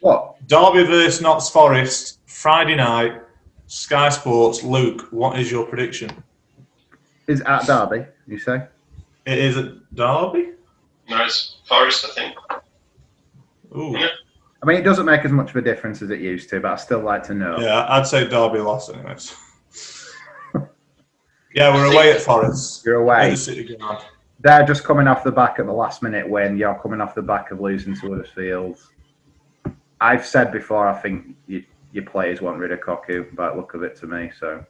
What? 0.00 0.36
Derby 0.46 0.84
versus 0.84 1.20
Notts 1.20 1.50
Forest, 1.50 2.20
Friday 2.26 2.76
night, 2.76 3.20
Sky 3.66 4.08
Sports. 4.10 4.62
Luke, 4.62 5.08
what 5.10 5.38
is 5.38 5.50
your 5.50 5.66
prediction? 5.66 6.10
Is 7.26 7.40
at 7.42 7.66
Derby, 7.66 8.06
you 8.28 8.38
say? 8.38 8.66
It 9.26 9.38
is 9.38 9.56
at 9.56 9.72
Derby? 9.94 10.52
No, 11.08 11.24
it's 11.24 11.56
Forest, 11.68 12.04
I 12.04 12.08
think. 12.10 12.36
Ooh. 13.76 13.96
Yeah. 13.98 14.08
I 14.62 14.66
mean, 14.66 14.76
it 14.76 14.82
doesn't 14.82 15.04
make 15.06 15.24
as 15.24 15.32
much 15.32 15.50
of 15.50 15.56
a 15.56 15.62
difference 15.62 16.02
as 16.02 16.10
it 16.10 16.20
used 16.20 16.48
to, 16.50 16.60
but 16.60 16.72
I 16.72 16.76
still 16.76 17.00
like 17.00 17.24
to 17.24 17.34
know. 17.34 17.58
Yeah, 17.58 17.86
I'd 17.88 18.06
say 18.06 18.26
Derby 18.28 18.58
lost 18.60 18.92
anyways. 18.94 19.34
yeah, 21.56 21.74
we're 21.74 21.86
away 21.90 22.12
at 22.12 22.20
Forest. 22.20 22.84
You're 22.84 22.96
At 23.10 23.20
away. 23.20 23.30
the 23.30 23.36
City 23.36 23.76
Ground. 23.76 24.04
They're 24.40 24.66
just 24.66 24.84
coming 24.84 25.08
off 25.08 25.24
the 25.24 25.32
back 25.32 25.58
at 25.58 25.64
the 25.64 25.72
last 25.72 26.02
minute 26.02 26.28
when 26.28 26.58
You're 26.58 26.78
coming 26.78 27.00
off 27.00 27.14
the 27.14 27.22
back 27.22 27.50
of 27.50 27.60
losing 27.60 27.94
to 27.96 28.10
Huddersfield. 28.10 28.78
I've 29.98 30.26
said 30.26 30.52
before, 30.52 30.86
I 30.86 31.00
think 31.00 31.34
you, 31.46 31.64
your 31.92 32.04
players 32.04 32.42
want 32.42 32.58
rid 32.58 32.72
of 32.72 32.80
Cocu, 32.80 33.34
by 33.34 33.48
the 33.48 33.56
look 33.56 33.72
of 33.72 33.82
it 33.82 33.96
to 33.96 34.06
me. 34.06 34.30
So, 34.38 34.62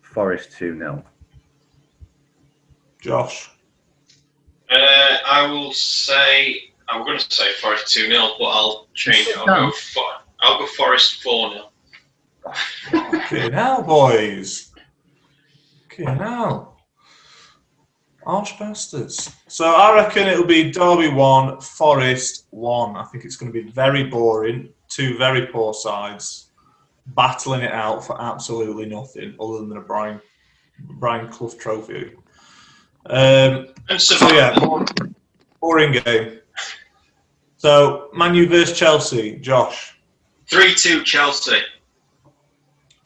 Forest 0.00 0.52
2 0.56 0.78
0. 0.78 1.04
Josh. 2.98 3.50
Uh, 4.70 5.18
I 5.26 5.46
will 5.46 5.74
say, 5.74 6.72
I'm 6.88 7.04
going 7.04 7.18
to 7.18 7.30
say 7.30 7.52
Forest 7.60 7.92
2 7.92 8.06
0, 8.08 8.30
but 8.38 8.44
I'll 8.46 8.88
change 8.94 9.28
it. 9.28 9.36
I'll 9.36 9.44
go, 9.44 9.70
for, 9.70 10.02
I'll 10.40 10.58
go 10.60 10.66
Forest 10.68 11.22
4 11.22 11.52
0. 11.52 13.12
Okay, 13.14 13.50
now, 13.50 13.82
boys. 13.82 14.65
Okay, 15.98 16.14
now. 16.14 16.74
Arch 18.26 18.58
bastards. 18.58 19.34
So 19.48 19.64
I 19.64 19.94
reckon 19.94 20.26
it'll 20.26 20.44
be 20.44 20.70
Derby 20.70 21.08
1, 21.08 21.60
Forest 21.60 22.46
1. 22.50 22.96
I 22.96 23.04
think 23.04 23.24
it's 23.24 23.36
going 23.36 23.52
to 23.52 23.62
be 23.62 23.70
very 23.70 24.04
boring. 24.04 24.68
Two 24.88 25.16
very 25.16 25.46
poor 25.46 25.72
sides 25.72 26.50
battling 27.08 27.62
it 27.62 27.72
out 27.72 28.04
for 28.04 28.20
absolutely 28.20 28.86
nothing 28.86 29.34
other 29.40 29.58
than 29.66 29.76
a 29.76 29.80
Brian, 29.80 30.20
Brian 30.98 31.28
Clough 31.28 31.54
trophy. 31.58 32.12
Um, 33.06 33.68
And 33.88 34.00
so 34.00 34.16
yeah, 34.34 34.58
boring, 34.58 35.14
boring 35.60 35.92
game. 35.92 36.40
So 37.56 38.10
Manu 38.12 38.48
versus 38.48 38.76
Chelsea, 38.76 39.36
Josh. 39.36 39.98
3 40.50 40.74
2 40.74 41.04
Chelsea. 41.04 41.58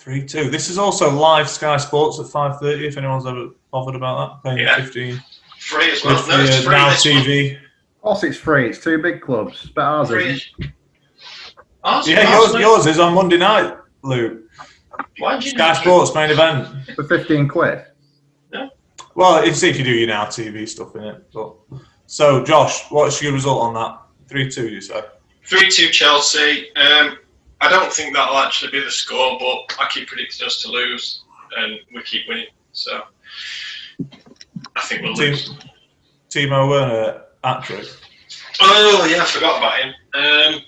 Three 0.01 0.24
two. 0.24 0.48
This 0.51 0.70
is 0.70 0.78
also 0.78 1.11
live 1.11 1.48
Sky 1.48 1.76
Sports 1.76 2.18
at 2.18 2.26
five 2.26 2.59
thirty. 2.59 2.86
If 2.86 2.96
anyone's 2.96 3.26
ever 3.26 3.48
bothered 3.70 3.94
about 3.94 4.42
that, 4.42 4.48
paying 4.48 4.66
Yeah. 4.66 4.76
fifteen. 4.76 5.22
Free 5.59 5.90
as 5.92 6.03
With 6.03 6.26
well. 6.26 6.38
No, 6.38 6.44
it's 6.44 6.57
the 6.57 6.62
free. 6.62 6.74
Now 6.74 6.88
this 6.90 7.05
one. 7.05 7.14
TV. 7.16 7.55
Of 7.57 8.03
course, 8.03 8.24
it's 8.24 8.38
free. 8.38 8.70
It's 8.70 8.82
two 8.82 8.96
big 9.03 9.20
clubs, 9.20 9.68
but 9.74 9.82
ours 9.82 10.09
Free. 10.09 10.30
isn't. 10.30 10.72
Ours- 11.84 12.09
Yeah, 12.09 12.20
ours, 12.34 12.53
yours, 12.53 12.61
yours 12.61 12.86
is 12.86 12.98
on 12.98 13.12
Monday 13.12 13.36
night, 13.36 13.76
Luke. 14.03 14.40
Why 15.18 15.34
did 15.34 15.44
you 15.44 15.51
Sky 15.51 15.74
Sports 15.74 16.14
main 16.14 16.30
event. 16.30 16.68
For 16.94 17.05
15 17.05 17.46
quid. 17.46 17.84
Yeah. 18.55 18.68
Well, 19.14 19.42
it's 19.44 19.62
if 19.62 19.76
you 19.78 19.84
do 19.84 19.90
your 19.92 20.09
Now 20.09 20.24
TV 20.24 20.66
stuff 20.66 20.96
in 20.96 21.05
it. 21.05 21.30
But 21.32 21.55
so, 22.07 22.42
Josh, 22.42 22.84
what's 22.90 23.20
your 23.22 23.32
result 23.34 23.61
on 23.62 23.74
that? 23.74 24.01
Three 24.28 24.51
two, 24.51 24.68
you 24.68 24.80
say? 24.80 25.03
3 25.44 25.68
2 25.70 25.88
Chelsea. 25.90 26.74
Um, 26.76 27.18
I 27.61 27.68
don't 27.68 27.92
think 27.92 28.14
that'll 28.14 28.38
actually 28.38 28.70
be 28.72 28.82
the 28.82 28.90
score, 28.90 29.38
but 29.38 29.76
I 29.78 29.88
keep 29.90 30.08
predicting 30.08 30.46
us 30.46 30.62
to 30.62 30.68
lose, 30.70 31.24
and 31.58 31.78
we 31.94 32.02
keep 32.02 32.26
winning. 32.28 32.46
So 32.72 33.02
I 34.76 34.80
think 34.82 35.02
we'll 35.02 35.14
Team, 35.14 35.30
lose. 35.30 35.54
Timo 36.30 36.68
Werner 36.70 37.22
hat 37.44 37.64
trick. 37.64 37.86
Oh, 38.61 39.06
yeah, 39.11 39.22
I 39.22 39.24
forgot 39.26 39.58
about 39.58 39.78
him. 39.80 39.88
Um, 40.14 40.61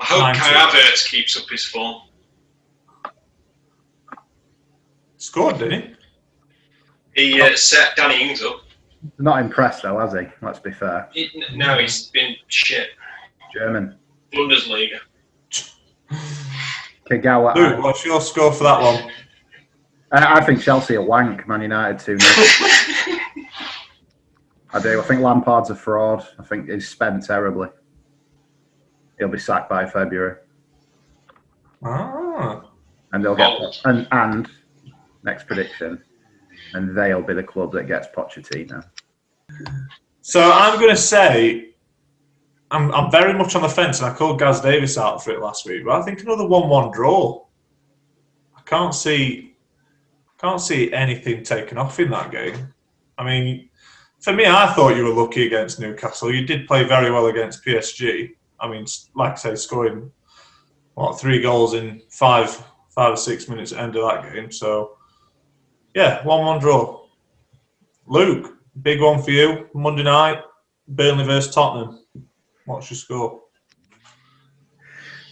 I 0.00 0.04
hope 0.04 0.20
Nine 0.20 0.34
Kai. 0.34 0.52
Havertz 0.52 1.08
keeps 1.08 1.36
up 1.36 1.48
his 1.48 1.64
form. 1.64 2.02
Scored, 5.16 5.58
didn't 5.58 5.96
he? 7.14 7.32
He 7.32 7.42
uh, 7.42 7.56
set 7.56 7.96
Danny 7.96 8.28
Ings 8.28 8.42
up. 8.42 8.62
Not 9.18 9.40
impressed, 9.40 9.82
though, 9.82 9.98
has 9.98 10.12
he? 10.12 10.26
Let's 10.40 10.60
be 10.60 10.72
fair. 10.72 11.08
He, 11.12 11.30
no, 11.54 11.78
he's 11.78 12.06
been 12.08 12.36
shit. 12.46 12.90
German. 13.52 13.96
Bundesliga. 14.32 14.98
Kagawa. 17.08 17.54
Luke, 17.54 17.82
what's 17.82 18.04
your 18.04 18.20
score 18.20 18.52
for 18.52 18.64
that 18.64 18.80
one? 18.80 19.10
I, 20.12 20.40
I 20.40 20.44
think 20.44 20.62
Chelsea 20.62 20.96
are 20.96 21.02
wank. 21.02 21.46
Man 21.48 21.62
United 21.62 21.98
2 21.98 22.18
0. 22.18 22.46
I 24.70 24.80
do. 24.80 25.00
I 25.00 25.04
think 25.04 25.22
Lampard's 25.22 25.70
a 25.70 25.74
fraud. 25.74 26.26
I 26.38 26.44
think 26.44 26.68
he's 26.68 26.88
spent 26.88 27.24
terribly. 27.24 27.68
He'll 29.18 29.28
be 29.28 29.38
sacked 29.38 29.70
by 29.70 29.86
February. 29.86 30.36
Ah, 31.82 32.70
And 33.12 33.24
they'll 33.24 33.34
get. 33.34 33.50
Oh. 33.50 33.72
And, 33.84 34.06
and, 34.12 34.50
next 35.24 35.46
prediction, 35.46 36.02
and 36.74 36.96
they'll 36.96 37.22
be 37.22 37.34
the 37.34 37.42
club 37.42 37.72
that 37.72 37.86
gets 37.86 38.06
Pochettino. 38.08 38.84
So 40.20 40.50
I'm 40.52 40.78
going 40.78 40.94
to 40.94 41.00
say 41.00 41.67
I'm, 42.70 42.92
I'm 42.92 43.10
very 43.10 43.32
much 43.32 43.54
on 43.54 43.62
the 43.62 43.68
fence, 43.68 44.00
and 44.00 44.10
I 44.10 44.14
called 44.14 44.38
Gaz 44.38 44.60
Davis 44.60 44.98
out 44.98 45.24
for 45.24 45.30
it 45.30 45.40
last 45.40 45.66
week. 45.66 45.84
But 45.84 46.00
I 46.00 46.04
think 46.04 46.20
another 46.20 46.46
one-one 46.46 46.90
draw. 46.90 47.46
I 48.56 48.60
can't 48.62 48.94
see, 48.94 49.56
can't 50.38 50.60
see 50.60 50.92
anything 50.92 51.42
taken 51.42 51.78
off 51.78 51.98
in 51.98 52.10
that 52.10 52.30
game. 52.30 52.74
I 53.16 53.24
mean, 53.24 53.70
for 54.20 54.32
me, 54.32 54.46
I 54.46 54.72
thought 54.74 54.96
you 54.96 55.04
were 55.04 55.22
lucky 55.22 55.46
against 55.46 55.80
Newcastle. 55.80 56.32
You 56.32 56.44
did 56.44 56.66
play 56.66 56.84
very 56.84 57.10
well 57.10 57.26
against 57.26 57.64
PSG. 57.64 58.30
I 58.60 58.68
mean, 58.68 58.84
like 59.14 59.32
I 59.32 59.36
say, 59.36 59.54
scoring 59.54 60.10
what 60.94 61.18
three 61.18 61.40
goals 61.40 61.74
in 61.74 62.02
five, 62.10 62.50
five 62.90 63.12
or 63.12 63.16
six 63.16 63.48
minutes 63.48 63.72
at 63.72 63.76
the 63.76 63.82
end 63.82 63.96
of 63.96 64.02
that 64.02 64.32
game. 64.32 64.50
So, 64.50 64.98
yeah, 65.94 66.22
one-one 66.24 66.58
draw. 66.58 67.06
Luke, 68.06 68.58
big 68.82 69.00
one 69.00 69.22
for 69.22 69.30
you 69.30 69.68
Monday 69.74 70.02
night. 70.02 70.42
Burnley 70.88 71.24
versus 71.24 71.54
Tottenham. 71.54 71.97
What's 72.68 72.90
your 72.90 72.98
score? 72.98 73.40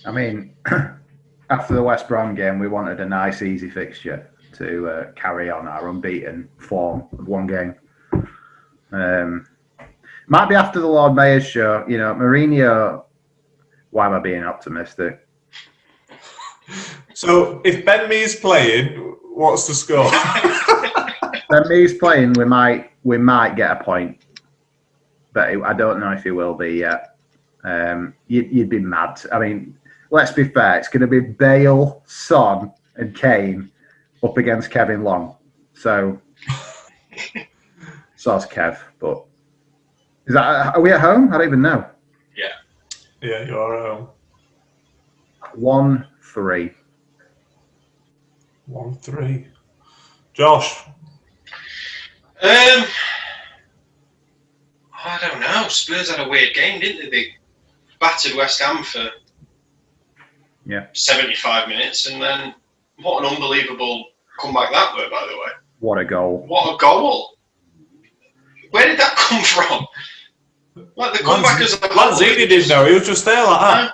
I 0.07 0.11
mean, 0.11 0.55
after 1.51 1.75
the 1.75 1.83
West 1.83 2.09
Brom 2.09 2.35
game, 2.35 2.59
we 2.59 2.67
wanted 2.67 2.99
a 2.99 3.07
nice, 3.07 3.43
easy 3.43 3.69
fixture 3.69 4.31
to 4.55 4.89
uh, 4.89 5.13
carry 5.13 5.51
on 5.51 5.69
our 5.69 5.91
unbeaten 5.91 6.49
form 6.57 7.07
of 7.19 7.29
one 7.29 7.47
game. 7.47 7.75
Um, 8.91 9.47
Might 10.29 10.49
be 10.49 10.55
after 10.55 10.81
the 10.81 10.87
Lord 10.87 11.15
Mayor's 11.15 11.47
show. 11.47 11.85
You 11.87 11.99
know, 11.99 12.15
Mourinho. 12.15 13.05
Why 13.91 14.07
am 14.07 14.15
I 14.15 14.19
being 14.21 14.43
optimistic? 14.43 15.29
So 17.13 17.61
if 17.67 17.85
Ben 17.85 18.09
Mee's 18.09 18.41
playing, 18.41 18.97
what's 19.23 19.67
the 19.67 19.75
score? 19.75 20.11
When 21.49 21.69
Mee's 21.69 21.95
playing, 21.95 22.33
we 22.33 22.45
might 22.45 22.91
we 23.05 23.19
might 23.19 23.55
get 23.55 23.71
a 23.71 23.85
point, 23.85 24.25
but 25.33 25.49
I 25.63 25.73
don't 25.75 26.01
know 26.01 26.11
if 26.11 26.25
he 26.25 26.33
will 26.33 26.55
be 26.55 26.71
yet. 26.71 27.16
Um, 27.67 28.15
you'd, 28.29 28.51
you'd 28.53 28.69
be 28.69 28.79
mad. 28.79 29.21
I 29.33 29.41
mean, 29.41 29.77
let's 30.11 30.31
be 30.31 30.45
fair. 30.45 30.79
It's 30.79 30.89
going 30.89 31.01
to 31.01 31.09
be 31.09 31.21
Bale, 31.21 32.03
Son, 32.07 32.73
and 32.95 33.15
Kane 33.15 33.71
up 34.23 34.39
against 34.39 34.71
Kevin 34.71 35.03
Long. 35.03 35.37
So, 35.75 36.21
so's 38.17 38.47
Kev. 38.47 38.79
But 39.01 39.25
is 40.27 40.35
that 40.35 40.77
are 40.77 40.81
we 40.81 40.93
at 40.93 41.01
home? 41.01 41.33
I 41.33 41.39
don't 41.39 41.49
even 41.49 41.61
know. 41.61 41.85
Yeah, 42.37 42.47
yeah, 43.21 43.43
you're 43.45 43.77
at 43.77 43.97
home. 43.97 44.09
One 45.55 46.07
three. 46.23 46.71
One 48.67 48.95
three. 48.95 49.49
Josh. 50.35 50.87
Um, 52.43 52.85
I 54.93 55.19
don't 55.21 55.41
know. 55.41 55.67
Spurs 55.69 56.11
had 56.11 56.27
a 56.27 56.29
weird 56.29 56.55
game, 56.55 56.81
didn't 56.81 57.11
they? 57.11 57.11
They 57.11 57.35
battered 58.01 58.35
West 58.37 58.61
Ham 58.61 58.83
for 58.83 59.09
Yeah. 60.65 60.87
75 60.93 61.69
minutes, 61.69 62.07
and 62.07 62.21
then 62.21 62.55
what 63.01 63.25
an 63.25 63.31
unbelievable 63.35 64.07
comeback 64.39 64.71
that 64.73 64.95
were, 64.97 65.09
by 65.11 65.27
the 65.31 65.37
way. 65.37 65.53
What 65.81 65.99
a 65.99 66.05
goal! 66.05 66.45
What 66.47 66.75
a 66.75 66.79
goal! 66.79 67.37
Where 68.71 68.87
did 68.87 68.99
that 68.99 69.15
come 69.17 69.43
from? 69.45 69.87
Like 70.97 71.13
the 71.17 71.25
comeback 71.25 71.61
is. 71.61 71.75
Lanzini 71.77 72.49
didn't 72.49 72.69
know. 72.69 72.85
He 72.87 72.95
was 72.95 73.07
just 73.07 73.25
there 73.25 73.45
like 73.45 73.61
that. 73.61 73.91
I- 73.91 73.93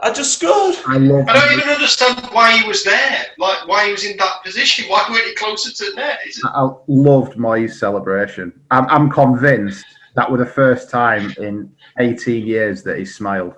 I 0.00 0.12
just 0.12 0.38
scored. 0.38 0.76
I 0.86 0.96
love. 0.98 1.28
I 1.28 1.32
don't 1.32 1.58
even 1.58 1.68
understand 1.68 2.16
why 2.30 2.56
he 2.56 2.68
was 2.68 2.84
there. 2.84 3.26
Like 3.36 3.66
why 3.66 3.86
he 3.86 3.90
was 3.90 4.04
in 4.04 4.16
that 4.18 4.36
position. 4.44 4.88
Why 4.88 5.04
weren't 5.10 5.24
he 5.26 5.34
closer 5.34 5.72
to 5.72 5.90
the 5.90 5.96
net? 5.96 6.20
I 6.44 6.68
loved 6.86 7.36
my 7.36 7.66
celebration. 7.66 8.52
I'm, 8.70 8.86
I'm 8.88 9.10
convinced 9.10 9.84
that 10.14 10.30
was 10.30 10.40
the 10.40 10.46
first 10.46 10.90
time 10.90 11.32
in 11.38 11.72
18 11.98 12.46
years 12.46 12.82
that 12.82 12.98
he 12.98 13.04
smiled. 13.04 13.54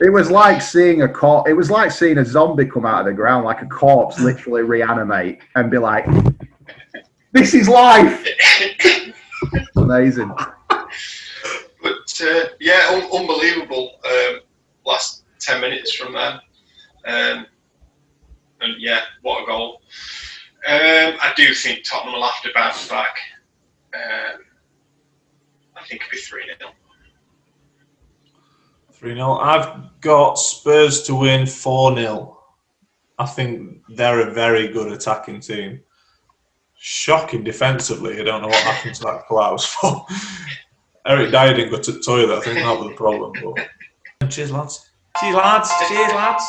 It 0.00 0.12
was 0.12 0.30
like 0.30 0.60
seeing 0.60 1.02
a. 1.02 1.42
It 1.46 1.52
was 1.54 1.70
like 1.70 1.90
seeing 1.90 2.18
a 2.18 2.24
zombie 2.24 2.66
come 2.66 2.84
out 2.84 3.00
of 3.00 3.06
the 3.06 3.12
ground, 3.12 3.44
like 3.44 3.62
a 3.62 3.66
corpse 3.66 4.18
literally 4.20 4.62
reanimate 4.62 5.40
and 5.54 5.70
be 5.70 5.78
like, 5.78 6.04
"This 7.32 7.54
is 7.54 7.68
life." 7.68 8.26
Amazing. 9.76 10.34
But 10.68 12.22
uh, 12.22 12.44
yeah, 12.60 12.86
un- 12.90 13.08
unbelievable. 13.20 14.00
Um, 14.04 14.40
last 14.84 15.24
ten 15.38 15.60
minutes 15.60 15.94
from 15.94 16.12
then, 16.12 16.32
um, 17.06 17.46
and 18.60 18.74
yeah, 18.78 19.02
what 19.22 19.44
a 19.44 19.46
goal! 19.46 19.80
Um, 20.66 21.18
I 21.20 21.32
do 21.36 21.52
think 21.52 21.84
Tottenham 21.84 22.14
will 22.14 22.22
have 22.22 22.42
to 22.42 22.50
bounce 22.54 22.88
back. 22.88 23.16
Um, 23.94 24.40
I 25.76 25.84
think 25.86 26.00
it'll 26.00 26.10
be 26.10 26.16
three 26.18 26.44
0 26.46 26.72
3 28.92 29.14
0. 29.14 29.32
I've 29.34 30.00
got 30.00 30.38
Spurs 30.38 31.02
to 31.02 31.14
win 31.14 31.46
4 31.46 31.96
0. 31.96 32.40
I 33.18 33.26
think 33.26 33.82
they're 33.90 34.28
a 34.28 34.32
very 34.32 34.68
good 34.68 34.90
attacking 34.90 35.40
team. 35.40 35.80
Shocking 36.76 37.44
defensively. 37.44 38.18
I 38.20 38.24
don't 38.24 38.42
know 38.42 38.48
what 38.48 38.62
happened 38.62 38.94
to 38.96 39.02
that 39.04 39.26
Klaus. 39.26 39.76
But 39.82 40.06
Eric 41.06 41.32
Dier 41.32 41.52
didn't 41.52 41.70
go 41.70 41.78
to 41.82 41.92
the 41.92 42.00
toilet. 42.00 42.38
I 42.38 42.40
think 42.40 42.56
that 42.60 42.78
was 42.78 42.88
the 42.88 42.94
problem. 42.94 43.32
But 44.20 44.30
cheers, 44.30 44.50
lads. 44.50 44.90
Cheers, 45.20 45.34
lads. 45.34 45.70
Cheers, 45.86 46.12
lads. 46.14 46.44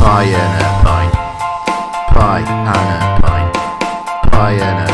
Pie 0.00 0.24
and 0.24 0.62
a 0.62 0.68
pint. 0.82 1.12
Pie 2.08 2.40
and 2.40 2.68
a 2.68 3.20
pint. 3.20 3.54
Pie 4.32 4.52
and 4.54 4.88
a 4.88 4.89